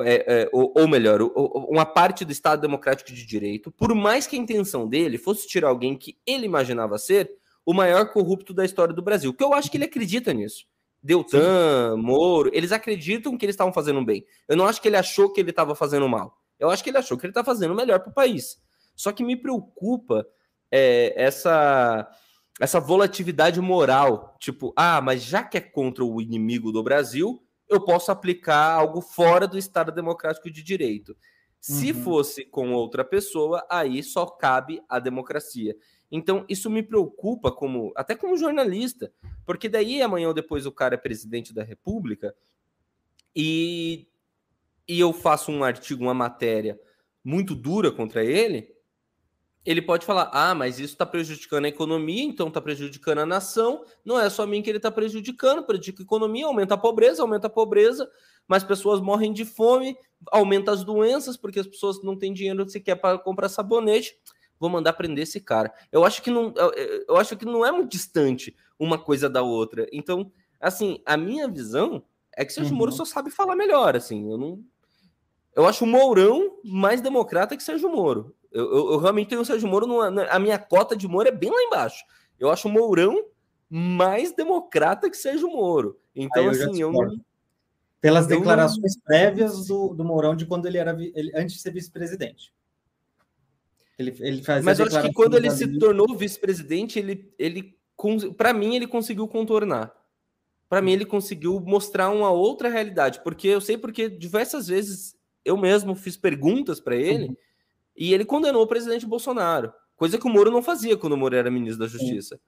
é, 0.00 0.42
é, 0.42 0.48
ou, 0.52 0.74
ou, 0.76 0.86
melhor, 0.86 1.22
uma 1.22 1.86
parte 1.86 2.22
do 2.24 2.32
Estado 2.32 2.60
Democrático 2.60 3.12
de 3.12 3.26
Direito, 3.26 3.70
por 3.70 3.94
mais 3.94 4.26
que 4.26 4.36
a 4.36 4.38
intenção 4.38 4.86
dele 4.86 5.16
fosse 5.16 5.48
tirar 5.48 5.68
alguém 5.68 5.96
que 5.96 6.18
ele 6.26 6.44
imaginava 6.44 6.98
ser 6.98 7.30
o 7.64 7.72
maior 7.72 8.12
corrupto 8.12 8.52
da 8.52 8.64
história 8.64 8.94
do 8.94 9.02
Brasil. 9.02 9.32
Que 9.32 9.44
eu 9.44 9.54
acho 9.54 9.70
que 9.70 9.76
ele 9.76 9.84
acredita 9.84 10.32
nisso. 10.32 10.66
Deltan, 11.02 11.96
Sim. 11.96 12.02
Moro, 12.02 12.50
eles 12.52 12.70
acreditam 12.70 13.36
que 13.36 13.44
eles 13.44 13.54
estavam 13.54 13.72
fazendo 13.72 14.04
bem. 14.04 14.24
Eu 14.46 14.56
não 14.56 14.66
acho 14.66 14.80
que 14.80 14.88
ele 14.88 14.96
achou 14.96 15.32
que 15.32 15.40
ele 15.40 15.50
estava 15.50 15.74
fazendo 15.74 16.08
mal. 16.08 16.38
Eu 16.58 16.70
acho 16.70 16.82
que 16.84 16.90
ele 16.90 16.98
achou 16.98 17.18
que 17.18 17.26
ele 17.26 17.32
está 17.32 17.42
fazendo 17.42 17.74
melhor 17.74 17.98
para 18.00 18.10
o 18.10 18.14
país. 18.14 18.60
Só 18.94 19.10
que 19.10 19.24
me 19.24 19.36
preocupa 19.36 20.24
é, 20.70 21.12
essa 21.16 22.08
essa 22.60 22.78
volatilidade 22.78 23.60
moral, 23.60 24.36
tipo, 24.38 24.72
ah, 24.76 25.00
mas 25.00 25.22
já 25.22 25.42
que 25.42 25.56
é 25.56 25.60
contra 25.60 26.04
o 26.04 26.20
inimigo 26.20 26.70
do 26.70 26.82
Brasil, 26.82 27.42
eu 27.68 27.80
posso 27.82 28.12
aplicar 28.12 28.74
algo 28.74 29.00
fora 29.00 29.48
do 29.48 29.58
Estado 29.58 29.90
Democrático 29.90 30.50
de 30.50 30.62
Direito. 30.62 31.16
Se 31.58 31.92
uhum. 31.92 32.02
fosse 32.02 32.44
com 32.44 32.72
outra 32.72 33.04
pessoa, 33.04 33.66
aí 33.70 34.02
só 34.02 34.26
cabe 34.26 34.82
a 34.88 34.98
democracia. 34.98 35.74
Então, 36.14 36.44
isso 36.46 36.68
me 36.68 36.82
preocupa 36.82 37.50
como 37.50 37.90
até 37.96 38.14
como 38.14 38.36
jornalista, 38.36 39.10
porque 39.46 39.66
daí 39.66 40.02
amanhã 40.02 40.28
ou 40.28 40.34
depois 40.34 40.66
o 40.66 40.70
cara 40.70 40.94
é 40.94 40.98
presidente 40.98 41.54
da 41.54 41.62
República 41.62 42.34
e, 43.34 44.06
e 44.86 45.00
eu 45.00 45.10
faço 45.14 45.50
um 45.50 45.64
artigo, 45.64 46.04
uma 46.04 46.12
matéria 46.12 46.78
muito 47.24 47.54
dura 47.54 47.90
contra 47.90 48.22
ele, 48.22 48.76
ele 49.64 49.80
pode 49.80 50.04
falar: 50.04 50.28
ah, 50.34 50.54
mas 50.54 50.78
isso 50.78 50.92
está 50.92 51.06
prejudicando 51.06 51.64
a 51.64 51.68
economia, 51.68 52.24
então 52.24 52.48
está 52.48 52.60
prejudicando 52.60 53.18
a 53.20 53.26
nação. 53.26 53.82
Não 54.04 54.20
é 54.20 54.28
só 54.28 54.42
a 54.42 54.46
mim 54.46 54.60
que 54.60 54.68
ele 54.68 54.78
está 54.78 54.90
prejudicando, 54.90 55.64
prejudica 55.64 56.02
a 56.02 56.04
economia, 56.04 56.44
aumenta 56.44 56.74
a 56.74 56.78
pobreza, 56.78 57.22
aumenta 57.22 57.46
a 57.46 57.50
pobreza, 57.50 58.06
mais 58.46 58.62
pessoas 58.62 59.00
morrem 59.00 59.32
de 59.32 59.46
fome, 59.46 59.96
aumenta 60.30 60.72
as 60.72 60.84
doenças, 60.84 61.38
porque 61.38 61.60
as 61.60 61.66
pessoas 61.66 62.02
não 62.02 62.18
têm 62.18 62.34
dinheiro 62.34 62.68
sequer 62.68 62.96
para 62.96 63.18
comprar 63.18 63.48
sabonete. 63.48 64.14
Vou 64.62 64.70
mandar 64.70 64.92
prender 64.92 65.24
esse 65.24 65.40
cara. 65.40 65.74
Eu 65.90 66.04
acho 66.04 66.22
que 66.22 66.30
não, 66.30 66.54
eu 67.08 67.16
acho 67.16 67.36
que 67.36 67.44
não 67.44 67.66
é 67.66 67.72
muito 67.72 67.90
distante 67.90 68.54
uma 68.78 68.96
coisa 68.96 69.28
da 69.28 69.42
outra. 69.42 69.88
Então, 69.92 70.30
assim, 70.60 71.02
a 71.04 71.16
minha 71.16 71.48
visão 71.48 72.04
é 72.36 72.44
que 72.44 72.52
Sérgio 72.52 72.70
uhum. 72.70 72.78
Moro 72.78 72.92
só 72.92 73.04
sabe 73.04 73.28
falar 73.28 73.56
melhor. 73.56 73.96
Assim, 73.96 74.30
eu 74.30 74.38
não, 74.38 74.62
eu 75.56 75.66
acho 75.66 75.82
o 75.82 75.88
Mourão 75.88 76.60
mais 76.64 77.00
democrata 77.00 77.56
que 77.56 77.62
Sérgio 77.64 77.90
Moro. 77.90 78.36
Eu, 78.52 78.72
eu, 78.72 78.92
eu, 78.92 78.98
realmente 78.98 79.30
tenho 79.30 79.40
o 79.40 79.44
Sérgio 79.44 79.68
Moro, 79.68 79.84
numa, 79.84 80.26
a 80.26 80.38
minha 80.38 80.60
cota 80.60 80.94
de 80.94 81.08
Moro 81.08 81.28
é 81.28 81.32
bem 81.32 81.50
lá 81.50 81.60
embaixo. 81.60 82.04
Eu 82.38 82.48
acho 82.48 82.68
o 82.68 82.70
Mourão 82.70 83.20
mais 83.68 84.32
democrata 84.32 85.10
que 85.10 85.16
Sérgio 85.16 85.48
Moro. 85.48 85.98
Então, 86.14 86.48
assim, 86.48 86.80
eu 86.80 86.92
não. 86.92 87.16
Pelas 88.00 88.30
eu 88.30 88.38
declarações 88.38 88.94
não... 88.94 89.02
prévias 89.02 89.66
do, 89.66 89.92
do 89.92 90.04
Mourão 90.04 90.36
de 90.36 90.46
quando 90.46 90.66
ele 90.66 90.78
era 90.78 90.96
ele, 91.00 91.32
antes 91.34 91.56
de 91.56 91.62
ser 91.62 91.72
vice-presidente. 91.72 92.52
Ele, 93.98 94.16
ele 94.20 94.42
fazia 94.42 94.62
Mas 94.62 94.78
eu 94.78 94.86
acho 94.86 95.02
que 95.02 95.12
quando 95.12 95.36
ele 95.36 95.50
se 95.50 95.78
tornou 95.78 96.16
vice-presidente, 96.16 96.98
ele, 96.98 97.32
ele 97.38 97.76
para 98.36 98.52
mim, 98.52 98.74
ele 98.74 98.86
conseguiu 98.86 99.28
contornar. 99.28 99.92
Para 100.68 100.82
mim, 100.82 100.92
ele 100.92 101.04
conseguiu 101.04 101.60
mostrar 101.60 102.08
uma 102.08 102.30
outra 102.30 102.68
realidade. 102.68 103.20
Porque 103.22 103.46
eu 103.48 103.60
sei 103.60 103.76
porque 103.76 104.08
diversas 104.08 104.66
vezes 104.66 105.14
eu 105.44 105.56
mesmo 105.56 105.94
fiz 105.94 106.16
perguntas 106.16 106.80
para 106.80 106.96
ele. 106.96 107.28
Uhum 107.28 107.36
e 107.96 108.12
ele 108.14 108.24
condenou 108.24 108.62
o 108.62 108.66
presidente 108.66 109.06
Bolsonaro, 109.06 109.72
coisa 109.96 110.18
que 110.18 110.26
o 110.26 110.30
Moro 110.30 110.50
não 110.50 110.62
fazia 110.62 110.96
quando 110.96 111.12
o 111.12 111.16
Moro 111.16 111.36
era 111.36 111.50
ministro 111.50 111.80
da 111.80 111.86
Justiça. 111.86 112.40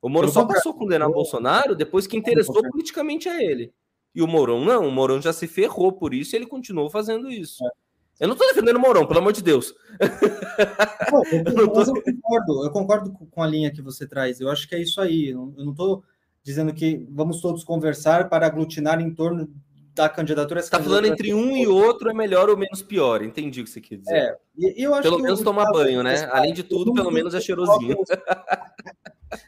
O 0.00 0.08
Moro 0.08 0.28
só 0.28 0.44
passou 0.44 0.72
a 0.72 0.74
condenar 0.76 1.08
o 1.08 1.12
Bolsonaro 1.12 1.74
depois 1.74 2.06
que 2.06 2.16
interessou 2.16 2.62
politicamente 2.70 3.28
a 3.28 3.42
ele. 3.42 3.72
E 4.14 4.22
o 4.22 4.26
Mourão 4.26 4.64
não, 4.64 4.88
o 4.88 4.90
Mourão 4.90 5.20
já 5.20 5.32
se 5.32 5.46
ferrou 5.46 5.92
por 5.92 6.14
isso 6.14 6.34
e 6.34 6.36
ele 6.36 6.46
continuou 6.46 6.88
fazendo 6.88 7.30
isso. 7.30 7.64
É. 7.64 7.70
Eu 8.18 8.28
não 8.28 8.34
estou 8.34 8.48
defendendo 8.48 8.76
o 8.76 8.80
Mourão, 8.80 9.06
pelo 9.06 9.20
amor 9.20 9.32
de 9.32 9.42
Deus. 9.42 9.74
Eu, 11.56 11.68
tô... 11.68 11.80
eu, 11.82 12.02
concordo, 12.02 12.64
eu 12.64 12.70
concordo 12.70 13.12
com 13.30 13.42
a 13.42 13.46
linha 13.46 13.70
que 13.70 13.80
você 13.80 14.06
traz. 14.06 14.40
Eu 14.40 14.50
acho 14.50 14.68
que 14.68 14.74
é 14.74 14.80
isso 14.80 15.00
aí. 15.00 15.28
Eu 15.28 15.54
não 15.56 15.70
estou 15.70 16.02
dizendo 16.42 16.74
que 16.74 17.04
vamos 17.10 17.40
todos 17.40 17.62
conversar 17.62 18.28
para 18.28 18.46
aglutinar 18.46 19.00
em 19.00 19.14
torno 19.14 19.48
da 19.94 20.08
candidatura. 20.08 20.60
Está 20.60 20.82
falando 20.82 21.06
entre 21.06 21.32
um 21.32 21.56
e 21.56 21.66
outro 21.66 22.10
é 22.10 22.14
melhor 22.14 22.50
ou 22.50 22.56
menos 22.56 22.82
pior. 22.82 23.22
Entendi 23.22 23.60
o 23.60 23.64
que 23.64 23.70
você 23.70 23.80
quer 23.80 23.96
dizer. 23.96 24.14
É, 24.14 24.36
eu 24.76 24.94
acho 24.94 25.02
pelo 25.02 25.22
menos 25.22 25.40
tomar 25.40 25.70
banho, 25.72 26.02
né? 26.02 26.28
Além 26.30 26.52
de 26.52 26.62
tudo, 26.62 26.92
pelo 26.92 27.10
menos 27.10 27.34
é 27.34 27.40
cheirosinho. 27.40 27.96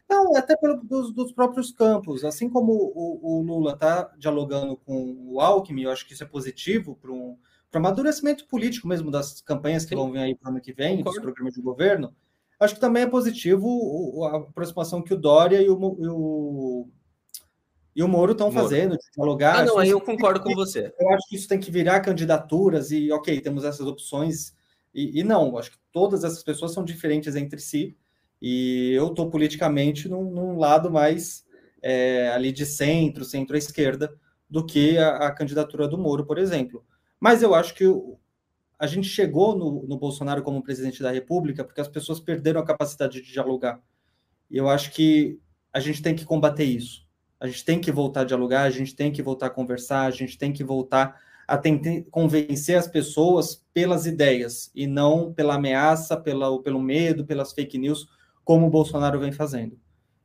Não, 0.08 0.34
até 0.36 0.56
pelo, 0.56 0.82
dos, 0.82 1.12
dos, 1.12 1.32
próprios 1.32 1.70
campos. 1.70 2.24
Assim 2.24 2.48
como 2.48 2.72
o, 2.72 3.38
o 3.38 3.42
Lula 3.42 3.72
está 3.72 4.10
dialogando 4.18 4.76
com 4.76 5.16
o 5.28 5.40
Alckmin, 5.40 5.82
eu 5.82 5.90
acho 5.90 6.06
que 6.06 6.14
isso 6.14 6.24
é 6.24 6.26
positivo 6.26 6.96
para 7.00 7.12
um 7.12 7.36
para 7.70 7.80
amadurecimento 7.80 8.46
político 8.46 8.88
mesmo 8.88 9.10
das 9.10 9.40
campanhas 9.40 9.84
que 9.84 9.90
Sim. 9.90 9.96
vão 9.96 10.12
vir 10.12 10.18
aí 10.18 10.34
para 10.34 10.48
o 10.48 10.52
ano 10.52 10.60
que 10.60 10.72
vem, 10.72 10.98
Concordo. 10.98 11.18
dos 11.18 11.22
programas 11.22 11.54
de 11.54 11.62
governo. 11.62 12.14
Acho 12.58 12.74
que 12.74 12.80
também 12.80 13.04
é 13.04 13.06
positivo 13.06 14.24
a 14.24 14.36
aproximação 14.38 15.02
que 15.02 15.14
o 15.14 15.16
Dória 15.16 15.62
e 15.62 15.68
o, 15.68 15.96
e 16.00 16.08
o 16.08 16.88
e 17.98 18.02
o 18.02 18.06
Moro 18.06 18.30
estão 18.30 18.52
fazendo, 18.52 18.92
de 18.92 19.10
dialogar. 19.12 19.58
Ah, 19.58 19.64
não, 19.64 19.76
aí 19.76 19.88
eu 19.88 20.00
concordo 20.00 20.40
com 20.40 20.54
você. 20.54 20.94
Eu 21.00 21.08
acho 21.10 21.28
que 21.28 21.34
isso 21.34 21.48
tem 21.48 21.58
que 21.58 21.68
virar 21.68 21.98
candidaturas 21.98 22.92
e, 22.92 23.10
ok, 23.10 23.40
temos 23.40 23.64
essas 23.64 23.88
opções. 23.88 24.54
E, 24.94 25.18
e 25.18 25.24
não, 25.24 25.58
acho 25.58 25.72
que 25.72 25.78
todas 25.90 26.22
essas 26.22 26.44
pessoas 26.44 26.72
são 26.72 26.84
diferentes 26.84 27.34
entre 27.34 27.58
si. 27.58 27.96
E 28.40 28.92
eu 28.92 29.08
estou 29.08 29.28
politicamente 29.28 30.08
num, 30.08 30.30
num, 30.30 30.58
lado 30.58 30.92
mais 30.92 31.44
é, 31.82 32.28
ali 32.28 32.52
de 32.52 32.64
centro, 32.64 33.24
centro-esquerda, 33.24 34.14
do 34.48 34.64
que 34.64 34.96
a, 34.96 35.16
a, 35.26 35.32
candidatura 35.32 35.88
do 35.88 35.98
Moro, 35.98 36.24
por 36.24 36.38
exemplo. 36.38 36.84
Mas 37.20 37.42
eu 37.42 37.54
acho 37.54 37.74
que 37.74 37.84
a 38.78 38.86
gente 38.86 39.08
chegou 39.08 39.56
no, 39.56 39.86
no 39.86 39.98
Bolsonaro 39.98 40.42
como 40.42 40.62
presidente 40.62 41.02
da 41.02 41.10
República 41.10 41.64
porque 41.64 41.80
as 41.80 41.88
pessoas 41.88 42.20
perderam 42.20 42.60
a 42.60 42.66
capacidade 42.66 43.20
de 43.20 43.32
dialogar. 43.32 43.80
E 44.50 44.56
eu 44.56 44.68
acho 44.68 44.92
que 44.92 45.40
a 45.72 45.80
gente 45.80 46.00
tem 46.00 46.14
que 46.14 46.24
combater 46.24 46.64
isso 46.64 47.08
a 47.40 47.46
gente 47.46 47.64
tem 47.64 47.80
que 47.80 47.92
voltar 47.92 48.22
a 48.22 48.24
dialogar, 48.24 48.62
a 48.62 48.70
gente 48.70 48.94
tem 48.94 49.12
que 49.12 49.22
voltar 49.22 49.46
a 49.46 49.50
conversar, 49.50 50.06
a 50.06 50.10
gente 50.10 50.36
tem 50.36 50.52
que 50.52 50.64
voltar 50.64 51.20
a 51.46 51.56
tentar 51.56 52.02
convencer 52.10 52.76
as 52.76 52.86
pessoas 52.86 53.64
pelas 53.72 54.06
ideias 54.06 54.70
e 54.74 54.86
não 54.86 55.32
pela 55.32 55.54
ameaça, 55.54 56.16
pela, 56.16 56.60
pelo 56.62 56.82
medo, 56.82 57.24
pelas 57.24 57.52
fake 57.52 57.78
news, 57.78 58.06
como 58.44 58.66
o 58.66 58.70
Bolsonaro 58.70 59.20
vem 59.20 59.32
fazendo. 59.32 59.78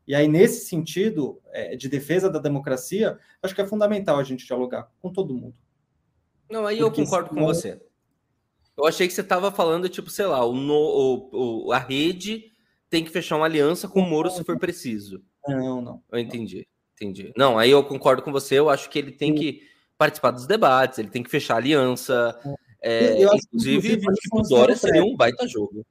E 0.05 0.13
aí, 0.13 0.27
nesse 0.27 0.65
sentido 0.65 1.39
é, 1.51 1.77
de 1.77 1.87
defesa 1.87 2.29
da 2.29 2.39
democracia, 2.39 3.17
acho 3.41 3.55
que 3.55 3.61
é 3.61 3.65
fundamental 3.67 4.19
a 4.19 4.23
gente 4.23 4.45
dialogar 4.45 4.91
com 5.01 5.13
todo 5.13 5.33
mundo. 5.33 5.55
Não, 6.54 6.68
aí 6.68 6.78
Porque 6.78 7.01
eu 7.01 7.06
concordo 7.06 7.30
senão... 7.30 7.41
com 7.41 7.47
você. 7.47 7.82
Eu 8.78 8.86
achei 8.86 9.08
que 9.08 9.14
você 9.14 9.22
estava 9.22 9.51
falando, 9.51 9.89
tipo, 9.89 10.10
sei 10.10 10.28
lá, 10.28 10.45
o, 10.45 10.54
no, 10.54 11.30
o, 11.32 11.72
a 11.72 11.80
rede 11.80 12.51
tem 12.89 13.04
que 13.04 13.10
fechar 13.10 13.38
uma 13.38 13.45
aliança 13.45 13.88
com 13.88 14.01
o 14.01 14.08
Moro 14.08 14.30
se 14.30 14.43
for 14.43 14.60
preciso. 14.60 15.24
Não, 15.47 15.82
não. 15.82 16.04
Eu 16.12 16.20
entendi. 16.20 16.68
Entendi. 16.95 17.34
Não, 17.36 17.58
aí 17.58 17.72
eu 17.72 17.84
concordo 17.84 18.22
com 18.22 18.32
você. 18.32 18.60
Eu 18.60 18.70
acho 18.70 18.89
que 18.89 18.99
ele 18.99 19.12
tem 19.12 19.34
que 19.34 19.62
participar 19.97 20.32
dos 20.32 20.45
debates, 20.45 20.99
ele 20.99 21.10
tem 21.10 21.24
que 21.24 21.30
fechar 21.30 21.58
aliança. 21.58 22.39
É, 22.82 23.24
eu, 23.24 23.32
inclusive, 23.34 23.97
que 23.97 24.08
o 24.32 24.41
Dória 24.43 24.76
seria 24.76 25.04
um 25.04 25.16
baita 25.16 25.47
jogo. 25.47 25.84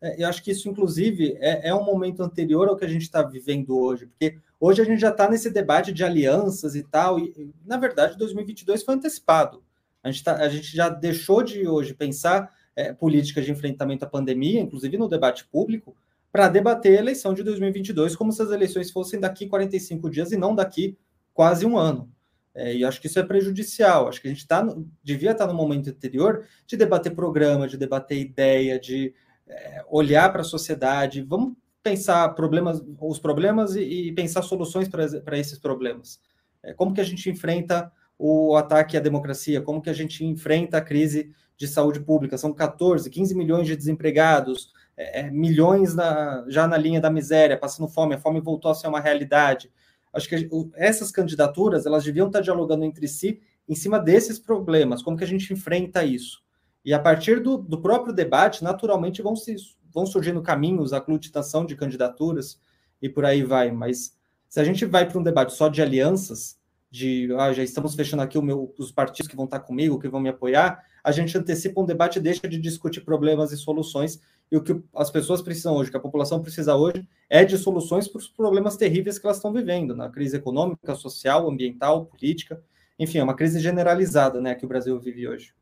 É, 0.00 0.22
eu 0.22 0.28
acho 0.28 0.42
que 0.42 0.50
isso, 0.50 0.68
inclusive, 0.68 1.36
é, 1.38 1.68
é 1.68 1.74
um 1.74 1.84
momento 1.84 2.22
anterior 2.22 2.66
ao 2.68 2.76
que 2.76 2.84
a 2.84 2.88
gente 2.88 3.02
está 3.02 3.22
vivendo 3.22 3.78
hoje, 3.78 4.06
porque 4.06 4.38
hoje 4.58 4.80
a 4.80 4.84
gente 4.84 5.00
já 5.00 5.10
está 5.10 5.28
nesse 5.28 5.50
debate 5.50 5.92
de 5.92 6.02
alianças 6.02 6.74
e 6.74 6.82
tal, 6.82 7.18
e, 7.18 7.52
na 7.64 7.76
verdade, 7.76 8.18
2022 8.18 8.82
foi 8.82 8.94
antecipado. 8.94 9.62
A 10.02 10.10
gente, 10.10 10.24
tá, 10.24 10.36
a 10.36 10.48
gente 10.48 10.74
já 10.74 10.88
deixou 10.88 11.42
de 11.42 11.66
hoje 11.66 11.94
pensar 11.94 12.50
é, 12.74 12.92
políticas 12.92 13.44
de 13.44 13.52
enfrentamento 13.52 14.04
à 14.04 14.08
pandemia, 14.08 14.60
inclusive 14.60 14.96
no 14.96 15.08
debate 15.08 15.44
público, 15.44 15.96
para 16.30 16.48
debater 16.48 16.98
a 16.98 17.00
eleição 17.00 17.34
de 17.34 17.42
2022 17.42 18.16
como 18.16 18.32
se 18.32 18.42
as 18.42 18.50
eleições 18.50 18.90
fossem 18.90 19.20
daqui 19.20 19.46
45 19.46 20.10
dias 20.10 20.32
e 20.32 20.36
não 20.36 20.54
daqui 20.54 20.96
quase 21.34 21.66
um 21.66 21.76
ano. 21.76 22.10
É, 22.54 22.74
e 22.74 22.84
acho 22.84 23.00
que 23.00 23.06
isso 23.06 23.18
é 23.18 23.22
prejudicial. 23.22 24.08
Acho 24.08 24.20
que 24.20 24.28
a 24.28 24.30
gente 24.30 24.46
tá 24.46 24.62
no, 24.62 24.88
devia 25.02 25.32
estar 25.32 25.46
tá 25.46 25.52
no 25.52 25.56
momento 25.56 25.90
anterior 25.90 26.44
de 26.66 26.76
debater 26.76 27.14
programa, 27.14 27.68
de 27.68 27.76
debater 27.76 28.18
ideia, 28.18 28.78
de 28.78 29.14
é, 29.46 29.84
olhar 29.88 30.30
para 30.32 30.42
a 30.42 30.44
sociedade. 30.44 31.22
Vamos 31.22 31.54
pensar 31.82 32.28
problemas, 32.30 32.82
os 33.00 33.18
problemas 33.18 33.74
e, 33.74 33.82
e 34.08 34.12
pensar 34.12 34.42
soluções 34.42 34.88
para 34.88 35.38
esses 35.38 35.58
problemas. 35.58 36.20
É, 36.62 36.72
como 36.72 36.94
que 36.94 37.00
a 37.00 37.04
gente 37.04 37.28
enfrenta 37.28 37.90
o 38.24 38.56
ataque 38.56 38.96
à 38.96 39.00
democracia? 39.00 39.60
Como 39.60 39.82
que 39.82 39.90
a 39.90 39.92
gente 39.92 40.24
enfrenta 40.24 40.78
a 40.78 40.80
crise 40.80 41.34
de 41.56 41.66
saúde 41.66 41.98
pública? 41.98 42.38
São 42.38 42.52
14, 42.52 43.10
15 43.10 43.34
milhões 43.34 43.66
de 43.66 43.74
desempregados 43.74 44.72
é, 44.96 45.20
é, 45.20 45.30
milhões 45.30 45.94
na, 45.94 46.44
já 46.48 46.68
na 46.68 46.76
linha 46.76 47.00
da 47.00 47.10
miséria, 47.10 47.58
passando 47.58 47.88
fome, 47.88 48.14
a 48.14 48.18
fome 48.18 48.40
voltou 48.40 48.70
a 48.70 48.74
ser 48.74 48.86
uma 48.86 49.00
realidade. 49.00 49.72
Acho 50.12 50.28
que 50.28 50.48
essas 50.74 51.10
candidaturas 51.10 51.84
elas 51.84 52.04
deviam 52.04 52.28
estar 52.28 52.40
dialogando 52.40 52.84
entre 52.84 53.08
si 53.08 53.40
em 53.68 53.74
cima 53.74 53.98
desses 53.98 54.38
problemas, 54.38 55.02
como 55.02 55.16
que 55.16 55.24
a 55.24 55.26
gente 55.26 55.52
enfrenta 55.52 56.04
isso. 56.04 56.42
E 56.84 56.94
a 56.94 56.98
partir 57.00 57.40
do, 57.40 57.56
do 57.56 57.80
próprio 57.80 58.12
debate, 58.12 58.62
naturalmente 58.62 59.22
vão, 59.22 59.34
se, 59.34 59.56
vão 59.92 60.06
surgindo 60.06 60.42
caminhos, 60.42 60.92
aglutinação 60.92 61.64
de 61.64 61.74
candidaturas 61.74 62.60
e 63.00 63.08
por 63.08 63.24
aí 63.24 63.42
vai. 63.42 63.72
Mas 63.72 64.16
se 64.48 64.60
a 64.60 64.64
gente 64.64 64.84
vai 64.84 65.08
para 65.08 65.18
um 65.18 65.22
debate 65.22 65.54
só 65.54 65.68
de 65.68 65.80
alianças, 65.80 66.58
de 66.92 67.34
ah, 67.38 67.50
já 67.54 67.62
estamos 67.62 67.94
fechando 67.94 68.22
aqui 68.22 68.38
meu, 68.42 68.74
os 68.78 68.92
partidos 68.92 69.26
que 69.26 69.34
vão 69.34 69.46
estar 69.46 69.60
comigo, 69.60 69.98
que 69.98 70.08
vão 70.08 70.20
me 70.20 70.28
apoiar, 70.28 70.84
a 71.02 71.10
gente 71.10 71.36
antecipa 71.38 71.80
um 71.80 71.86
debate 71.86 72.18
e 72.18 72.22
deixa 72.22 72.46
de 72.46 72.58
discutir 72.58 73.00
problemas 73.00 73.50
e 73.50 73.56
soluções 73.56 74.20
e 74.50 74.56
o 74.58 74.62
que 74.62 74.78
as 74.94 75.10
pessoas 75.10 75.40
precisam 75.40 75.74
hoje, 75.74 75.90
que 75.90 75.96
a 75.96 76.00
população 76.00 76.42
precisa 76.42 76.76
hoje, 76.76 77.08
é 77.30 77.46
de 77.46 77.56
soluções 77.56 78.06
para 78.06 78.18
os 78.18 78.28
problemas 78.28 78.76
terríveis 78.76 79.18
que 79.18 79.26
elas 79.26 79.38
estão 79.38 79.50
vivendo, 79.54 79.96
na 79.96 80.10
crise 80.10 80.36
econômica, 80.36 80.94
social, 80.94 81.48
ambiental, 81.48 82.04
política. 82.04 82.62
Enfim, 82.98 83.18
é 83.18 83.24
uma 83.24 83.34
crise 83.34 83.58
generalizada 83.58 84.38
né, 84.38 84.54
que 84.54 84.66
o 84.66 84.68
Brasil 84.68 85.00
vive 85.00 85.26
hoje. 85.26 85.54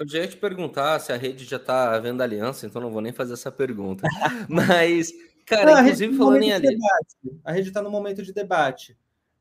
Eu 0.00 0.08
já 0.08 0.20
ia 0.20 0.28
te 0.28 0.38
perguntar 0.38 0.98
se 0.98 1.12
a 1.12 1.16
rede 1.16 1.44
já 1.44 1.58
está 1.58 1.98
vendo 1.98 2.22
aliança, 2.22 2.66
então 2.66 2.80
não 2.80 2.90
vou 2.90 3.02
nem 3.02 3.12
fazer 3.12 3.34
essa 3.34 3.52
pergunta. 3.52 4.08
Mas, 4.48 5.12
cara, 5.44 5.74
não, 5.74 5.80
inclusive 5.82 6.12
tá 6.12 6.18
falando 6.18 6.42
em 6.42 6.52
aliança. 6.54 7.16
A 7.44 7.52
rede 7.52 7.68
está 7.68 7.82
no 7.82 7.90
momento 7.90 8.22
de 8.22 8.32
debate. 8.32 8.96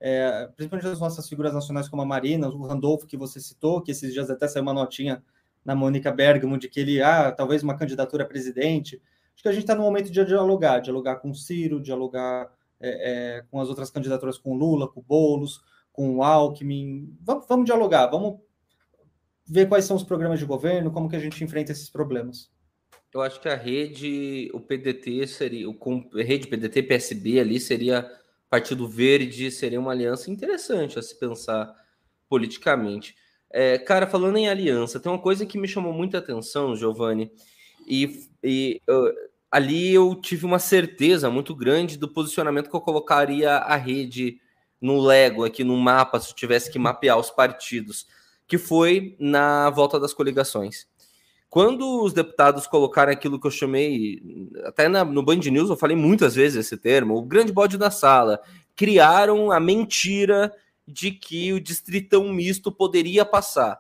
É, 0.05 0.49
principalmente 0.57 0.85
as 0.85 0.99
nossas 0.99 1.29
figuras 1.29 1.53
nacionais 1.53 1.87
como 1.87 2.01
a 2.01 2.05
Marina, 2.05 2.49
o 2.49 2.67
Randolfo, 2.67 3.07
que 3.07 3.15
você 3.15 3.39
citou, 3.39 3.81
que 3.81 3.91
esses 3.91 4.11
dias 4.11 4.29
até 4.29 4.49
saiu 4.49 4.63
uma 4.63 4.73
notinha 4.73 5.23
na 5.63 5.73
Mônica 5.73 6.11
Bergamo 6.11 6.57
de 6.57 6.67
que 6.67 6.81
ele, 6.81 7.01
ah, 7.01 7.31
talvez 7.31 7.63
uma 7.63 7.77
candidatura 7.77 8.25
a 8.25 8.27
presidente. 8.27 9.01
Acho 9.33 9.43
que 9.43 9.47
a 9.47 9.53
gente 9.53 9.61
está 9.61 9.73
no 9.73 9.83
momento 9.83 10.11
de 10.11 10.25
dialogar, 10.25 10.79
dialogar 10.79 11.15
com 11.15 11.29
o 11.29 11.33
Ciro, 11.33 11.81
dialogar 11.81 12.51
é, 12.81 13.37
é, 13.37 13.41
com 13.49 13.61
as 13.61 13.69
outras 13.69 13.89
candidaturas, 13.89 14.37
com 14.37 14.51
o 14.51 14.57
Lula, 14.57 14.89
com 14.89 14.99
o 14.99 15.03
Boulos, 15.03 15.61
com 15.93 16.17
o 16.17 16.21
Alckmin. 16.21 17.15
Vamos, 17.21 17.45
vamos 17.47 17.65
dialogar, 17.65 18.07
vamos 18.07 18.41
ver 19.47 19.69
quais 19.69 19.85
são 19.85 19.95
os 19.95 20.03
programas 20.03 20.37
de 20.37 20.45
governo, 20.45 20.91
como 20.91 21.07
que 21.07 21.15
a 21.15 21.19
gente 21.19 21.41
enfrenta 21.41 21.71
esses 21.71 21.89
problemas. 21.89 22.51
Eu 23.13 23.21
acho 23.21 23.39
que 23.39 23.47
a 23.47 23.55
rede, 23.55 24.51
o 24.53 24.59
PDT 24.59 25.27
seria, 25.27 25.69
o 25.69 26.09
rede 26.13 26.47
PDT 26.47 26.83
PSB 26.83 27.39
ali 27.39 27.57
seria 27.57 28.11
Partido 28.53 28.87
Verde, 28.87 29.49
seria 29.49 29.79
uma 29.79 29.89
aliança 29.89 30.29
interessante 30.29 30.99
a 30.99 31.01
se 31.01 31.17
pensar 31.17 31.73
politicamente. 32.29 33.15
É, 33.49 33.79
cara, 33.79 34.05
falando 34.05 34.37
em 34.37 34.47
aliança, 34.47 34.99
tem 34.99 35.11
uma 35.11 35.17
coisa 35.17 35.43
que 35.43 35.57
me 35.57 35.67
chamou 35.67 35.91
muita 35.91 36.19
atenção, 36.19 36.75
Giovanni, 36.75 37.31
e, 37.87 38.29
e 38.43 38.79
ali 39.49 39.91
eu 39.91 40.13
tive 40.13 40.45
uma 40.45 40.59
certeza 40.59 41.31
muito 41.31 41.55
grande 41.55 41.97
do 41.97 42.07
posicionamento 42.07 42.69
que 42.69 42.75
eu 42.75 42.81
colocaria 42.81 43.53
a 43.53 43.75
rede 43.75 44.39
no 44.79 45.01
Lego, 45.01 45.43
aqui 45.43 45.63
no 45.63 45.75
mapa, 45.75 46.19
se 46.19 46.29
eu 46.29 46.35
tivesse 46.35 46.71
que 46.71 46.77
mapear 46.77 47.17
os 47.17 47.31
partidos, 47.31 48.05
que 48.47 48.59
foi 48.59 49.15
na 49.19 49.71
volta 49.71 49.99
das 49.99 50.13
coligações. 50.13 50.85
Quando 51.53 52.01
os 52.01 52.13
deputados 52.13 52.65
colocaram 52.65 53.11
aquilo 53.11 53.39
que 53.39 53.45
eu 53.45 53.51
chamei, 53.51 54.49
até 54.63 54.87
na, 54.87 55.05
no 55.05 55.21
Band 55.21 55.35
News 55.35 55.69
eu 55.69 55.77
falei 55.77 55.95
muitas 55.95 56.33
vezes 56.33 56.65
esse 56.65 56.75
termo, 56.75 57.15
o 57.15 57.21
grande 57.21 57.53
bode 57.53 57.77
da 57.77 57.91
sala, 57.91 58.41
criaram 58.75 59.51
a 59.51 59.59
mentira 59.59 60.51
de 60.87 61.11
que 61.11 61.53
o 61.53 61.59
distritão 61.59 62.33
misto 62.33 62.71
poderia 62.71 63.23
passar. 63.23 63.79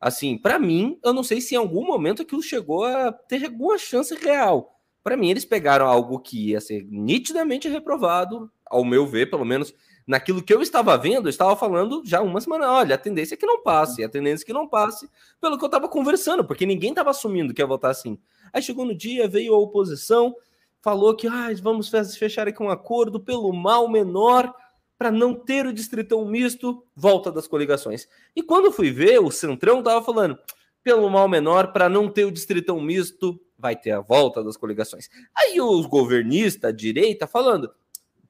Assim, 0.00 0.36
para 0.36 0.58
mim, 0.58 0.98
eu 1.00 1.12
não 1.12 1.22
sei 1.22 1.40
se 1.40 1.54
em 1.54 1.58
algum 1.58 1.86
momento 1.86 2.22
aquilo 2.22 2.42
chegou 2.42 2.82
a 2.82 3.12
ter 3.12 3.44
alguma 3.44 3.78
chance 3.78 4.12
real. 4.16 4.80
Para 5.00 5.16
mim, 5.16 5.30
eles 5.30 5.44
pegaram 5.44 5.86
algo 5.86 6.18
que 6.18 6.48
ia 6.48 6.60
ser 6.60 6.84
nitidamente 6.90 7.68
reprovado, 7.68 8.50
ao 8.66 8.84
meu 8.84 9.06
ver, 9.06 9.30
pelo 9.30 9.44
menos 9.44 9.72
naquilo 10.06 10.42
que 10.42 10.52
eu 10.52 10.62
estava 10.62 10.96
vendo, 10.96 11.26
eu 11.26 11.30
estava 11.30 11.54
falando 11.56 12.02
já 12.04 12.20
uma 12.20 12.40
semana, 12.40 12.70
olha, 12.70 12.94
a 12.94 12.98
tendência 12.98 13.34
é 13.34 13.36
que 13.36 13.46
não 13.46 13.62
passe, 13.62 14.02
a 14.02 14.08
tendência 14.08 14.44
é 14.44 14.46
que 14.46 14.52
não 14.52 14.68
passe, 14.68 15.08
pelo 15.40 15.56
que 15.56 15.64
eu 15.64 15.66
estava 15.66 15.88
conversando, 15.88 16.44
porque 16.44 16.66
ninguém 16.66 16.90
estava 16.90 17.10
assumindo 17.10 17.54
que 17.54 17.62
ia 17.62 17.66
votar 17.66 17.90
assim. 17.90 18.18
Aí 18.52 18.62
chegou 18.62 18.84
no 18.84 18.94
dia, 18.94 19.28
veio 19.28 19.54
a 19.54 19.58
oposição, 19.58 20.34
falou 20.80 21.14
que 21.14 21.26
ah, 21.26 21.48
vamos 21.62 21.90
fechar 22.18 22.48
aqui 22.48 22.62
um 22.62 22.70
acordo 22.70 23.20
pelo 23.20 23.52
mal 23.52 23.88
menor 23.88 24.52
para 24.98 25.10
não 25.10 25.34
ter 25.34 25.66
o 25.66 25.72
distritão 25.72 26.24
misto, 26.24 26.84
volta 26.94 27.32
das 27.32 27.48
coligações. 27.48 28.06
E 28.36 28.42
quando 28.42 28.70
fui 28.70 28.90
ver, 28.90 29.20
o 29.20 29.30
Centrão 29.30 29.80
estava 29.80 30.00
falando, 30.04 30.38
pelo 30.82 31.08
mal 31.08 31.28
menor, 31.28 31.72
para 31.72 31.88
não 31.88 32.08
ter 32.08 32.24
o 32.24 32.30
distritão 32.30 32.80
misto, 32.80 33.40
vai 33.58 33.76
ter 33.76 33.92
a 33.92 34.00
volta 34.00 34.42
das 34.42 34.56
coligações. 34.56 35.08
Aí 35.34 35.60
os 35.60 35.86
governistas, 35.86 36.70
a 36.70 36.72
direita, 36.72 37.26
falando, 37.26 37.72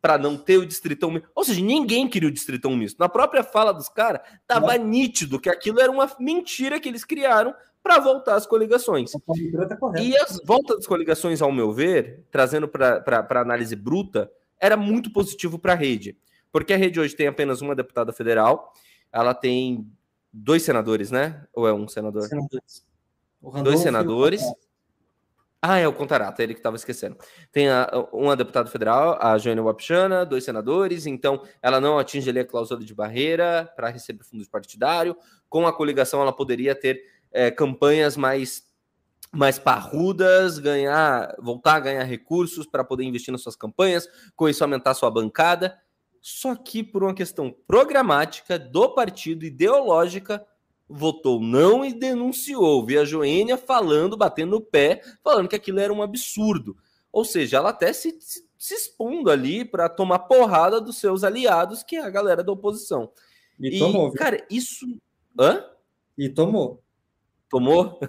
para 0.03 0.19
não 0.19 0.37
ter 0.37 0.59
o 0.59 0.67
distritão 0.67 1.13
misto. 1.13 1.29
Ou 1.33 1.45
seja, 1.45 1.61
ninguém 1.63 2.09
queria 2.09 2.29
o 2.29 2.33
distritão 2.33 2.77
misto. 2.77 2.99
Na 2.99 3.09
própria 3.09 3.45
fala 3.45 3.73
dos 3.73 3.89
caras, 3.89 4.21
tava 4.49 4.77
não. 4.77 4.85
nítido 4.85 5.39
que 5.39 5.49
aquilo 5.49 5.81
era 5.81 5.93
uma 5.93 6.11
mentira 6.19 6.81
que 6.81 6.89
eles 6.89 7.05
criaram 7.05 7.55
para 7.81 8.01
voltar 8.01 8.35
às 8.35 8.45
coligações. 8.45 9.13
Tá 9.13 9.21
e 10.01 10.17
as 10.17 10.41
voltas 10.45 10.79
das 10.79 10.87
coligações, 10.89 11.41
ao 11.41 11.53
meu 11.53 11.73
ver, 11.73 12.25
trazendo 12.33 12.67
para 12.67 13.41
análise 13.41 13.77
bruta, 13.77 14.29
era 14.59 14.77
muito 14.77 15.13
positivo 15.13 15.57
para 15.57 15.73
a 15.73 15.77
rede. 15.77 16.19
Porque 16.51 16.73
a 16.73 16.77
rede 16.77 16.99
hoje 16.99 17.15
tem 17.15 17.29
apenas 17.29 17.61
uma 17.61 17.75
deputada 17.75 18.13
federal, 18.13 18.73
ela 19.13 19.33
tem 19.33 19.89
dois 20.33 20.65
senadores, 20.65 21.13
né? 21.13 21.45
Ou 21.53 21.67
é 21.67 21.73
um 21.73 21.87
senador? 21.87 22.23
Senadores. 22.23 22.85
Dois 23.63 23.81
senadores. 23.81 24.43
Ah, 25.65 25.79
é 25.79 25.87
o 25.87 25.93
Contarato, 25.93 26.41
é 26.41 26.43
ele 26.43 26.55
que 26.55 26.59
estava 26.59 26.75
esquecendo. 26.75 27.17
Tem 27.53 27.69
a, 27.69 27.89
uma 28.13 28.35
deputada 28.35 28.69
federal, 28.69 29.17
a 29.23 29.39
Joênia 29.39 29.63
Wapchana, 29.63 30.27
dois 30.27 30.43
senadores, 30.43 31.07
então 31.07 31.41
ela 31.63 31.81
não 31.81 32.01
atinge 32.01 32.29
ali 32.29 32.41
a 32.41 32.45
cláusula 32.45 32.85
de 32.85 32.93
barreira 32.93 33.73
para 33.77 33.89
receber 33.89 34.25
fundos 34.25 34.49
partidário. 34.49 35.17
Com 35.49 35.65
a 35.65 35.73
coligação, 35.73 36.21
ela 36.21 36.33
poderia 36.33 36.75
ter 36.75 37.05
é, 37.31 37.49
campanhas 37.49 38.17
mais, 38.17 38.65
mais 39.31 39.57
parrudas, 39.57 40.59
ganhar, 40.59 41.33
voltar 41.39 41.77
a 41.77 41.81
ganhar 41.81 42.03
recursos 42.03 42.67
para 42.67 42.83
poder 42.83 43.05
investir 43.05 43.31
nas 43.31 43.43
suas 43.43 43.55
campanhas, 43.55 44.09
com 44.35 44.49
isso 44.49 44.65
aumentar 44.65 44.95
sua 44.95 45.13
bancada. 45.13 45.79
Só 46.21 46.57
que 46.57 46.83
por 46.83 47.05
uma 47.05 47.15
questão 47.15 47.55
programática 47.69 48.59
do 48.59 48.93
partido, 48.97 49.45
ideológica, 49.45 50.45
votou 50.89 51.41
não 51.41 51.85
e 51.85 51.93
denunciou. 51.93 52.85
Vi 52.85 52.99
a 52.99 53.05
Joênia 53.05 53.57
falando, 53.57 54.17
batendo 54.17 54.53
no 54.53 54.61
pé, 54.61 55.03
falando 55.23 55.49
que 55.49 55.57
aquilo 55.57 55.81
era 55.81 55.93
um 55.93 56.03
absurdo. 56.03 56.77
Ou 57.11 57.25
seja, 57.25 57.59
ela 57.59 57.71
até 57.71 57.93
se, 57.93 58.17
se, 58.21 58.45
se 58.59 58.75
expondo 58.75 59.31
ali 59.31 59.65
para 59.65 59.89
tomar 59.89 60.21
porrada 60.21 60.81
dos 60.81 60.97
seus 60.97 61.25
aliados, 61.25 61.83
que 61.83 61.97
é 61.97 62.05
a 62.05 62.11
galera 62.11 62.43
da 62.43 62.53
oposição. 62.53 63.11
E, 63.59 63.77
e 63.77 63.79
tomou, 63.79 64.11
viu? 64.11 64.19
cara, 64.19 64.47
isso. 64.51 64.87
Hã? 65.39 65.65
E 66.17 66.29
tomou. 66.29 66.83
Tomou? 67.49 68.01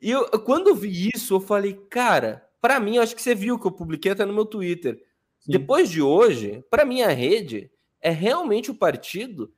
E 0.00 0.10
eu, 0.10 0.26
quando 0.40 0.74
vi 0.74 1.10
isso, 1.14 1.34
eu 1.34 1.40
falei, 1.40 1.74
cara, 1.90 2.48
para 2.60 2.80
mim, 2.80 2.96
eu 2.96 3.02
acho 3.02 3.14
que 3.14 3.20
você 3.20 3.34
viu 3.34 3.58
que 3.58 3.66
eu 3.66 3.72
publiquei 3.72 4.12
até 4.12 4.24
no 4.24 4.32
meu 4.32 4.46
Twitter. 4.46 5.02
Sim. 5.38 5.52
Depois 5.52 5.90
de 5.90 6.00
hoje, 6.00 6.64
para 6.70 6.84
mim, 6.84 7.02
a 7.02 7.08
rede 7.08 7.70
é 8.00 8.10
realmente 8.10 8.70
o 8.70 8.74
partido 8.74 9.52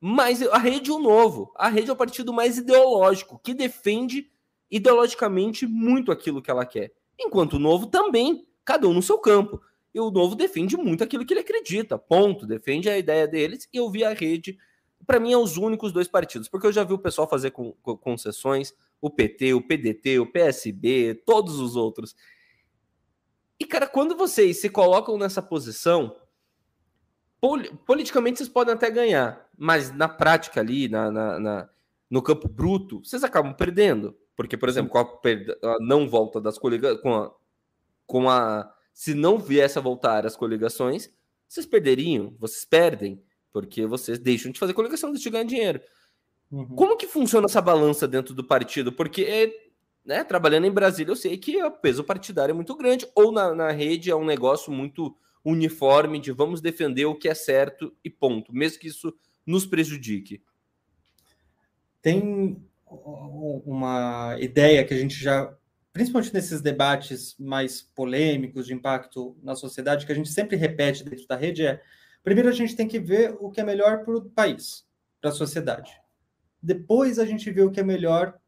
mas 0.00 0.42
a 0.42 0.58
rede 0.58 0.90
é 0.90 0.94
o 0.94 0.98
novo. 0.98 1.52
A 1.56 1.68
rede 1.68 1.90
é 1.90 1.92
o 1.92 1.96
partido 1.96 2.32
mais 2.32 2.58
ideológico, 2.58 3.40
que 3.42 3.54
defende 3.54 4.30
ideologicamente 4.70 5.66
muito 5.66 6.12
aquilo 6.12 6.42
que 6.42 6.50
ela 6.50 6.66
quer. 6.66 6.92
Enquanto 7.18 7.54
o 7.54 7.58
novo 7.58 7.86
também, 7.86 8.46
cada 8.64 8.86
um 8.86 8.92
no 8.92 9.02
seu 9.02 9.18
campo. 9.18 9.60
E 9.94 10.00
o 10.00 10.10
novo 10.10 10.34
defende 10.34 10.76
muito 10.76 11.02
aquilo 11.02 11.24
que 11.24 11.32
ele 11.32 11.40
acredita, 11.40 11.96
ponto. 11.96 12.46
Defende 12.46 12.90
a 12.90 12.98
ideia 12.98 13.26
deles. 13.26 13.66
E 13.72 13.78
eu 13.78 13.90
vi 13.90 14.04
a 14.04 14.12
rede, 14.12 14.58
para 15.06 15.18
mim, 15.18 15.32
é 15.32 15.38
os 15.38 15.56
únicos 15.56 15.92
dois 15.92 16.08
partidos, 16.08 16.48
porque 16.48 16.66
eu 16.66 16.72
já 16.72 16.84
vi 16.84 16.92
o 16.92 16.98
pessoal 16.98 17.28
fazer 17.28 17.50
com, 17.52 17.72
com, 17.82 17.96
concessões, 17.96 18.74
o 19.00 19.08
PT, 19.08 19.54
o 19.54 19.62
PDT, 19.62 20.18
o 20.18 20.30
PSB, 20.30 21.22
todos 21.24 21.58
os 21.58 21.76
outros. 21.76 22.14
E, 23.58 23.64
cara, 23.64 23.86
quando 23.86 24.16
vocês 24.16 24.60
se 24.60 24.68
colocam 24.68 25.16
nessa 25.16 25.40
posição, 25.40 26.14
politicamente 27.86 28.38
vocês 28.38 28.48
podem 28.48 28.74
até 28.74 28.90
ganhar, 28.90 29.45
mas 29.56 29.92
na 29.92 30.08
prática 30.08 30.60
ali, 30.60 30.88
na, 30.88 31.10
na, 31.10 31.40
na 31.40 31.68
no 32.10 32.22
campo 32.22 32.48
bruto, 32.48 33.00
vocês 33.04 33.24
acabam 33.24 33.52
perdendo. 33.54 34.16
Porque, 34.36 34.56
por 34.56 34.68
exemplo, 34.68 34.90
com 34.90 34.98
a, 34.98 35.02
a 35.02 35.78
não 35.80 36.08
volta 36.08 36.40
das 36.40 36.58
coligações, 36.58 37.00
com 37.00 37.14
a, 37.14 37.34
com 38.06 38.30
a. 38.30 38.72
Se 38.92 39.14
não 39.14 39.38
viesse 39.38 39.78
a 39.78 39.82
voltar 39.82 40.26
as 40.26 40.36
coligações, 40.36 41.10
vocês 41.48 41.66
perderiam, 41.66 42.34
vocês 42.38 42.64
perdem, 42.64 43.22
porque 43.52 43.86
vocês 43.86 44.18
deixam 44.18 44.52
de 44.52 44.58
fazer 44.58 44.74
coligação, 44.74 45.10
deixam 45.10 45.30
de 45.30 45.30
ganhar 45.30 45.44
dinheiro. 45.44 45.80
Uhum. 46.50 46.66
Como 46.76 46.96
que 46.96 47.06
funciona 47.06 47.46
essa 47.46 47.60
balança 47.60 48.06
dentro 48.06 48.34
do 48.34 48.44
partido? 48.44 48.92
Porque, 48.92 49.54
né, 50.04 50.22
trabalhando 50.22 50.66
em 50.66 50.70
Brasília, 50.70 51.10
eu 51.10 51.16
sei 51.16 51.36
que 51.36 51.62
o 51.62 51.70
peso 51.70 52.04
partidário 52.04 52.52
é 52.52 52.54
muito 52.54 52.74
grande, 52.76 53.06
ou 53.14 53.32
na, 53.32 53.54
na 53.54 53.70
rede 53.70 54.10
é 54.10 54.16
um 54.16 54.24
negócio 54.24 54.72
muito 54.72 55.16
uniforme 55.44 56.18
de 56.18 56.32
vamos 56.32 56.60
defender 56.60 57.06
o 57.06 57.14
que 57.14 57.28
é 57.28 57.34
certo 57.34 57.94
e 58.02 58.10
ponto, 58.10 58.52
mesmo 58.52 58.80
que 58.80 58.88
isso 58.88 59.14
nos 59.46 59.64
prejudique? 59.64 60.42
Tem 62.02 62.60
uma 62.88 64.36
ideia 64.40 64.84
que 64.84 64.94
a 64.94 64.98
gente 64.98 65.14
já, 65.16 65.52
principalmente 65.92 66.34
nesses 66.34 66.60
debates 66.60 67.36
mais 67.38 67.82
polêmicos 67.82 68.66
de 68.66 68.74
impacto 68.74 69.36
na 69.42 69.54
sociedade, 69.54 70.06
que 70.06 70.12
a 70.12 70.14
gente 70.14 70.28
sempre 70.28 70.56
repete 70.56 71.04
dentro 71.04 71.26
da 71.26 71.36
rede 71.36 71.66
é: 71.66 71.82
primeiro 72.22 72.48
a 72.48 72.52
gente 72.52 72.76
tem 72.76 72.88
que 72.88 72.98
ver 72.98 73.36
o 73.40 73.50
que 73.50 73.60
é 73.60 73.64
melhor 73.64 74.04
para 74.04 74.16
o 74.16 74.30
país, 74.30 74.86
para 75.20 75.30
a 75.30 75.34
sociedade. 75.34 75.92
Depois 76.62 77.18
a 77.18 77.24
gente 77.24 77.50
vê 77.50 77.62
o 77.62 77.70
que 77.70 77.80
é 77.80 77.84
melhor 77.84 78.38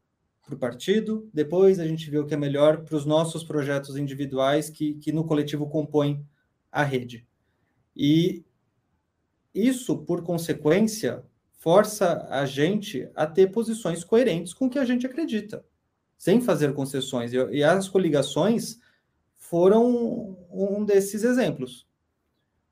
para 0.45 0.55
o 0.55 0.59
partido, 0.59 1.29
depois 1.33 1.79
a 1.79 1.85
gente 1.85 2.09
vê 2.09 2.17
o 2.17 2.25
que 2.25 2.33
é 2.33 2.37
melhor 2.37 2.83
para 2.83 2.95
os 2.95 3.05
nossos 3.05 3.43
projetos 3.43 3.95
individuais 3.95 4.69
que, 4.69 4.95
que 4.95 5.11
no 5.11 5.23
coletivo 5.23 5.69
compõem 5.69 6.25
a 6.71 6.83
rede. 6.83 7.25
E 7.95 8.43
isso, 9.53 9.97
por 9.97 10.23
consequência, 10.23 11.23
força 11.53 12.27
a 12.29 12.45
gente 12.45 13.09
a 13.15 13.27
ter 13.27 13.47
posições 13.51 14.03
coerentes 14.03 14.53
com 14.53 14.67
o 14.67 14.69
que 14.69 14.79
a 14.79 14.85
gente 14.85 15.05
acredita, 15.05 15.65
sem 16.17 16.41
fazer 16.41 16.73
concessões. 16.73 17.31
E 17.33 17.63
as 17.63 17.87
coligações 17.89 18.79
foram 19.37 20.37
um 20.51 20.85
desses 20.85 21.23
exemplos. 21.23 21.87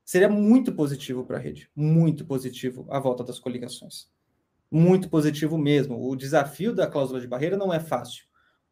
Seria 0.06 0.30
muito 0.30 0.74
positivo 0.74 1.26
para 1.26 1.38
a 1.38 1.40
rede, 1.40 1.70
muito 1.76 2.26
positivo 2.26 2.88
a 2.90 3.00
volta 3.00 3.24
das 3.24 3.40
coligações. 3.40 4.10
muito 4.72 5.10
positivo 5.10 5.58
mesmo. 5.58 6.10
O 6.10 6.16
desafio 6.16 6.74
da 6.76 6.88
cláusula 6.88 7.22
de 7.22 7.28
barreira 7.28 7.58
não 7.58 7.74
é 7.74 7.80
fácil. 7.80 8.27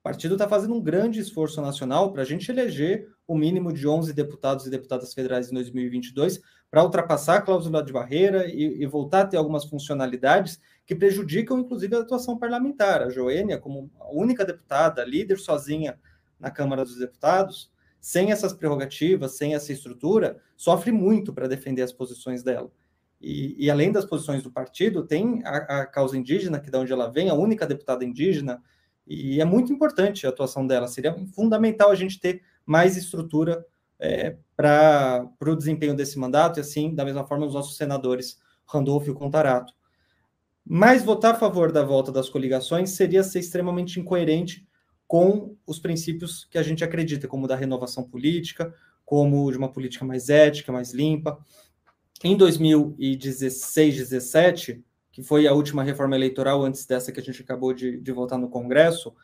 Partido 0.06 0.36
está 0.36 0.48
fazendo 0.48 0.76
um 0.76 0.80
grande 0.80 1.20
esforço 1.20 1.60
nacional 1.60 2.14
para 2.14 2.22
a 2.22 2.26
gente 2.26 2.52
eleger 2.52 3.10
o 3.28 3.36
mínimo 3.36 3.74
de 3.74 3.88
11 3.88 4.14
deputados 4.14 4.68
e 4.68 4.70
deputadas 4.70 5.16
federais 5.16 5.50
em 5.50 5.56
2022, 5.56 6.40
para 6.70 6.84
ultrapassar 6.84 7.38
a 7.38 7.42
cláusula 7.42 7.82
de 7.82 7.92
barreira 7.92 8.46
e, 8.46 8.84
e, 8.84 8.86
voltar 8.86 9.22
a 9.22 9.26
ter 9.26 9.38
algumas 9.38 9.66
funcionalidades 9.66 10.62
que 10.86 10.94
prejudicam, 10.94 11.58
inclusive, 11.58 11.96
a 11.96 12.02
atuação 12.02 12.38
parlamentar. 12.38 13.02
A 13.02 13.10
Joênia, 13.10 13.58
como 13.58 13.90
a 14.00 14.12
única 14.12 14.46
deputada, 14.46 15.04
líder 15.04 15.40
sozinha 15.40 16.00
na 16.40 16.52
Câmara 16.52 16.84
dos 16.84 17.00
Deputados, 17.00 17.72
sem 18.00 18.32
essas 18.32 18.54
prerrogativas, 18.54 19.36
sem 19.36 19.56
essa 19.56 19.74
estrutura, 19.74 20.40
sofre 20.56 20.92
muito 20.92 21.34
para 21.34 21.48
defender 21.48 21.82
as 21.82 21.92
posições 21.92 22.44
dela. 22.44 22.70
E, 23.20 23.56
e, 23.58 23.72
além 23.72 23.92
das 23.92 24.06
posições 24.06 24.44
do 24.44 24.52
partido, 24.52 25.04
tem 25.04 25.42
a, 25.44 25.82
a, 25.82 25.86
causa 25.88 26.16
indígena, 26.16 26.60
que 26.60 26.70
de 26.70 26.78
onde 26.78 26.94
ela 26.94 27.08
vem, 27.08 27.32
a 27.32 27.34
única 27.34 27.66
deputada 27.66 28.06
indígena, 28.06 28.62
e 29.08 29.40
é 29.40 29.46
muito 29.46 29.72
importante 29.72 30.26
a 30.26 30.30
atuação 30.30 30.66
dela. 30.66 30.88
Seria 30.88 31.16
fundamental 31.34 31.92
a 31.92 31.96
gente 31.96 32.20
ter 32.20 32.42
mais 32.66 32.98
estrutura 32.98 33.66
é, 34.00 34.38
para 34.56 35.30
o 35.42 35.56
desempenho 35.56 35.96
desse 35.96 36.18
mandato, 36.18 36.60
e 36.60 36.62
assim, 36.62 36.94
da 36.94 37.06
mesma 37.06 37.26
forma, 37.26 37.46
os 37.46 37.54
nossos 37.54 37.78
senadores, 37.78 38.40
Randolfo 38.66 39.10
e 39.10 39.14
Contarato. 39.14 39.74
Mas 40.66 41.04
votar 41.04 41.36
a 41.36 41.38
favor 41.38 41.72
da 41.72 41.84
volta 41.84 42.12
das 42.12 42.28
coligações 42.28 42.92
seria 42.92 43.24
ser 43.24 43.40
extremamente 43.40 44.00
incoerente 44.00 44.68
com 45.08 45.56
os 45.68 45.78
princípios 45.78 46.46
que 46.46 46.58
a 46.58 46.64
gente 46.64 46.84
acredita, 46.84 47.28
como 47.28 47.48
da 47.48 47.56
renovação 47.56 48.04
política, 48.04 48.74
como 49.06 49.52
de 49.52 49.58
uma 49.58 49.72
política 49.72 50.04
mais 50.04 50.30
ética, 50.30 50.72
mais 50.72 50.92
limpa. 50.92 51.38
Em 52.24 52.36
2016, 52.36 53.98
17, 53.98 54.84
que 55.16 55.24
foi 55.24 55.48
a 55.48 55.54
última 55.54 55.82
reforma 55.82 56.14
eleitoral 56.14 56.62
antes 56.62 56.86
dessa 56.86 57.10
que 57.10 57.22
a 57.22 57.24
gente 57.24 57.42
acabou 57.42 57.74
de, 57.74 58.02
de 58.02 58.12
votar 58.12 58.38
no 58.38 58.50
Congresso, 58.50 59.16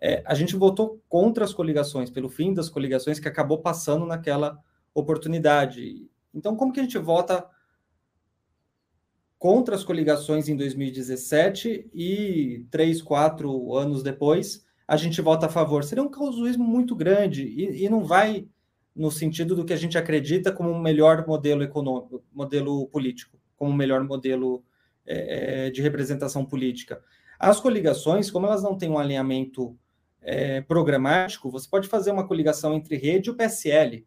é, 0.00 0.20
a 0.26 0.34
gente 0.34 0.56
votou 0.56 1.00
contra 1.08 1.44
as 1.44 1.54
coligações, 1.54 2.10
pelo 2.10 2.28
fim 2.28 2.52
das 2.52 2.68
coligações, 2.68 3.20
que 3.20 3.28
acabou 3.28 3.58
passando 3.58 4.04
naquela 4.04 4.58
oportunidade. 4.92 6.10
Então, 6.34 6.56
como 6.56 6.72
que 6.72 6.80
a 6.80 6.82
gente 6.82 6.98
vota 6.98 7.46
contra 9.38 9.76
as 9.76 9.84
coligações 9.84 10.48
em 10.48 10.56
2017 10.56 11.88
e 11.94 12.66
três, 12.68 13.00
quatro 13.00 13.76
anos 13.76 14.02
depois 14.02 14.66
a 14.88 14.96
gente 14.96 15.22
vota 15.22 15.46
a 15.46 15.48
favor? 15.48 15.84
Seria 15.84 16.02
um 16.02 16.10
causuísmo 16.10 16.64
muito 16.64 16.96
grande 16.96 17.44
e, 17.44 17.84
e 17.84 17.88
não 17.88 18.02
vai 18.02 18.48
no 18.92 19.08
sentido 19.08 19.54
do 19.54 19.64
que 19.64 19.72
a 19.72 19.76
gente 19.76 19.96
acredita 19.96 20.50
como 20.50 20.68
um 20.68 20.80
melhor 20.80 21.24
modelo 21.28 21.62
econômico, 21.62 22.24
modelo 22.32 22.88
político, 22.88 23.38
como 23.56 23.70
um 23.70 23.76
melhor 23.76 24.02
modelo 24.02 24.64
é, 25.10 25.66
é, 25.66 25.70
de 25.70 25.80
representação 25.80 26.44
política. 26.44 27.02
As 27.38 27.58
coligações, 27.58 28.30
como 28.30 28.46
elas 28.46 28.62
não 28.62 28.76
têm 28.76 28.90
um 28.90 28.98
alinhamento 28.98 29.74
é, 30.20 30.60
programático, 30.60 31.50
você 31.50 31.66
pode 31.68 31.88
fazer 31.88 32.10
uma 32.10 32.26
coligação 32.26 32.74
entre 32.74 32.96
rede 32.96 33.30
e 33.30 33.32
o 33.32 33.34
PSL. 33.34 34.06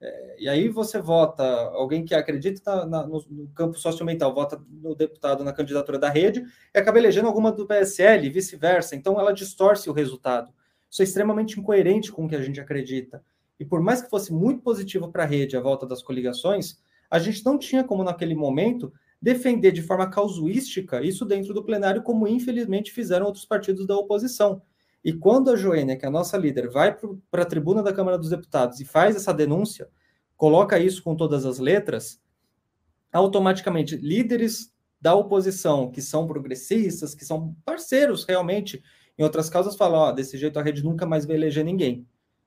É, 0.00 0.36
e 0.38 0.48
aí 0.48 0.68
você 0.68 1.00
vota, 1.00 1.44
alguém 1.72 2.04
que 2.04 2.14
acredita 2.14 2.86
na, 2.86 3.06
no, 3.06 3.22
no, 3.28 3.48
campo 3.48 3.78
socioambiental, 3.78 4.32
vota 4.32 4.58
no 4.70 4.94
deputado 4.94 5.44
na 5.44 5.52
candidatura 5.52 5.98
da 5.98 6.08
rede 6.08 6.44
e 6.74 6.78
acaba 6.78 6.98
elegendo 6.98 7.26
alguma 7.26 7.52
do 7.52 7.66
PSL 7.66 8.26
e 8.26 8.30
vice-versa. 8.30 8.96
Então 8.96 9.20
ela 9.20 9.32
distorce 9.32 9.90
o 9.90 9.92
resultado. 9.92 10.50
Isso 10.90 11.02
é 11.02 11.04
extremamente 11.04 11.60
incoerente 11.60 12.10
com 12.10 12.24
o 12.24 12.28
que 12.28 12.36
a 12.36 12.42
gente 12.42 12.60
acredita. 12.60 13.22
E 13.60 13.64
por 13.64 13.82
mais 13.82 14.00
que 14.00 14.08
fosse 14.08 14.32
muito 14.32 14.62
positivo 14.62 15.10
para 15.10 15.24
a 15.24 15.26
rede 15.26 15.56
a 15.56 15.60
volta 15.60 15.84
das 15.84 16.02
coligações, 16.02 16.78
a 17.10 17.18
gente 17.18 17.44
não 17.44 17.58
tinha 17.58 17.82
como, 17.82 18.04
naquele 18.04 18.34
momento, 18.34 18.92
defender 19.20 19.72
de 19.72 19.82
forma 19.82 20.08
causuística 20.08 21.02
isso 21.02 21.24
dentro 21.24 21.52
do 21.52 21.64
plenário, 21.64 22.02
como 22.02 22.28
infelizmente 22.28 22.92
fizeram 22.92 23.26
outros 23.26 23.44
partidos 23.44 23.86
da 23.86 23.96
oposição. 23.96 24.62
E 25.04 25.12
quando 25.12 25.50
a 25.50 25.56
Joênia, 25.56 25.96
que 25.96 26.04
é 26.04 26.08
a 26.08 26.12
nossa 26.12 26.36
líder, 26.36 26.68
vai 26.68 26.96
para 27.30 27.42
a 27.42 27.46
tribuna 27.46 27.82
da 27.82 27.92
Câmara 27.92 28.18
dos 28.18 28.30
Deputados 28.30 28.80
e 28.80 28.84
faz 28.84 29.16
essa 29.16 29.32
denúncia, 29.32 29.88
coloca 30.36 30.78
isso 30.78 31.02
com 31.02 31.16
todas 31.16 31.44
as 31.46 31.58
letras, 31.58 32.20
automaticamente 33.12 33.96
líderes 33.96 34.72
da 35.00 35.14
oposição, 35.14 35.90
que 35.90 36.02
são 36.02 36.26
progressistas, 36.26 37.14
que 37.14 37.24
são 37.24 37.54
parceiros 37.64 38.24
realmente, 38.24 38.82
em 39.16 39.22
outras 39.22 39.48
causas, 39.48 39.76
falam: 39.76 40.00
ó, 40.00 40.12
desse 40.12 40.36
jeito 40.36 40.58
a 40.58 40.62
rede 40.62 40.82
nunca 40.82 41.06
mais 41.06 41.24
vai 41.24 41.36
eleger 41.36 41.64
ninguém. 41.64 42.06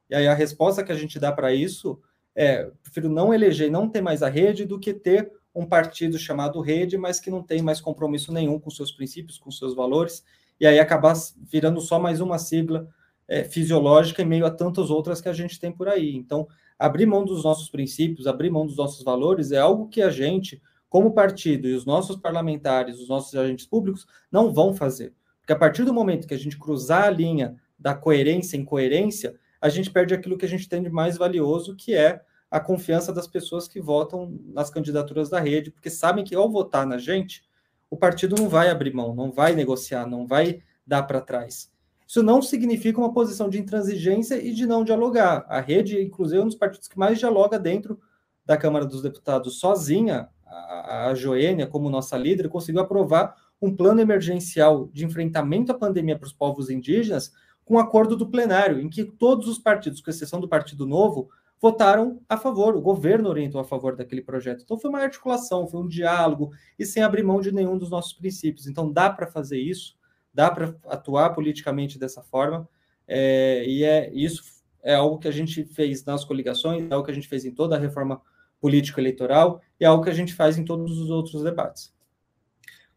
E 0.10 0.16
aí 0.16 0.28
a 0.28 0.34
resposta 0.34 0.84
que 0.84 0.92
a 0.92 0.96
gente 0.96 1.20
dá 1.20 1.32
para 1.32 1.54
isso 1.54 2.00
é: 2.36 2.70
prefiro 2.84 3.10
não 3.10 3.34
eleger 3.34 3.72
não 3.72 3.90
ter 3.90 4.02
mais 4.02 4.22
a 4.22 4.30
rede 4.30 4.66
do 4.66 4.80
que 4.80 4.94
ter 4.94 5.32
um 5.54 5.66
partido 5.66 6.18
chamado 6.18 6.62
rede, 6.62 6.98
mas 6.98 7.20
que 7.20 7.30
não 7.30 7.44
tem 7.44 7.62
mais 7.62 7.82
compromisso 7.82 8.32
nenhum 8.32 8.60
com 8.60 8.70
seus 8.70 8.92
princípios, 8.92 9.38
com 9.38 9.52
seus 9.52 9.76
valores, 9.76 10.24
e 10.60 10.66
aí 10.66 10.80
acabar 10.80 11.16
virando 11.42 11.82
só 11.82 12.00
mais 12.00 12.22
uma 12.22 12.38
sigla 12.38 12.88
é, 13.28 13.44
fisiológica 13.44 14.22
em 14.22 14.26
meio 14.26 14.46
a 14.46 14.52
tantas 14.52 14.90
outras 14.90 15.22
que 15.22 15.30
a 15.30 15.34
gente 15.34 15.60
tem 15.60 15.72
por 15.72 15.88
aí. 15.88 16.16
Então, 16.16 16.48
abrir 16.78 17.06
mão 17.06 17.26
dos 17.26 17.44
nossos 17.44 17.70
princípios, 17.70 18.28
abrir 18.28 18.50
mão 18.50 18.66
dos 18.66 18.78
nossos 18.78 19.04
valores 19.04 19.52
é 19.52 19.58
algo 19.58 19.88
que 19.88 20.02
a 20.02 20.10
gente, 20.10 20.62
como 20.90 21.14
partido 21.14 21.68
e 21.68 21.74
os 21.74 21.86
nossos 21.86 22.18
parlamentares, 22.18 23.00
os 23.00 23.10
nossos 23.10 23.34
agentes 23.36 23.66
públicos, 23.66 24.06
não 24.32 24.54
vão 24.54 24.74
fazer. 24.74 25.14
Porque 25.40 25.54
a 25.54 25.56
partir 25.56 25.84
do 25.84 25.94
momento 25.94 26.28
que 26.28 26.34
a 26.34 26.38
gente 26.38 26.58
cruzar 26.58 27.06
a 27.06 27.10
linha 27.10 27.56
da 27.78 27.96
coerência 27.96 28.58
em 28.58 28.64
coerência, 28.66 29.36
a 29.60 29.70
gente 29.70 29.90
perde 29.90 30.14
aquilo 30.14 30.38
que 30.38 30.46
a 30.46 30.50
gente 30.50 30.68
tem 30.68 30.82
de 30.82 30.90
mais 30.90 31.18
valioso, 31.18 31.76
que 31.76 31.96
é 31.96 32.22
a 32.52 32.60
confiança 32.60 33.14
das 33.14 33.28
pessoas 33.28 33.66
que 33.66 33.80
votam 33.80 34.38
nas 34.54 34.70
candidaturas 34.70 35.30
da 35.30 35.40
rede, 35.40 35.72
porque 35.72 35.90
sabem 35.90 36.26
que 36.26 36.36
ao 36.36 36.52
votar 36.52 36.86
na 36.86 36.98
gente, 36.98 37.44
o 37.90 37.96
partido 37.96 38.36
não 38.36 38.50
vai 38.50 38.70
abrir 38.70 38.94
mão, 38.94 39.16
não 39.16 39.32
vai 39.32 39.56
negociar, 39.56 40.06
não 40.06 40.28
vai 40.28 40.62
dar 40.86 41.04
para 41.04 41.22
trás. 41.22 41.72
Isso 42.06 42.22
não 42.22 42.42
significa 42.42 43.00
uma 43.00 43.14
posição 43.14 43.50
de 43.50 43.58
intransigência 43.58 44.36
e 44.36 44.54
de 44.54 44.66
não 44.68 44.84
dialogar. 44.84 45.46
A 45.48 45.62
rede, 45.62 46.02
inclusive, 46.02 46.42
é 46.42 46.44
um 46.44 46.48
dos 46.48 46.58
partidos 46.58 46.90
que 46.90 47.00
mais 47.00 47.18
dialoga 47.18 47.58
dentro 47.58 47.98
da 48.46 48.58
Câmara 48.58 48.86
dos 48.86 49.02
Deputados 49.02 49.58
sozinha. 49.62 50.28
A, 50.46 51.08
a 51.08 51.16
Joênia, 51.16 51.68
como 51.68 51.90
nossa 51.90 52.18
líder, 52.18 52.50
conseguiu 52.50 52.82
aprovar 52.82 53.34
um 53.62 53.74
plano 53.74 54.02
emergencial 54.02 54.90
de 54.92 55.06
enfrentamento 55.06 55.72
à 55.72 55.76
pandemia 55.76 56.18
para 56.18 56.26
os 56.26 56.34
povos 56.34 56.70
indígenas, 56.70 57.32
com 57.64 57.76
um 57.76 57.80
acordo 57.80 58.18
do 58.18 58.28
plenário, 58.28 58.82
em 58.82 58.90
que 58.90 59.06
todos 59.06 59.48
os 59.48 59.58
partidos, 59.58 60.02
com 60.02 60.10
exceção 60.10 60.42
do 60.42 60.50
Partido 60.50 60.86
Novo, 60.86 61.30
votaram 61.62 62.20
a 62.28 62.36
favor, 62.36 62.76
o 62.76 62.82
governo 62.82 63.30
orientou 63.30 63.62
a 63.62 63.64
favor 63.64 63.96
daquele 63.96 64.24
projeto. 64.24 64.64
Então 64.64 64.80
foi 64.80 64.90
uma 64.90 65.00
articulação, 65.00 65.68
foi 65.68 65.80
um 65.80 65.88
diálogo, 65.88 66.52
e 66.78 66.86
sem 66.86 67.04
abrir 67.04 67.24
mão 67.24 67.40
de 67.40 67.52
nenhum 67.52 67.78
dos 67.78 67.92
nossos 67.92 68.14
princípios. 68.14 68.66
Então 68.66 68.92
dá 68.92 69.12
para 69.12 69.28
fazer 69.28 69.60
isso, 69.60 69.96
dá 70.34 70.50
para 70.50 70.76
atuar 70.88 71.30
politicamente 71.30 72.00
dessa 72.00 72.24
forma, 72.24 72.68
é, 73.08 73.64
e 73.68 73.84
é 73.84 74.12
isso 74.14 74.60
é 74.84 74.96
algo 74.96 75.20
que 75.20 75.28
a 75.28 75.32
gente 75.32 75.64
fez 75.64 76.04
nas 76.04 76.26
coligações, 76.26 76.90
é 76.90 76.94
algo 76.94 77.06
que 77.06 77.12
a 77.12 77.14
gente 77.14 77.28
fez 77.28 77.46
em 77.46 77.52
toda 77.52 77.76
a 77.76 77.80
reforma 77.80 78.20
político-eleitoral, 78.60 79.62
e 79.80 79.86
é 79.86 79.88
algo 79.88 80.04
que 80.04 80.10
a 80.10 80.14
gente 80.14 80.34
faz 80.34 80.58
em 80.58 80.66
todos 80.66 80.98
os 80.98 81.12
outros 81.12 81.44
debates. 81.44 81.94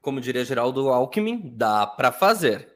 Como 0.01 0.21
diria 0.21 0.45
Geraldo 0.45 0.89
Alckmin, 0.89 1.53
dá 1.55 1.87
para 1.87 2.11
fazer. 2.11 2.69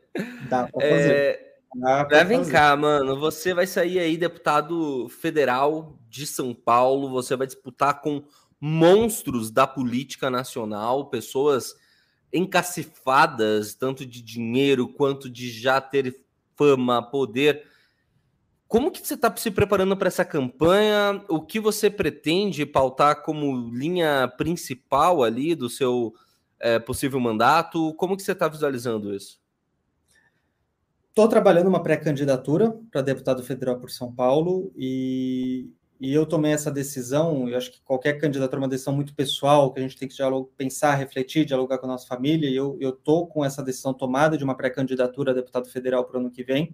Dá 0.50 0.66
para 0.66 0.86
fazer. 0.86 1.14
É... 1.14 1.47
Ah, 1.84 2.24
vem 2.24 2.44
cá, 2.48 2.74
mano. 2.76 3.18
Você 3.18 3.52
vai 3.52 3.66
sair 3.66 3.98
aí 3.98 4.16
deputado 4.16 5.08
federal 5.08 5.98
de 6.08 6.26
São 6.26 6.54
Paulo. 6.54 7.10
Você 7.10 7.36
vai 7.36 7.46
disputar 7.46 8.00
com 8.00 8.24
monstros 8.60 9.50
da 9.50 9.66
política 9.66 10.30
nacional, 10.30 11.10
pessoas 11.10 11.74
encacifadas, 12.32 13.74
tanto 13.74 14.04
de 14.04 14.22
dinheiro 14.22 14.88
quanto 14.88 15.30
de 15.30 15.50
já 15.50 15.80
ter 15.80 16.24
fama, 16.56 17.02
poder. 17.02 17.66
Como 18.66 18.90
que 18.90 19.06
você 19.06 19.14
está 19.14 19.34
se 19.34 19.50
preparando 19.50 19.96
para 19.96 20.08
essa 20.08 20.24
campanha? 20.24 21.24
O 21.28 21.40
que 21.40 21.58
você 21.58 21.88
pretende 21.88 22.66
pautar 22.66 23.22
como 23.22 23.70
linha 23.70 24.28
principal 24.36 25.22
ali 25.22 25.54
do 25.54 25.70
seu 25.70 26.12
é, 26.60 26.78
possível 26.78 27.20
mandato? 27.20 27.94
Como 27.94 28.16
que 28.16 28.22
você 28.22 28.32
está 28.32 28.48
visualizando 28.48 29.14
isso? 29.14 29.40
Estou 31.18 31.28
trabalhando 31.28 31.66
uma 31.66 31.82
pré-candidatura 31.82 32.78
para 32.92 33.02
deputado 33.02 33.42
federal 33.42 33.80
por 33.80 33.90
São 33.90 34.14
Paulo 34.14 34.72
e, 34.76 35.68
e 36.00 36.14
eu 36.14 36.24
tomei 36.24 36.52
essa 36.52 36.70
decisão. 36.70 37.48
Eu 37.48 37.58
acho 37.58 37.72
que 37.72 37.82
qualquer 37.82 38.20
candidatura 38.20 38.60
é 38.60 38.62
uma 38.62 38.68
decisão 38.68 38.94
muito 38.94 39.12
pessoal, 39.12 39.72
que 39.72 39.80
a 39.80 39.82
gente 39.82 39.96
tem 39.96 40.06
que 40.06 40.14
dialogar, 40.14 40.48
pensar, 40.56 40.94
refletir, 40.94 41.44
dialogar 41.44 41.78
com 41.78 41.86
a 41.86 41.88
nossa 41.88 42.06
família. 42.06 42.48
E 42.48 42.54
eu 42.54 42.78
estou 42.80 43.26
com 43.26 43.44
essa 43.44 43.64
decisão 43.64 43.92
tomada 43.92 44.38
de 44.38 44.44
uma 44.44 44.56
pré-candidatura 44.56 45.32
a 45.32 45.34
deputado 45.34 45.68
federal 45.68 46.04
para 46.04 46.18
o 46.18 46.20
ano 46.20 46.30
que 46.30 46.44
vem, 46.44 46.72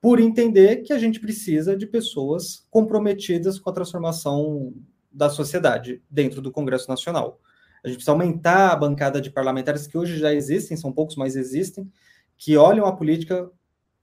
por 0.00 0.18
entender 0.18 0.78
que 0.78 0.92
a 0.92 0.98
gente 0.98 1.20
precisa 1.20 1.76
de 1.76 1.86
pessoas 1.86 2.66
comprometidas 2.72 3.60
com 3.60 3.70
a 3.70 3.72
transformação 3.72 4.74
da 5.12 5.30
sociedade 5.30 6.02
dentro 6.10 6.42
do 6.42 6.50
Congresso 6.50 6.88
Nacional. 6.88 7.38
A 7.84 7.86
gente 7.86 7.98
precisa 7.98 8.10
aumentar 8.10 8.72
a 8.72 8.76
bancada 8.76 9.20
de 9.20 9.30
parlamentares 9.30 9.86
que 9.86 9.96
hoje 9.96 10.18
já 10.18 10.34
existem, 10.34 10.76
são 10.76 10.92
poucos, 10.92 11.14
mas 11.14 11.36
existem, 11.36 11.88
que 12.36 12.56
olham 12.56 12.84
a 12.84 12.96
política 12.96 13.48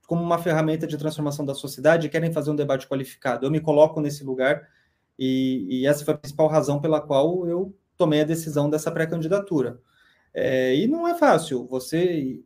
como 0.08 0.22
uma 0.22 0.38
ferramenta 0.38 0.86
de 0.86 0.96
transformação 0.96 1.44
da 1.44 1.54
sociedade 1.54 2.06
e 2.06 2.10
querem 2.10 2.32
fazer 2.32 2.50
um 2.50 2.56
debate 2.56 2.88
qualificado. 2.88 3.44
Eu 3.44 3.50
me 3.50 3.60
coloco 3.60 4.00
nesse 4.00 4.24
lugar 4.24 4.66
e, 5.18 5.66
e 5.68 5.86
essa 5.86 6.02
foi 6.02 6.14
a 6.14 6.16
principal 6.16 6.48
razão 6.48 6.80
pela 6.80 6.98
qual 6.98 7.46
eu 7.46 7.76
tomei 7.94 8.22
a 8.22 8.24
decisão 8.24 8.70
dessa 8.70 8.90
pré-candidatura. 8.90 9.78
É, 10.32 10.74
e 10.74 10.88
não 10.88 11.06
é 11.06 11.14
fácil 11.14 11.66
você 11.66 12.40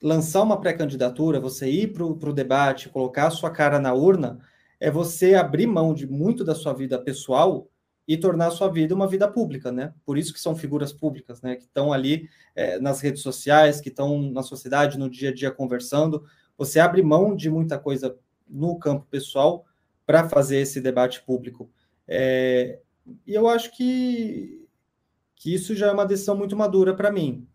lançar 0.00 0.42
uma 0.42 0.60
pré-candidatura, 0.60 1.40
você 1.40 1.68
ir 1.68 1.92
para 1.92 2.04
o 2.04 2.32
debate, 2.32 2.88
colocar 2.88 3.26
a 3.26 3.30
sua 3.30 3.50
cara 3.50 3.80
na 3.80 3.92
urna, 3.92 4.38
é 4.78 4.92
você 4.92 5.34
abrir 5.34 5.66
mão 5.66 5.92
de 5.92 6.06
muito 6.06 6.44
da 6.44 6.54
sua 6.54 6.72
vida 6.72 7.02
pessoal 7.02 7.68
e 8.06 8.16
tornar 8.16 8.48
a 8.48 8.50
sua 8.50 8.68
vida 8.68 8.94
uma 8.94 9.06
vida 9.06 9.28
pública, 9.28 9.70
né? 9.70 9.94
Por 10.04 10.18
isso 10.18 10.32
que 10.32 10.40
são 10.40 10.56
figuras 10.56 10.92
públicas, 10.92 11.40
né? 11.40 11.56
Que 11.56 11.64
estão 11.64 11.92
ali 11.92 12.28
é, 12.54 12.78
nas 12.78 13.00
redes 13.00 13.22
sociais, 13.22 13.80
que 13.80 13.88
estão 13.88 14.20
na 14.30 14.42
sociedade, 14.42 14.98
no 14.98 15.08
dia 15.08 15.30
a 15.30 15.34
dia 15.34 15.50
conversando. 15.50 16.24
Você 16.58 16.80
abre 16.80 17.02
mão 17.02 17.34
de 17.34 17.48
muita 17.48 17.78
coisa 17.78 18.16
no 18.48 18.78
campo 18.78 19.06
pessoal 19.08 19.64
para 20.04 20.28
fazer 20.28 20.58
esse 20.58 20.80
debate 20.80 21.22
público. 21.22 21.70
É, 22.06 22.80
e 23.26 23.34
eu 23.34 23.48
acho 23.48 23.74
que, 23.76 24.66
que 25.36 25.54
isso 25.54 25.74
já 25.74 25.88
é 25.88 25.92
uma 25.92 26.06
decisão 26.06 26.36
muito 26.36 26.56
madura 26.56 26.94
para 26.94 27.12
mim. 27.12 27.46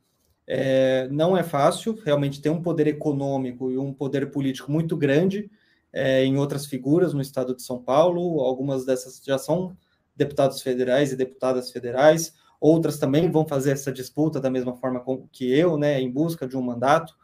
É, 0.49 1.09
não 1.09 1.35
é 1.35 1.43
fácil, 1.43 1.99
realmente 2.05 2.41
tem 2.41 2.51
um 2.51 2.61
poder 2.61 2.87
econômico 2.87 3.69
e 3.69 3.77
um 3.77 3.93
poder 3.93 4.31
político 4.31 4.71
muito 4.71 4.95
grande 4.95 5.51
é, 5.91 6.23
em 6.23 6.37
outras 6.37 6.65
figuras 6.65 7.13
no 7.13 7.21
estado 7.21 7.53
de 7.53 7.61
São 7.61 7.83
Paulo. 7.83 8.39
Algumas 8.39 8.85
dessas 8.85 9.21
já 9.23 9.37
são 9.37 9.75
deputados 10.17 10.61
federais 10.61 11.11
e 11.11 11.15
deputadas 11.15 11.71
federais, 11.71 12.33
outras 12.59 12.97
também 12.97 13.29
vão 13.29 13.47
fazer 13.47 13.71
essa 13.71 13.91
disputa 13.91 14.39
da 14.41 14.49
mesma 14.49 14.75
forma 14.75 15.03
que 15.31 15.51
eu, 15.51 15.77
né, 15.77 16.01
em 16.01 16.11
busca 16.11 16.47
de 16.47 16.57
um 16.57 16.61
mandato. 16.61 17.15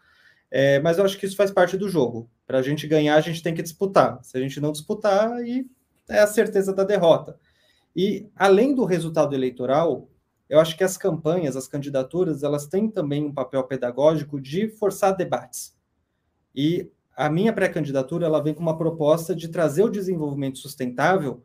É, 0.52 0.80
mas 0.80 1.00
eu 1.00 1.06
acho 1.06 1.18
que 1.18 1.26
isso 1.26 1.36
faz 1.36 1.50
parte 1.50 1.76
do 1.76 1.90
jogo. 1.90 2.30
Para 2.46 2.60
a 2.60 2.62
gente 2.62 2.88
ganhar, 2.88 3.16
a 3.16 3.22
gente 3.22 3.42
tem 3.42 3.56
que 3.56 3.64
disputar. 3.64 4.20
Se 4.24 4.38
a 4.38 4.40
gente 4.40 4.62
não 4.62 4.72
disputar, 4.72 5.32
aí 5.34 5.66
é 6.08 6.20
a 6.20 6.28
certeza 6.28 6.72
da 6.72 6.84
derrota. 6.84 7.40
E 7.96 8.30
além 8.36 8.76
do 8.76 8.86
resultado 8.86 9.34
eleitoral, 9.34 10.08
eu 10.48 10.60
acho 10.60 10.78
que 10.78 10.84
as 10.84 10.98
campanhas, 10.98 11.56
as 11.56 11.68
candidaturas, 11.68 12.44
elas 12.44 12.68
têm 12.68 12.88
também 12.88 13.26
um 13.26 13.34
papel 13.34 13.64
pedagógico 13.64 14.40
de 14.40 14.68
forçar 14.68 15.16
debates. 15.16 15.76
E 16.56 16.92
a 17.16 17.30
minha 17.30 17.54
pré-candidatura 17.54 18.26
ela 18.26 18.42
vem 18.42 18.54
com 18.54 18.62
uma 18.62 18.78
proposta 18.78 19.36
de 19.36 19.48
trazer 19.48 19.84
o 19.84 19.90
desenvolvimento 19.90 20.60
sustentável 20.60 21.44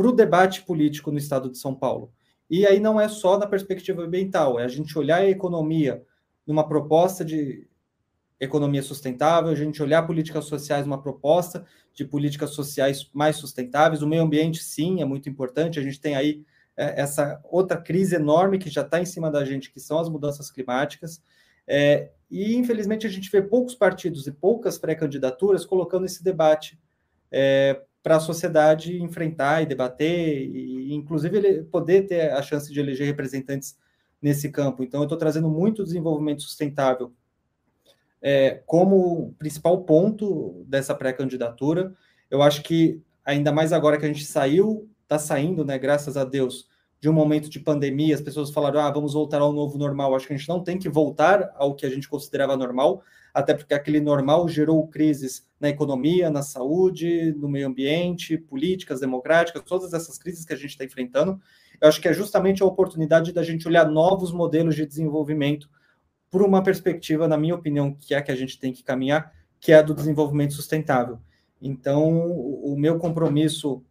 para 0.00 0.08
o 0.08 0.12
debate 0.12 0.62
político 0.62 1.12
no 1.12 1.18
estado 1.18 1.50
de 1.50 1.58
São 1.58 1.74
Paulo. 1.74 2.10
E 2.48 2.66
aí 2.66 2.80
não 2.80 2.98
é 2.98 3.06
só 3.06 3.38
na 3.38 3.46
perspectiva 3.46 4.02
ambiental, 4.02 4.58
é 4.58 4.64
a 4.64 4.68
gente 4.68 4.98
olhar 4.98 5.18
a 5.18 5.28
economia 5.28 6.02
numa 6.46 6.66
proposta 6.66 7.22
de 7.22 7.68
economia 8.40 8.82
sustentável, 8.82 9.50
a 9.50 9.54
gente 9.54 9.82
olhar 9.82 10.06
políticas 10.06 10.46
sociais 10.46 10.86
numa 10.86 11.02
proposta 11.02 11.66
de 11.92 12.02
políticas 12.06 12.54
sociais 12.54 13.10
mais 13.12 13.36
sustentáveis. 13.36 14.00
O 14.00 14.08
meio 14.08 14.22
ambiente, 14.22 14.64
sim, 14.64 15.02
é 15.02 15.04
muito 15.04 15.28
importante. 15.28 15.78
A 15.78 15.82
gente 15.82 16.00
tem 16.00 16.16
aí 16.16 16.46
é, 16.74 17.02
essa 17.02 17.38
outra 17.44 17.76
crise 17.76 18.16
enorme 18.16 18.58
que 18.58 18.70
já 18.70 18.80
está 18.80 19.02
em 19.02 19.04
cima 19.04 19.30
da 19.30 19.44
gente, 19.44 19.70
que 19.70 19.78
são 19.78 19.98
as 19.98 20.08
mudanças 20.08 20.50
climáticas. 20.50 21.22
É, 21.66 22.08
e, 22.30 22.56
infelizmente, 22.56 23.06
a 23.06 23.10
gente 23.10 23.30
vê 23.30 23.42
poucos 23.42 23.74
partidos 23.74 24.26
e 24.26 24.32
poucas 24.32 24.78
pré-candidaturas 24.78 25.66
colocando 25.66 26.06
esse 26.06 26.24
debate 26.24 26.80
é, 27.30 27.82
para 28.02 28.16
a 28.16 28.20
sociedade 28.20 29.02
enfrentar 29.02 29.62
e 29.62 29.66
debater, 29.66 30.48
e, 30.48 30.94
inclusive, 30.94 31.64
poder 31.64 32.06
ter 32.06 32.32
a 32.32 32.42
chance 32.42 32.72
de 32.72 32.80
eleger 32.80 33.06
representantes 33.06 33.78
nesse 34.20 34.50
campo. 34.50 34.82
Então, 34.82 35.00
eu 35.00 35.04
estou 35.04 35.18
trazendo 35.18 35.48
muito 35.48 35.84
desenvolvimento 35.84 36.42
sustentável 36.42 37.12
é, 38.22 38.62
como 38.66 39.34
principal 39.38 39.82
ponto 39.84 40.64
dessa 40.66 40.94
pré-candidatura. 40.94 41.94
Eu 42.30 42.42
acho 42.42 42.62
que, 42.62 43.02
ainda 43.24 43.52
mais 43.52 43.72
agora 43.72 43.98
que 43.98 44.04
a 44.04 44.08
gente 44.08 44.24
saiu 44.24 44.88
está 45.02 45.18
saindo, 45.18 45.64
né, 45.64 45.76
graças 45.76 46.16
a 46.16 46.24
Deus, 46.24 46.68
de 47.00 47.08
um 47.08 47.12
momento 47.14 47.48
de 47.48 47.58
pandemia, 47.58 48.14
as 48.14 48.20
pessoas 48.20 48.50
falaram, 48.50 48.80
ah, 48.80 48.90
vamos 48.90 49.14
voltar 49.14 49.40
ao 49.40 49.52
novo 49.52 49.78
normal. 49.78 50.14
Acho 50.14 50.26
que 50.26 50.34
a 50.34 50.36
gente 50.36 50.48
não 50.48 50.62
tem 50.62 50.78
que 50.78 50.88
voltar 50.88 51.50
ao 51.56 51.74
que 51.74 51.86
a 51.86 51.88
gente 51.88 52.06
considerava 52.06 52.56
normal, 52.56 53.02
até 53.32 53.54
porque 53.54 53.72
aquele 53.72 54.00
normal 54.00 54.46
gerou 54.48 54.86
crises 54.86 55.48
na 55.58 55.70
economia, 55.70 56.28
na 56.28 56.42
saúde, 56.42 57.32
no 57.38 57.48
meio 57.48 57.68
ambiente, 57.68 58.36
políticas, 58.36 59.00
democráticas, 59.00 59.62
todas 59.64 59.94
essas 59.94 60.18
crises 60.18 60.44
que 60.44 60.52
a 60.52 60.56
gente 60.56 60.70
está 60.70 60.84
enfrentando. 60.84 61.40
Eu 61.80 61.88
acho 61.88 62.00
que 62.00 62.08
é 62.08 62.12
justamente 62.12 62.62
a 62.62 62.66
oportunidade 62.66 63.32
da 63.32 63.42
gente 63.42 63.66
olhar 63.66 63.88
novos 63.88 64.30
modelos 64.30 64.74
de 64.74 64.84
desenvolvimento 64.84 65.70
por 66.30 66.42
uma 66.42 66.62
perspectiva, 66.62 67.26
na 67.26 67.38
minha 67.38 67.54
opinião, 67.54 67.94
que 67.94 68.14
é 68.14 68.20
que 68.20 68.30
a 68.30 68.36
gente 68.36 68.58
tem 68.58 68.72
que 68.72 68.84
caminhar, 68.84 69.32
que 69.58 69.72
é 69.72 69.76
a 69.76 69.82
do 69.82 69.94
desenvolvimento 69.94 70.52
sustentável. 70.52 71.18
Então, 71.60 72.30
o 72.30 72.76
meu 72.78 72.98
compromisso 72.98 73.82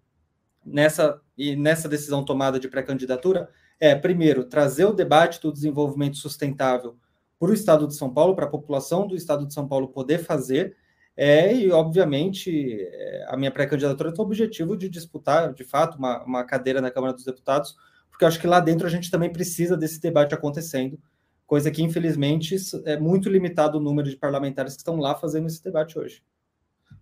nessa 0.72 1.22
e 1.38 1.56
nessa 1.56 1.88
decisão 1.88 2.24
tomada 2.24 2.60
de 2.60 2.68
pré-candidatura 2.68 3.50
é, 3.80 3.96
primeiro, 3.96 4.44
trazer 4.44 4.86
o 4.86 4.94
debate 4.94 5.40
do 5.42 5.54
desenvolvimento 5.54 6.18
sustentável 6.18 6.98
para 7.40 7.52
o 7.52 7.54
Estado 7.54 7.88
de 7.88 7.96
São 7.96 8.14
Paulo, 8.14 8.36
para 8.36 8.46
a 8.46 8.50
população 8.50 9.08
do 9.08 9.16
Estado 9.16 9.48
de 9.48 9.54
São 9.54 9.68
Paulo 9.68 9.88
poder 9.88 10.20
fazer, 10.20 10.76
é, 11.16 11.54
e, 11.54 11.72
obviamente, 11.72 12.78
é, 12.82 13.26
a 13.30 13.38
minha 13.38 13.52
pré-candidatura 13.52 14.12
tem 14.12 14.22
o 14.22 14.26
objetivo 14.26 14.76
de 14.76 14.90
disputar, 14.90 15.54
de 15.54 15.64
fato, 15.64 15.98
uma, 15.98 16.24
uma 16.24 16.44
cadeira 16.44 16.82
na 16.82 16.92
Câmara 16.92 17.14
dos 17.14 17.24
Deputados, 17.24 17.76
porque 18.10 18.26
eu 18.26 18.28
acho 18.28 18.40
que 18.40 18.48
lá 18.48 18.60
dentro 18.60 18.86
a 18.86 18.90
gente 18.90 19.10
também 19.10 19.32
precisa 19.32 19.78
desse 19.78 20.02
debate 20.02 20.34
acontecendo, 20.34 21.00
coisa 21.48 21.72
que, 21.72 21.82
infelizmente, 21.82 22.56
é 22.86 22.98
muito 23.00 23.30
limitado 23.30 23.78
o 23.78 23.82
número 23.82 24.10
de 24.10 24.18
parlamentares 24.18 24.74
que 24.74 24.82
estão 24.82 24.98
lá 24.98 25.16
fazendo 25.16 25.48
esse 25.48 25.64
debate 25.64 25.98
hoje. 25.98 26.22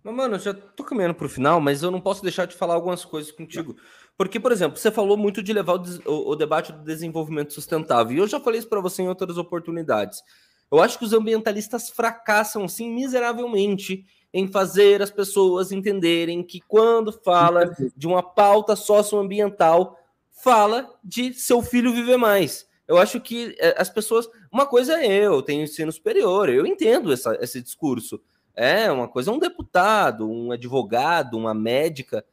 Mas, 0.08 0.16
mano, 0.16 0.36
eu 0.36 0.40
já 0.40 0.54
tô 0.54 0.82
caminhando 0.82 1.14
para 1.14 1.26
o 1.26 1.28
final, 1.28 1.60
mas 1.60 1.82
eu 1.82 1.90
não 1.90 2.00
posso 2.00 2.22
deixar 2.22 2.46
de 2.46 2.56
falar 2.56 2.72
algumas 2.72 3.04
coisas 3.04 3.30
contigo. 3.30 3.76
Porque, 4.16 4.40
por 4.40 4.50
exemplo, 4.50 4.78
você 4.78 4.90
falou 4.90 5.18
muito 5.18 5.42
de 5.42 5.52
levar 5.52 5.74
o, 5.74 6.10
o, 6.10 6.30
o 6.30 6.34
debate 6.34 6.72
do 6.72 6.82
desenvolvimento 6.82 7.52
sustentável. 7.52 8.16
E 8.16 8.20
eu 8.20 8.26
já 8.26 8.40
falei 8.40 8.58
isso 8.58 8.70
para 8.70 8.80
você 8.80 9.02
em 9.02 9.08
outras 9.08 9.36
oportunidades. 9.36 10.22
Eu 10.72 10.80
acho 10.80 10.98
que 10.98 11.04
os 11.04 11.12
ambientalistas 11.12 11.90
fracassam, 11.90 12.66
sim, 12.66 12.90
miseravelmente 12.90 14.06
em 14.32 14.48
fazer 14.48 15.02
as 15.02 15.10
pessoas 15.10 15.72
entenderem 15.72 16.42
que 16.42 16.60
quando 16.66 17.12
fala 17.12 17.70
de 17.94 18.06
uma 18.06 18.22
pauta 18.22 18.74
socioambiental, 18.74 19.94
fala 20.30 20.88
de 21.04 21.34
seu 21.34 21.60
filho 21.60 21.92
viver 21.92 22.16
mais. 22.16 22.66
Eu 22.86 22.96
acho 22.96 23.20
que 23.20 23.54
eh, 23.58 23.74
as 23.76 23.90
pessoas. 23.90 24.26
Uma 24.50 24.64
coisa 24.64 24.98
é 24.98 25.06
eu, 25.06 25.34
eu 25.34 25.42
tenho 25.42 25.64
ensino 25.64 25.92
superior, 25.92 26.48
eu 26.48 26.64
entendo 26.64 27.12
essa, 27.12 27.36
esse 27.42 27.60
discurso. 27.60 28.18
É, 28.60 28.90
uma 28.90 29.06
coisa 29.06 29.30
é 29.30 29.32
um 29.32 29.38
deputado, 29.38 30.28
um 30.28 30.50
advogado, 30.50 31.38
uma 31.38 31.54
médica. 31.54 32.24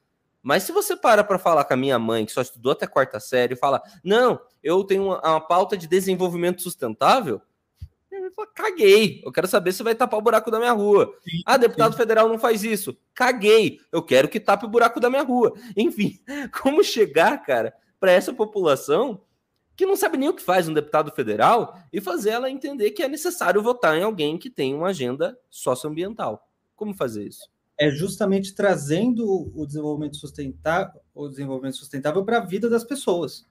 Mas 0.42 0.64
se 0.64 0.72
você 0.72 0.96
para 0.96 1.24
para 1.24 1.38
falar 1.38 1.64
com 1.66 1.76
a 1.76 1.78
minha 1.78 2.00
mãe, 2.00 2.26
que 2.26 2.32
só 2.32 2.42
estudou 2.42 2.72
até 2.72 2.88
quarta 2.88 3.20
série, 3.20 3.54
e 3.54 3.58
fala, 3.58 3.80
não, 4.04 4.42
eu 4.64 4.84
tenho 4.84 5.04
uma, 5.06 5.22
uma 5.22 5.40
pauta 5.40 5.78
de 5.78 5.88
desenvolvimento 5.88 6.64
sustentável, 6.64 7.40
eu 8.12 8.32
falo, 8.32 8.50
caguei. 8.56 9.22
Eu 9.24 9.32
quero 9.32 9.46
saber 9.46 9.72
se 9.72 9.84
vai 9.84 9.94
tapar 9.94 10.18
o 10.18 10.24
buraco 10.24 10.50
da 10.50 10.58
minha 10.58 10.72
rua. 10.72 11.14
Sim, 11.24 11.44
ah, 11.46 11.58
deputado 11.58 11.92
sim. 11.92 11.98
federal 12.00 12.28
não 12.28 12.40
faz 12.40 12.64
isso. 12.64 12.98
Caguei. 13.14 13.80
Eu 13.92 14.02
quero 14.02 14.28
que 14.28 14.40
tape 14.40 14.66
o 14.66 14.70
buraco 14.70 15.00
da 15.00 15.12
minha 15.12 15.22
rua. 15.22 15.54
Enfim, 15.78 16.20
como 16.60 16.84
chegar, 16.84 17.38
cara, 17.44 17.72
para 18.00 18.12
essa 18.12 18.34
população 18.34 19.22
que 19.76 19.86
não 19.86 19.96
sabe 19.96 20.18
nem 20.18 20.30
o 20.30 20.34
que 20.34 20.42
faz 20.42 20.68
um 20.68 20.74
deputado 20.74 21.12
federal 21.12 21.78
e 21.92 22.00
fazer 22.00 22.32
ela 22.32 22.50
entender 22.50 22.92
que 22.92 23.04
é 23.04 23.08
necessário 23.08 23.62
votar 23.62 23.98
em 23.98 24.04
alguém 24.04 24.38
que 24.38 24.50
tem 24.50 24.74
uma 24.74 24.88
agenda 24.88 25.38
socioambiental. 25.50 26.48
Como 26.76 26.94
fazer 26.94 27.28
isso? 27.28 27.50
É 27.78 27.90
justamente 27.90 28.56
trazendo 28.56 29.52
o 29.54 29.66
desenvolvimento 29.66 30.16
sustentável, 30.16 31.02
o 31.14 31.28
desenvolvimento 31.28 31.76
sustentável 31.76 32.24
para 32.24 32.38
a 32.38 32.46
vida 32.46 32.70
das 32.70 32.84
pessoas. 32.84 33.46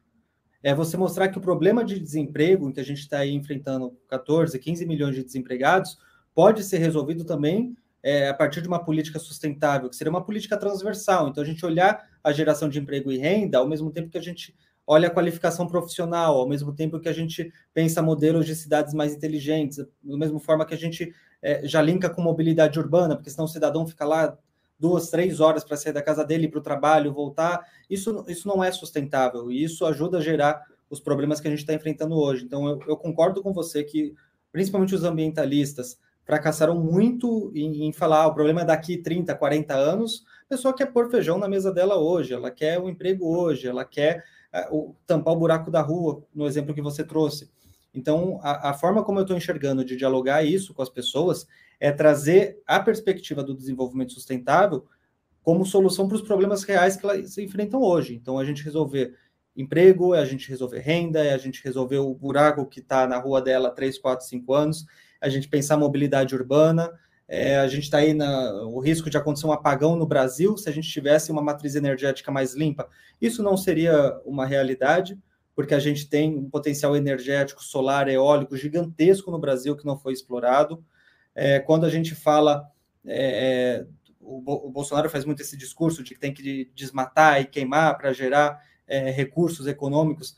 É 0.62 0.74
você 0.74 0.96
mostrar 0.96 1.28
que 1.28 1.36
o 1.36 1.42
problema 1.42 1.84
de 1.84 2.00
desemprego, 2.00 2.72
que 2.72 2.80
a 2.80 2.84
gente 2.84 3.00
está 3.00 3.26
enfrentando 3.26 3.94
14, 4.08 4.58
15 4.58 4.86
milhões 4.86 5.14
de 5.14 5.22
desempregados, 5.22 5.98
pode 6.34 6.64
ser 6.64 6.78
resolvido 6.78 7.22
também 7.22 7.76
é, 8.02 8.28
a 8.28 8.34
partir 8.34 8.62
de 8.62 8.68
uma 8.68 8.82
política 8.82 9.18
sustentável, 9.18 9.90
que 9.90 9.96
seria 9.96 10.10
uma 10.10 10.24
política 10.24 10.56
transversal. 10.56 11.28
Então, 11.28 11.42
a 11.42 11.46
gente 11.46 11.64
olhar 11.64 12.06
a 12.22 12.32
geração 12.32 12.68
de 12.68 12.78
emprego 12.78 13.12
e 13.12 13.18
renda, 13.18 13.58
ao 13.58 13.68
mesmo 13.68 13.90
tempo 13.90 14.10
que 14.10 14.18
a 14.18 14.22
gente 14.22 14.54
olha 14.86 15.08
a 15.08 15.10
qualificação 15.10 15.66
profissional, 15.66 16.36
ao 16.36 16.48
mesmo 16.48 16.72
tempo 16.72 17.00
que 17.00 17.08
a 17.08 17.12
gente 17.12 17.52
pensa 17.72 18.02
modelos 18.02 18.46
de 18.46 18.54
cidades 18.54 18.92
mais 18.94 19.14
inteligentes, 19.14 19.78
da 20.02 20.16
mesma 20.16 20.38
forma 20.38 20.66
que 20.66 20.74
a 20.74 20.78
gente 20.78 21.14
é, 21.42 21.66
já 21.66 21.80
linka 21.80 22.10
com 22.10 22.22
mobilidade 22.22 22.78
urbana, 22.78 23.16
porque 23.16 23.30
senão 23.30 23.44
o 23.44 23.48
cidadão 23.48 23.86
fica 23.86 24.04
lá 24.04 24.36
duas, 24.78 25.10
três 25.10 25.40
horas 25.40 25.64
para 25.64 25.76
sair 25.76 25.92
da 25.92 26.02
casa 26.02 26.24
dele 26.24 26.48
para 26.48 26.58
o 26.58 26.62
trabalho, 26.62 27.12
voltar. 27.12 27.66
Isso, 27.88 28.24
isso 28.28 28.46
não 28.48 28.62
é 28.62 28.70
sustentável 28.70 29.50
e 29.50 29.62
isso 29.62 29.86
ajuda 29.86 30.18
a 30.18 30.20
gerar 30.20 30.62
os 30.90 31.00
problemas 31.00 31.40
que 31.40 31.48
a 31.48 31.50
gente 31.50 31.60
está 31.60 31.72
enfrentando 31.72 32.16
hoje. 32.16 32.44
Então, 32.44 32.68
eu, 32.68 32.80
eu, 32.88 32.96
concordo 32.96 33.42
com 33.42 33.52
você 33.52 33.82
que, 33.82 34.14
principalmente 34.52 34.94
os 34.94 35.04
ambientalistas, 35.04 35.98
fracassaram 36.24 36.80
muito 36.80 37.52
em, 37.54 37.86
em 37.86 37.92
falar 37.92 38.22
ah, 38.22 38.26
o 38.28 38.34
problema 38.34 38.62
é 38.62 38.64
daqui 38.64 38.96
30, 38.96 39.34
40 39.34 39.74
anos. 39.74 40.24
A 40.46 40.48
pessoa 40.48 40.74
quer 40.74 40.86
pôr 40.86 41.10
feijão 41.10 41.38
na 41.38 41.48
mesa 41.48 41.72
dela 41.72 41.96
hoje, 41.96 42.32
ela 42.32 42.50
quer 42.50 42.78
um 42.78 42.88
emprego 42.88 43.26
hoje, 43.26 43.66
ela 43.66 43.84
quer 43.84 44.24
o, 44.70 44.94
tampar 45.06 45.34
o 45.34 45.38
buraco 45.38 45.70
da 45.70 45.80
rua, 45.80 46.24
no 46.34 46.46
exemplo 46.46 46.74
que 46.74 46.82
você 46.82 47.04
trouxe. 47.04 47.50
Então, 47.92 48.40
a, 48.42 48.70
a 48.70 48.74
forma 48.74 49.04
como 49.04 49.18
eu 49.18 49.22
estou 49.22 49.36
enxergando 49.36 49.84
de 49.84 49.96
dialogar 49.96 50.42
isso 50.44 50.74
com 50.74 50.82
as 50.82 50.88
pessoas 50.88 51.46
é 51.80 51.92
trazer 51.92 52.60
a 52.66 52.80
perspectiva 52.80 53.42
do 53.42 53.54
desenvolvimento 53.54 54.12
sustentável 54.12 54.86
como 55.42 55.66
solução 55.66 56.08
para 56.08 56.16
os 56.16 56.22
problemas 56.22 56.62
reais 56.64 56.96
que 56.96 57.04
elas 57.04 57.36
enfrentam 57.38 57.80
hoje. 57.82 58.14
Então, 58.14 58.38
a 58.38 58.44
gente 58.44 58.64
resolver 58.64 59.14
emprego, 59.56 60.14
é 60.14 60.20
a 60.20 60.24
gente 60.24 60.48
resolver 60.48 60.80
renda, 60.80 61.22
é 61.22 61.32
a 61.32 61.38
gente 61.38 61.62
resolver 61.62 61.98
o 61.98 62.14
buraco 62.14 62.66
que 62.66 62.80
está 62.80 63.06
na 63.06 63.18
rua 63.18 63.40
dela 63.40 63.68
há 63.68 63.72
3, 63.72 63.98
4, 63.98 64.26
5 64.26 64.54
anos, 64.54 64.86
a 65.20 65.28
gente 65.28 65.48
pensar 65.48 65.76
mobilidade 65.76 66.34
urbana, 66.34 66.90
é, 67.26 67.56
a 67.56 67.66
gente 67.66 67.84
está 67.84 67.98
aí 67.98 68.12
no 68.12 68.78
risco 68.80 69.08
de 69.08 69.16
acontecer 69.16 69.46
um 69.46 69.52
apagão 69.52 69.96
no 69.96 70.06
Brasil 70.06 70.56
se 70.58 70.68
a 70.68 70.72
gente 70.72 70.88
tivesse 70.88 71.32
uma 71.32 71.40
matriz 71.40 71.74
energética 71.74 72.30
mais 72.30 72.54
limpa. 72.54 72.88
Isso 73.20 73.42
não 73.42 73.56
seria 73.56 74.20
uma 74.26 74.44
realidade, 74.44 75.18
porque 75.54 75.74
a 75.74 75.78
gente 75.78 76.08
tem 76.08 76.36
um 76.36 76.50
potencial 76.50 76.94
energético 76.96 77.62
solar, 77.62 78.08
eólico 78.08 78.56
gigantesco 78.56 79.30
no 79.30 79.38
Brasil 79.38 79.76
que 79.76 79.86
não 79.86 79.98
foi 79.98 80.12
explorado. 80.12 80.84
É, 81.34 81.60
quando 81.60 81.86
a 81.86 81.90
gente 81.90 82.14
fala, 82.14 82.68
é, 83.06 83.80
é 83.80 83.86
o, 84.20 84.68
o, 84.68 84.70
Bolsonaro 84.70 85.08
faz 85.08 85.24
muito 85.24 85.42
esse 85.42 85.56
discurso 85.56 86.02
de 86.02 86.14
que 86.14 86.20
tem 86.20 86.32
que 86.32 86.70
desmatar 86.74 87.40
e 87.40 87.46
queimar 87.46 87.96
para 87.96 88.12
gerar 88.12 88.62
é, 88.86 89.10
recursos 89.10 89.66
econômicos. 89.66 90.36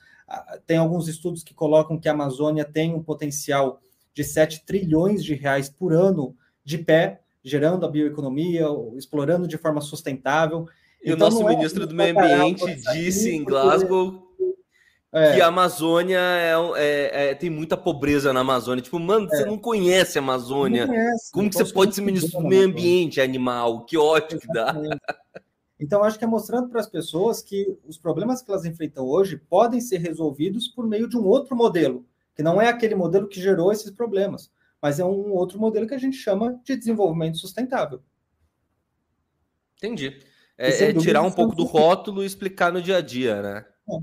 Tem 0.66 0.76
alguns 0.76 1.08
estudos 1.08 1.42
que 1.42 1.54
colocam 1.54 1.98
que 1.98 2.08
a 2.08 2.12
Amazônia 2.12 2.64
tem 2.64 2.94
um 2.94 3.02
potencial 3.02 3.80
de 4.12 4.24
7 4.24 4.64
trilhões 4.64 5.24
de 5.24 5.34
reais 5.34 5.68
por 5.68 5.92
ano 5.92 6.36
de 6.66 6.78
pé, 6.78 7.20
gerando 7.44 7.86
a 7.86 7.88
bioeconomia, 7.88 8.66
explorando 8.96 9.46
de 9.46 9.56
forma 9.56 9.80
sustentável. 9.80 10.66
E 11.00 11.12
então, 11.12 11.28
o 11.28 11.30
nosso 11.30 11.48
é 11.48 11.54
ministro 11.54 11.86
do 11.86 11.94
Meio 11.94 12.18
Ambiente 12.18 12.74
disse 12.92 13.30
em 13.30 13.44
Glasgow 13.44 14.26
é. 15.12 15.34
que 15.34 15.40
a 15.40 15.46
Amazônia 15.46 16.18
é, 16.18 16.54
é, 16.76 17.30
é, 17.30 17.34
tem 17.36 17.48
muita 17.48 17.76
pobreza 17.76 18.32
na 18.32 18.40
Amazônia. 18.40 18.82
Tipo, 18.82 18.98
mano, 18.98 19.28
você 19.28 19.44
é. 19.44 19.46
não 19.46 19.56
conhece 19.56 20.18
a 20.18 20.22
Amazônia. 20.22 20.88
Conhece, 20.88 21.32
Como 21.32 21.48
que 21.48 21.54
você 21.54 21.72
pode 21.72 21.94
ser 21.94 22.00
ministro 22.00 22.42
do 22.42 22.48
Meio 22.48 22.66
Ambiente, 22.66 23.20
animal? 23.20 23.84
Que 23.84 23.96
ótimo 23.96 24.40
que 24.40 24.48
dá. 24.48 24.74
Então, 25.78 26.02
acho 26.02 26.18
que 26.18 26.24
é 26.24 26.26
mostrando 26.26 26.68
para 26.68 26.80
as 26.80 26.88
pessoas 26.88 27.42
que 27.42 27.78
os 27.86 27.96
problemas 27.96 28.42
que 28.42 28.50
elas 28.50 28.64
enfrentam 28.64 29.04
hoje 29.04 29.36
podem 29.36 29.80
ser 29.80 29.98
resolvidos 29.98 30.66
por 30.66 30.84
meio 30.84 31.06
de 31.08 31.16
um 31.16 31.24
outro 31.24 31.54
modelo, 31.54 32.04
que 32.34 32.42
não 32.42 32.60
é 32.60 32.68
aquele 32.68 32.94
modelo 32.96 33.28
que 33.28 33.40
gerou 33.40 33.70
esses 33.70 33.90
problemas 33.90 34.50
mas 34.80 35.00
é 35.00 35.04
um 35.04 35.32
outro 35.32 35.58
modelo 35.58 35.86
que 35.86 35.94
a 35.94 35.98
gente 35.98 36.16
chama 36.16 36.60
de 36.64 36.76
desenvolvimento 36.76 37.38
sustentável. 37.38 38.02
Entendi. 39.76 40.20
É, 40.58 40.84
é 40.84 40.94
tirar 40.94 41.22
um 41.22 41.30
pouco 41.30 41.54
do 41.54 41.64
rótulo 41.64 42.22
e 42.22 42.26
explicar 42.26 42.72
no 42.72 42.80
dia 42.80 42.96
a 42.96 43.00
dia, 43.00 43.42
né? 43.42 43.66
É, 43.90 43.98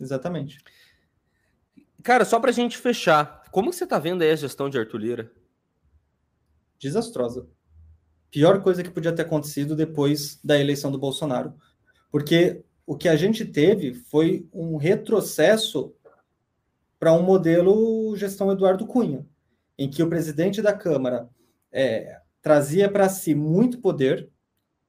exatamente. 0.00 0.58
Cara, 2.02 2.24
só 2.24 2.38
para 2.38 2.50
a 2.50 2.54
gente 2.54 2.78
fechar, 2.78 3.44
como 3.50 3.72
você 3.72 3.84
está 3.84 3.98
vendo 3.98 4.22
aí 4.22 4.30
a 4.30 4.36
gestão 4.36 4.70
de 4.70 4.78
Arthur 4.78 4.98
Lira? 4.98 5.32
Desastrosa. 6.78 7.48
Pior 8.30 8.62
coisa 8.62 8.82
que 8.82 8.90
podia 8.90 9.12
ter 9.12 9.22
acontecido 9.22 9.74
depois 9.74 10.38
da 10.44 10.58
eleição 10.58 10.90
do 10.92 10.98
Bolsonaro. 10.98 11.54
Porque 12.10 12.64
o 12.86 12.96
que 12.96 13.08
a 13.08 13.16
gente 13.16 13.44
teve 13.44 13.94
foi 13.94 14.48
um 14.52 14.76
retrocesso 14.76 15.94
para 16.98 17.12
um 17.12 17.22
modelo 17.22 18.14
gestão 18.16 18.52
Eduardo 18.52 18.86
Cunha 18.86 19.26
em 19.78 19.88
que 19.88 20.02
o 20.02 20.08
presidente 20.08 20.62
da 20.62 20.72
Câmara 20.72 21.28
é, 21.70 22.20
trazia 22.40 22.90
para 22.90 23.08
si 23.08 23.34
muito 23.34 23.80
poder, 23.80 24.28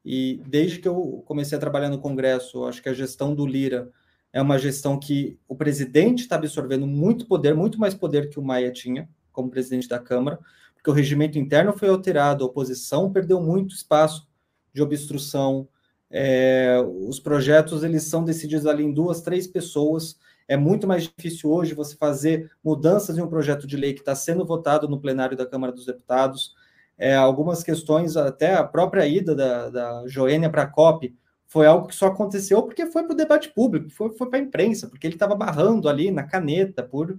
e 0.03 0.41
desde 0.47 0.79
que 0.79 0.87
eu 0.87 1.23
comecei 1.25 1.57
a 1.57 1.61
trabalhar 1.61 1.89
no 1.89 1.99
Congresso, 1.99 2.63
acho 2.65 2.81
que 2.81 2.89
a 2.89 2.93
gestão 2.93 3.35
do 3.35 3.45
Lira 3.45 3.91
é 4.31 4.41
uma 4.41 4.57
gestão 4.57 4.99
que 4.99 5.39
o 5.47 5.55
presidente 5.55 6.21
está 6.21 6.35
absorvendo 6.35 6.87
muito 6.87 7.27
poder, 7.27 7.53
muito 7.55 7.79
mais 7.79 7.93
poder 7.93 8.29
que 8.29 8.39
o 8.39 8.43
Maia 8.43 8.71
tinha 8.71 9.09
como 9.31 9.49
presidente 9.49 9.87
da 9.87 9.99
Câmara, 9.99 10.39
porque 10.73 10.89
o 10.89 10.93
regimento 10.93 11.37
interno 11.37 11.73
foi 11.73 11.89
alterado, 11.89 12.43
a 12.43 12.47
oposição 12.47 13.11
perdeu 13.11 13.41
muito 13.41 13.75
espaço 13.75 14.27
de 14.73 14.81
obstrução, 14.81 15.67
é, 16.09 16.77
os 17.07 17.19
projetos 17.19 17.83
eles 17.83 18.03
são 18.03 18.23
decididos 18.23 18.65
ali 18.65 18.83
em 18.83 18.93
duas, 18.93 19.21
três 19.21 19.45
pessoas, 19.45 20.17
é 20.47 20.55
muito 20.55 20.87
mais 20.87 21.03
difícil 21.03 21.51
hoje 21.51 21.73
você 21.73 21.95
fazer 21.95 22.51
mudanças 22.63 23.17
em 23.17 23.21
um 23.21 23.27
projeto 23.27 23.67
de 23.67 23.75
lei 23.75 23.93
que 23.93 23.99
está 23.99 24.15
sendo 24.15 24.45
votado 24.45 24.87
no 24.87 24.99
plenário 24.99 25.35
da 25.35 25.45
Câmara 25.45 25.73
dos 25.73 25.85
Deputados. 25.85 26.55
É, 26.97 27.15
algumas 27.15 27.63
questões, 27.63 28.15
até 28.15 28.55
a 28.55 28.63
própria 28.63 29.05
ida 29.05 29.35
da, 29.35 29.69
da 29.69 30.07
Joênia 30.07 30.49
para 30.49 30.63
a 30.63 30.67
COP, 30.67 31.15
foi 31.47 31.65
algo 31.65 31.87
que 31.87 31.95
só 31.95 32.07
aconteceu 32.07 32.63
porque 32.63 32.85
foi 32.87 33.03
para 33.03 33.13
o 33.13 33.17
debate 33.17 33.49
público, 33.49 33.89
foi, 33.89 34.13
foi 34.13 34.29
para 34.29 34.39
a 34.39 34.41
imprensa, 34.41 34.87
porque 34.87 35.05
ele 35.05 35.15
estava 35.15 35.35
barrando 35.35 35.87
ali 35.87 36.11
na 36.11 36.23
caneta 36.23 36.83
por 36.83 37.17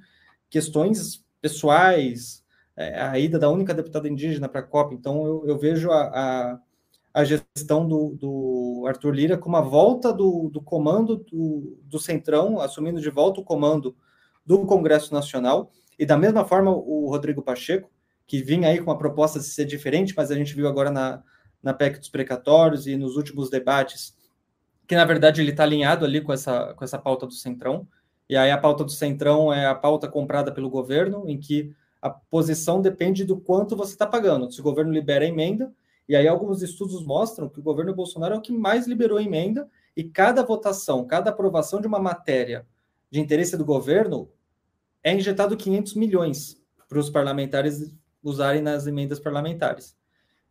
questões 0.51 1.25
pessoais, 1.41 2.43
é, 2.77 3.01
a 3.01 3.19
ida 3.19 3.39
da 3.39 3.49
única 3.49 3.75
deputada 3.75 4.09
indígena 4.09 4.49
para 4.49 4.61
a 4.61 4.65
COP. 4.65 4.95
Então, 4.95 5.27
eu, 5.27 5.45
eu 5.47 5.59
vejo 5.59 5.91
a, 5.91 6.03
a 6.05 6.61
a 7.19 7.25
gestão 7.25 7.85
do, 7.85 8.15
do 8.15 8.85
Arthur 8.87 9.11
Lira 9.11 9.37
com 9.37 9.49
uma 9.49 9.61
volta 9.61 10.13
do, 10.13 10.49
do 10.53 10.63
comando 10.63 11.17
do, 11.17 11.77
do 11.83 11.99
Centrão, 11.99 12.61
assumindo 12.61 13.01
de 13.01 13.11
volta 13.11 13.41
o 13.41 13.45
comando 13.45 13.97
do 14.47 14.65
Congresso 14.65 15.13
Nacional, 15.13 15.73
e 15.99 16.07
da 16.07 16.17
mesma 16.17 16.45
forma 16.45 16.71
o 16.71 17.09
Rodrigo 17.11 17.43
Pacheco, 17.43 17.91
que 18.25 18.41
vinha 18.41 18.69
aí 18.69 18.79
com 18.79 18.85
uma 18.85 18.97
proposta 18.97 19.41
de 19.41 19.47
ser 19.47 19.65
diferente, 19.65 20.15
mas 20.17 20.31
a 20.31 20.37
gente 20.37 20.55
viu 20.55 20.69
agora 20.69 20.93
na, 20.93 21.21
na 21.61 21.75
PEC 21.75 21.99
dos 21.99 22.09
precatórios 22.09 22.87
e 22.87 22.97
nos 22.97 23.17
últimos 23.17 23.51
debates, 23.51 24.17
que 24.87 24.95
na 24.95 25.05
verdade 25.05 25.41
ele 25.41 25.51
está 25.51 25.65
alinhado 25.65 26.05
ali 26.05 26.21
com 26.21 26.33
essa, 26.33 26.73
com 26.75 26.85
essa 26.85 27.01
pauta 27.01 27.27
do 27.27 27.35
Centrão, 27.35 27.89
e 28.29 28.37
aí 28.37 28.53
a 28.53 28.59
pauta 28.59 28.85
do 28.85 28.93
Centrão 28.93 29.53
é 29.53 29.67
a 29.67 29.75
pauta 29.75 30.07
comprada 30.07 30.53
pelo 30.53 30.71
governo, 30.71 31.29
em 31.29 31.37
que 31.37 31.75
a 32.01 32.11
posição 32.11 32.81
depende 32.81 33.25
do 33.25 33.37
quanto 33.41 33.75
você 33.75 33.95
está 33.95 34.07
pagando. 34.07 34.53
Se 34.53 34.61
o 34.61 34.63
governo 34.63 34.93
libera 34.93 35.25
a 35.25 35.29
emenda, 35.29 35.73
e 36.09 36.17
aí 36.17 36.27
alguns 36.27 36.63
estudos 36.63 37.05
mostram 37.05 37.49
que 37.49 37.61
o 37.61 37.63
governo 37.63 37.95
Bolsonaro 37.95 38.35
é 38.35 38.39
o 38.39 38.41
que 38.41 38.53
mais 38.53 38.87
liberou 38.87 39.21
emenda 39.21 39.69
e 39.97 40.05
cada 40.05 40.43
votação, 40.43 41.07
cada 41.07 41.31
aprovação 41.31 41.81
de 41.81 41.87
uma 41.87 41.99
matéria 41.99 42.67
de 43.11 43.21
interesse 43.21 43.57
do 43.57 43.65
governo 43.65 44.31
é 45.03 45.15
injetado 45.15 45.57
500 45.57 45.95
milhões 45.95 46.63
para 46.89 46.99
os 46.99 47.11
parlamentares 47.11 47.95
usarem 48.23 48.63
nas 48.63 48.87
emendas 48.87 49.21
parlamentares. 49.21 49.97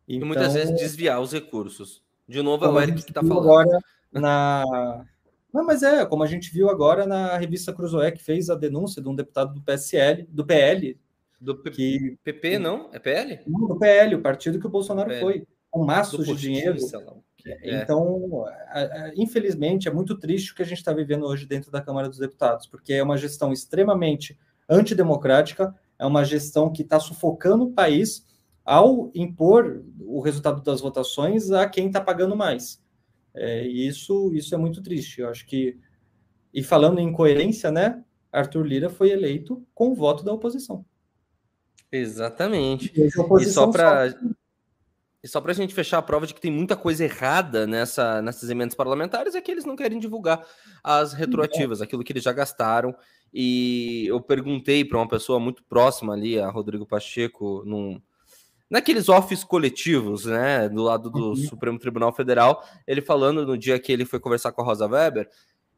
Então, 0.06 0.22
e 0.22 0.24
muitas 0.24 0.54
vezes 0.54 0.74
desviar 0.76 1.20
os 1.20 1.32
recursos. 1.32 2.02
De 2.26 2.42
novo, 2.42 2.64
é 2.64 2.68
o 2.68 2.80
Eric 2.80 3.02
que 3.02 3.10
está 3.10 3.22
falando. 3.22 3.40
Agora 3.40 3.78
na... 4.12 5.04
Não, 5.52 5.64
mas 5.64 5.82
é, 5.82 6.04
como 6.04 6.22
a 6.22 6.26
gente 6.26 6.52
viu 6.52 6.68
agora 6.68 7.06
na 7.06 7.36
revista 7.36 7.72
Cruzoé, 7.72 8.10
que 8.10 8.22
fez 8.22 8.50
a 8.50 8.54
denúncia 8.54 9.02
de 9.02 9.08
um 9.08 9.14
deputado 9.14 9.54
do 9.54 9.62
PSL, 9.62 10.26
do 10.30 10.44
PL, 10.44 10.98
do 11.40 11.56
P 11.56 11.70
que, 11.70 12.18
PP, 12.24 12.58
não? 12.58 12.90
É 12.92 12.98
PL? 12.98 13.40
Não, 13.46 13.68
do 13.68 13.78
PL, 13.78 14.14
o 14.14 14.22
partido 14.22 14.58
que 14.58 14.66
o 14.66 14.70
Bolsonaro 14.70 15.08
PL. 15.08 15.20
foi. 15.20 15.46
Com 15.70 15.84
maços 15.84 16.26
de 16.26 16.34
dinheiro. 16.34 16.78
É. 17.46 17.82
Então, 17.82 18.44
infelizmente, 19.16 19.86
é 19.86 19.92
muito 19.92 20.18
triste 20.18 20.52
o 20.52 20.54
que 20.54 20.62
a 20.62 20.64
gente 20.64 20.78
está 20.78 20.92
vivendo 20.92 21.26
hoje 21.26 21.46
dentro 21.46 21.70
da 21.70 21.80
Câmara 21.80 22.08
dos 22.08 22.18
Deputados, 22.18 22.66
porque 22.66 22.94
é 22.94 23.02
uma 23.02 23.16
gestão 23.16 23.52
extremamente 23.52 24.38
antidemocrática, 24.68 25.74
é 25.98 26.06
uma 26.06 26.24
gestão 26.24 26.72
que 26.72 26.82
está 26.82 26.98
sufocando 26.98 27.64
o 27.64 27.72
país 27.72 28.26
ao 28.64 29.10
impor 29.14 29.82
o 30.00 30.20
resultado 30.20 30.62
das 30.62 30.80
votações 30.80 31.50
a 31.50 31.66
quem 31.68 31.86
está 31.86 32.00
pagando 32.00 32.36
mais. 32.36 32.82
É, 33.34 33.66
isso, 33.66 34.32
isso 34.34 34.54
é 34.54 34.58
muito 34.58 34.82
triste. 34.82 35.20
Eu 35.20 35.30
acho 35.30 35.46
que, 35.46 35.78
e 36.52 36.62
falando 36.62 36.98
em 36.98 37.12
coerência, 37.12 37.70
né, 37.70 38.02
Arthur 38.32 38.66
Lira 38.66 38.90
foi 38.90 39.10
eleito 39.10 39.64
com 39.74 39.90
o 39.90 39.94
voto 39.94 40.24
da 40.24 40.32
oposição. 40.32 40.84
Exatamente. 41.90 42.92
E, 42.94 43.10
só 43.50 43.66
para 43.66 44.14
e 45.22 45.26
só 45.26 45.40
para 45.40 45.50
a 45.50 45.54
gente 45.54 45.74
fechar 45.74 45.98
a 45.98 46.02
prova 46.02 46.26
de 46.26 46.34
que 46.34 46.40
tem 46.40 46.50
muita 46.50 46.76
coisa 46.76 47.04
errada 47.04 47.66
nessa, 47.66 48.22
nessas 48.22 48.48
emendas 48.50 48.74
parlamentares 48.74 49.34
é 49.34 49.40
que 49.40 49.50
eles 49.50 49.64
não 49.64 49.74
querem 49.74 49.98
divulgar 49.98 50.46
as 50.82 51.12
retroativas, 51.12 51.82
aquilo 51.82 52.04
que 52.04 52.12
eles 52.12 52.22
já 52.22 52.32
gastaram. 52.32 52.94
E 53.34 54.06
eu 54.06 54.20
perguntei 54.20 54.84
para 54.84 54.96
uma 54.96 55.08
pessoa 55.08 55.40
muito 55.40 55.62
próxima 55.64 56.14
ali, 56.14 56.38
a 56.38 56.48
Rodrigo 56.48 56.86
Pacheco, 56.86 57.64
num, 57.66 58.00
naqueles 58.70 59.08
office 59.08 59.42
coletivos, 59.42 60.24
né, 60.24 60.68
do 60.68 60.82
lado 60.82 61.10
do 61.10 61.30
uhum. 61.30 61.36
Supremo 61.36 61.78
Tribunal 61.78 62.12
Federal, 62.12 62.64
ele 62.86 63.00
falando 63.00 63.44
no 63.44 63.58
dia 63.58 63.78
que 63.78 63.92
ele 63.92 64.04
foi 64.04 64.20
conversar 64.20 64.52
com 64.52 64.62
a 64.62 64.64
Rosa 64.64 64.86
Weber, 64.86 65.28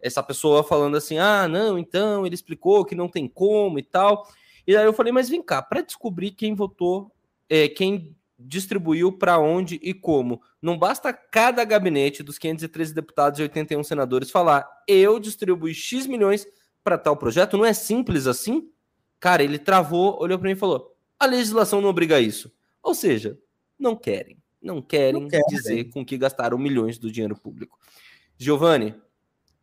essa 0.02 0.22
pessoa 0.22 0.62
falando 0.62 0.96
assim: 0.96 1.18
ah, 1.18 1.46
não, 1.46 1.78
então 1.78 2.26
ele 2.26 2.34
explicou 2.34 2.84
que 2.84 2.94
não 2.94 3.08
tem 3.08 3.28
como 3.28 3.78
e 3.78 3.82
tal. 3.82 4.26
E 4.70 4.76
aí 4.76 4.84
eu 4.84 4.92
falei, 4.92 5.12
mas 5.12 5.28
vem 5.28 5.42
cá, 5.42 5.60
para 5.60 5.80
descobrir 5.80 6.30
quem 6.30 6.54
votou, 6.54 7.10
é, 7.48 7.66
quem 7.68 8.16
distribuiu 8.38 9.10
para 9.10 9.36
onde 9.36 9.80
e 9.82 9.92
como. 9.92 10.40
Não 10.62 10.78
basta 10.78 11.12
cada 11.12 11.64
gabinete 11.64 12.22
dos 12.22 12.38
513 12.38 12.94
deputados 12.94 13.40
e 13.40 13.42
81 13.42 13.82
senadores 13.82 14.30
falar, 14.30 14.64
eu 14.86 15.18
distribuí 15.18 15.74
X 15.74 16.06
milhões 16.06 16.46
para 16.84 16.96
tal 16.96 17.16
projeto. 17.16 17.56
Não 17.56 17.64
é 17.64 17.72
simples 17.72 18.28
assim? 18.28 18.70
Cara, 19.18 19.42
ele 19.42 19.58
travou, 19.58 20.16
olhou 20.22 20.38
para 20.38 20.46
mim 20.46 20.54
e 20.54 20.56
falou: 20.56 20.96
a 21.18 21.26
legislação 21.26 21.80
não 21.80 21.88
obriga 21.88 22.20
isso. 22.20 22.48
Ou 22.80 22.94
seja, 22.94 23.36
não 23.76 23.96
querem. 23.96 24.38
Não 24.62 24.80
querem, 24.80 25.20
não 25.20 25.28
querem 25.28 25.46
dizer 25.48 25.90
com 25.90 26.06
que 26.06 26.16
gastaram 26.16 26.56
milhões 26.56 26.96
do 26.96 27.10
dinheiro 27.10 27.34
público. 27.34 27.76
Giovanni, 28.38 28.94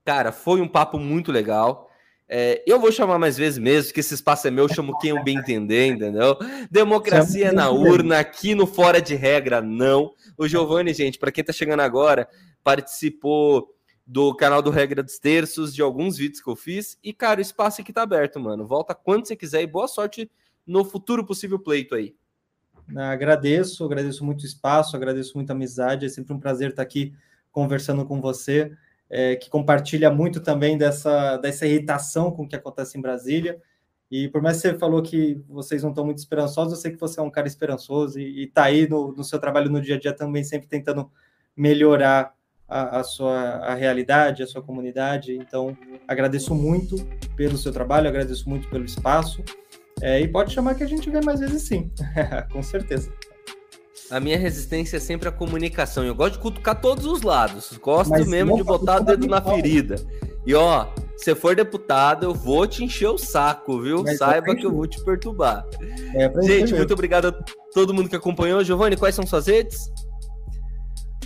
cara, 0.03 0.33
foi 0.33 0.59
um 0.59 0.67
papo 0.67 0.99
muito 0.99 1.31
legal. 1.31 1.86
É, 2.29 2.61
eu 2.67 2.79
vou 2.79 2.91
chamar 2.91 3.17
mais 3.17 3.37
vezes 3.37 3.57
mesmo, 3.57 3.93
que 3.93 4.01
esse 4.01 4.13
espaço 4.13 4.47
é 4.47 4.51
meu, 4.51 4.67
chamo 4.67 4.97
quem 4.99 5.11
eu 5.11 5.23
bem 5.23 5.37
entender, 5.37 5.87
entendeu? 5.87 6.37
Democracia 6.69 7.53
na 7.53 7.69
urna, 7.69 8.19
aqui 8.19 8.53
no 8.53 8.67
Fora 8.67 9.01
de 9.01 9.15
Regra, 9.15 9.61
não. 9.61 10.13
O 10.37 10.47
Giovanni, 10.47 10.93
gente, 10.93 11.17
para 11.17 11.31
quem 11.31 11.43
tá 11.43 11.53
chegando 11.53 11.79
agora, 11.79 12.27
participou 12.63 13.73
do 14.05 14.33
canal 14.35 14.61
do 14.61 14.69
Regra 14.69 15.01
dos 15.01 15.19
Terços, 15.19 15.73
de 15.73 15.81
alguns 15.81 16.17
vídeos 16.17 16.41
que 16.41 16.49
eu 16.49 16.55
fiz. 16.55 16.97
E, 17.03 17.13
cara, 17.13 17.39
o 17.39 17.41
espaço 17.41 17.81
aqui 17.81 17.93
tá 17.93 18.01
aberto, 18.01 18.39
mano. 18.39 18.65
Volta 18.67 18.93
quando 18.93 19.25
você 19.25 19.35
quiser 19.35 19.61
e 19.61 19.67
boa 19.67 19.87
sorte 19.87 20.29
no 20.65 20.83
futuro 20.83 21.25
possível 21.25 21.59
pleito 21.59 21.95
aí. 21.95 22.15
Agradeço, 22.95 23.83
agradeço 23.83 24.23
muito 24.23 24.43
o 24.43 24.45
espaço, 24.45 24.95
agradeço 24.95 25.33
muito 25.35 25.49
a 25.49 25.53
amizade. 25.53 26.05
É 26.05 26.09
sempre 26.09 26.33
um 26.33 26.39
prazer 26.39 26.69
estar 26.69 26.83
aqui 26.83 27.13
conversando 27.51 28.05
com 28.05 28.21
você, 28.21 28.71
é, 29.09 29.35
que 29.35 29.49
compartilha 29.49 30.11
muito 30.11 30.39
também 30.39 30.77
dessa, 30.77 31.37
dessa 31.37 31.65
irritação 31.65 32.31
com 32.31 32.43
o 32.43 32.47
que 32.47 32.55
acontece 32.55 32.97
em 32.97 33.01
Brasília. 33.01 33.61
E 34.09 34.27
por 34.29 34.41
mais 34.41 34.57
que 34.57 34.69
você 34.69 34.77
falou 34.77 35.01
que 35.01 35.41
vocês 35.49 35.83
não 35.83 35.89
estão 35.89 36.05
muito 36.05 36.19
esperançosos, 36.19 36.73
eu 36.73 36.79
sei 36.79 36.91
que 36.91 36.99
você 36.99 37.19
é 37.19 37.23
um 37.23 37.29
cara 37.29 37.47
esperançoso 37.47 38.19
e 38.19 38.43
está 38.43 38.63
aí 38.63 38.87
no, 38.87 39.11
no, 39.11 39.23
seu 39.23 39.37
trabalho 39.37 39.69
no 39.69 39.81
dia 39.81 39.95
a 39.95 39.99
dia 39.99 40.13
também, 40.13 40.43
sempre 40.43 40.67
tentando 40.67 41.11
melhorar 41.55 42.33
a, 42.67 42.99
a, 42.99 43.03
sua 43.03 43.33
a 43.33 43.75
realidade, 43.75 44.43
a 44.43 44.47
sua 44.47 44.61
comunidade. 44.61 45.35
Então, 45.35 45.77
agradeço 46.07 46.55
muito 46.55 46.95
pelo 47.35 47.57
seu 47.57 47.71
trabalho, 47.71 48.07
agradeço 48.07 48.49
muito 48.49 48.69
pelo 48.69 48.85
espaço. 48.85 49.43
É, 50.01 50.21
e 50.21 50.27
pode 50.27 50.53
chamar 50.53 50.75
que 50.75 50.83
a 50.83 50.87
gente 50.87 51.09
vê 51.09 51.19
mais 51.21 51.39
vezes 51.39 51.63
sim, 51.63 51.91
com 52.51 52.61
certeza. 52.61 53.11
A 54.09 54.19
minha 54.19 54.37
resistência 54.37 54.97
é 54.97 54.99
sempre 54.99 55.27
a 55.27 55.31
comunicação. 55.31 56.03
Eu 56.03 56.15
gosto 56.15 56.33
de 56.33 56.39
cutucar 56.39 56.79
todos 56.79 57.05
os 57.05 57.21
lados. 57.21 57.77
Gosto 57.81 58.11
Mas 58.11 58.27
mesmo 58.27 58.55
de 58.55 58.63
botar 58.63 59.01
o 59.01 59.03
dedo 59.03 59.27
na 59.27 59.41
ferida. 59.41 59.95
E 60.45 60.55
ó, 60.55 60.87
se 61.17 61.35
for 61.35 61.55
deputado, 61.55 62.23
eu 62.23 62.33
vou 62.33 62.65
te 62.65 62.83
encher 62.83 63.09
o 63.09 63.17
saco, 63.17 63.81
viu? 63.81 64.03
Mas 64.03 64.17
Saiba 64.17 64.55
que 64.55 64.65
eu 64.65 64.71
vou 64.71 64.87
te 64.87 65.03
perturbar. 65.03 65.65
É 66.13 66.31
Gente, 66.41 66.73
muito 66.73 66.93
obrigado 66.93 67.27
a 67.27 67.31
todo 67.73 67.93
mundo 67.93 68.07
que 68.07 68.15
acompanhou. 68.15 68.63
Giovanni, 68.63 68.95
quais 68.95 69.13
são 69.13 69.25
suas 69.25 69.47
redes? 69.47 69.91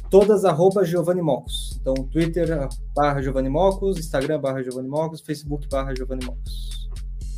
Todas 0.09 0.43
arroba 0.43 0.83
Giovanni 0.83 1.21
Mocos. 1.21 1.77
Então, 1.79 1.93
Twitter 1.93 2.67
barra 2.95 3.21
Giovanni 3.21 3.49
Mocos, 3.49 3.99
Instagram 3.99 4.41
barra 4.41 4.63
Giovanni 4.63 4.89
Mocos, 4.89 5.21
Facebook 5.21 5.67
barra 5.69 5.93
Giovanni 5.95 6.25
Mocos. 6.25 6.89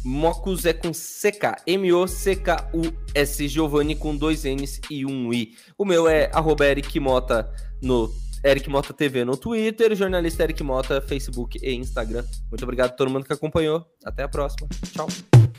Mocus 0.04 0.66
é 0.66 0.74
com 0.74 0.92
CK, 0.92 1.64
M-O-C-K-U-S, 1.66 3.48
Giovanni 3.48 3.96
com 3.96 4.16
dois 4.16 4.44
N's 4.44 4.82
e 4.90 5.06
um 5.06 5.34
I. 5.34 5.56
O 5.78 5.86
meu 5.86 6.08
é 6.08 6.30
arroba 6.34 6.66
Eric 6.66 7.00
Mota 7.00 7.50
no 7.82 8.12
Eric 8.44 8.70
Mota 8.70 8.94
TV 8.94 9.24
no 9.24 9.38
Twitter, 9.38 9.96
jornalista 9.96 10.44
Eric 10.44 10.62
Mota, 10.64 11.02
Facebook 11.02 11.58
e 11.62 11.74
Instagram. 11.74 12.24
Muito 12.50 12.64
obrigado 12.64 12.92
a 12.92 12.94
todo 12.94 13.10
mundo 13.10 13.26
que 13.26 13.34
acompanhou. 13.34 13.86
Até 14.04 14.24
a 14.24 14.28
próxima. 14.28 14.68
Tchau. 14.92 15.08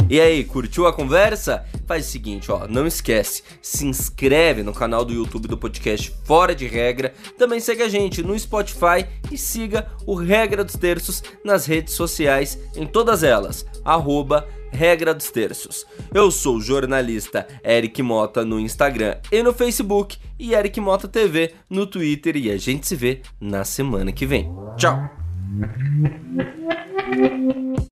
E 0.09 0.20
aí, 0.20 0.45
curtiu 0.45 0.87
a 0.87 0.93
conversa? 0.93 1.64
Faz 1.87 2.07
o 2.07 2.11
seguinte, 2.11 2.53
ó, 2.53 2.68
não 2.68 2.87
esquece, 2.87 3.43
se 3.62 3.87
inscreve 3.87 4.62
no 4.62 4.74
canal 4.74 5.03
do 5.03 5.14
YouTube 5.14 5.49
do 5.49 5.57
podcast 5.57 6.14
Fora 6.24 6.55
de 6.55 6.66
Regra, 6.66 7.14
também 7.39 7.59
segue 7.59 7.82
a 7.82 7.89
gente 7.89 8.22
no 8.22 8.39
Spotify 8.39 9.07
e 9.32 9.39
siga 9.39 9.91
o 10.07 10.14
Regra 10.14 10.62
dos 10.62 10.76
Terços 10.76 11.22
nas 11.43 11.64
redes 11.64 11.95
sociais, 11.95 12.59
em 12.76 12.87
todas 12.87 13.22
elas, 13.22 13.64
arroba 13.82 14.47
Regra 14.74 15.14
dos 15.14 15.30
Terços. 15.30 15.86
Eu 16.12 16.30
sou 16.30 16.56
o 16.56 16.60
jornalista 16.60 17.46
Eric 17.64 18.02
Mota 18.02 18.44
no 18.44 18.58
Instagram 18.58 19.16
e 19.30 19.42
no 19.42 19.52
Facebook 19.52 20.18
e 20.38 20.52
Eric 20.54 20.80
Mota 20.80 21.06
TV 21.06 21.54
no 21.70 21.86
Twitter 21.86 22.36
e 22.36 22.50
a 22.50 22.56
gente 22.56 22.86
se 22.86 22.96
vê 22.96 23.22
na 23.40 23.64
semana 23.64 24.12
que 24.12 24.26
vem. 24.26 24.50
Tchau! 24.76 25.08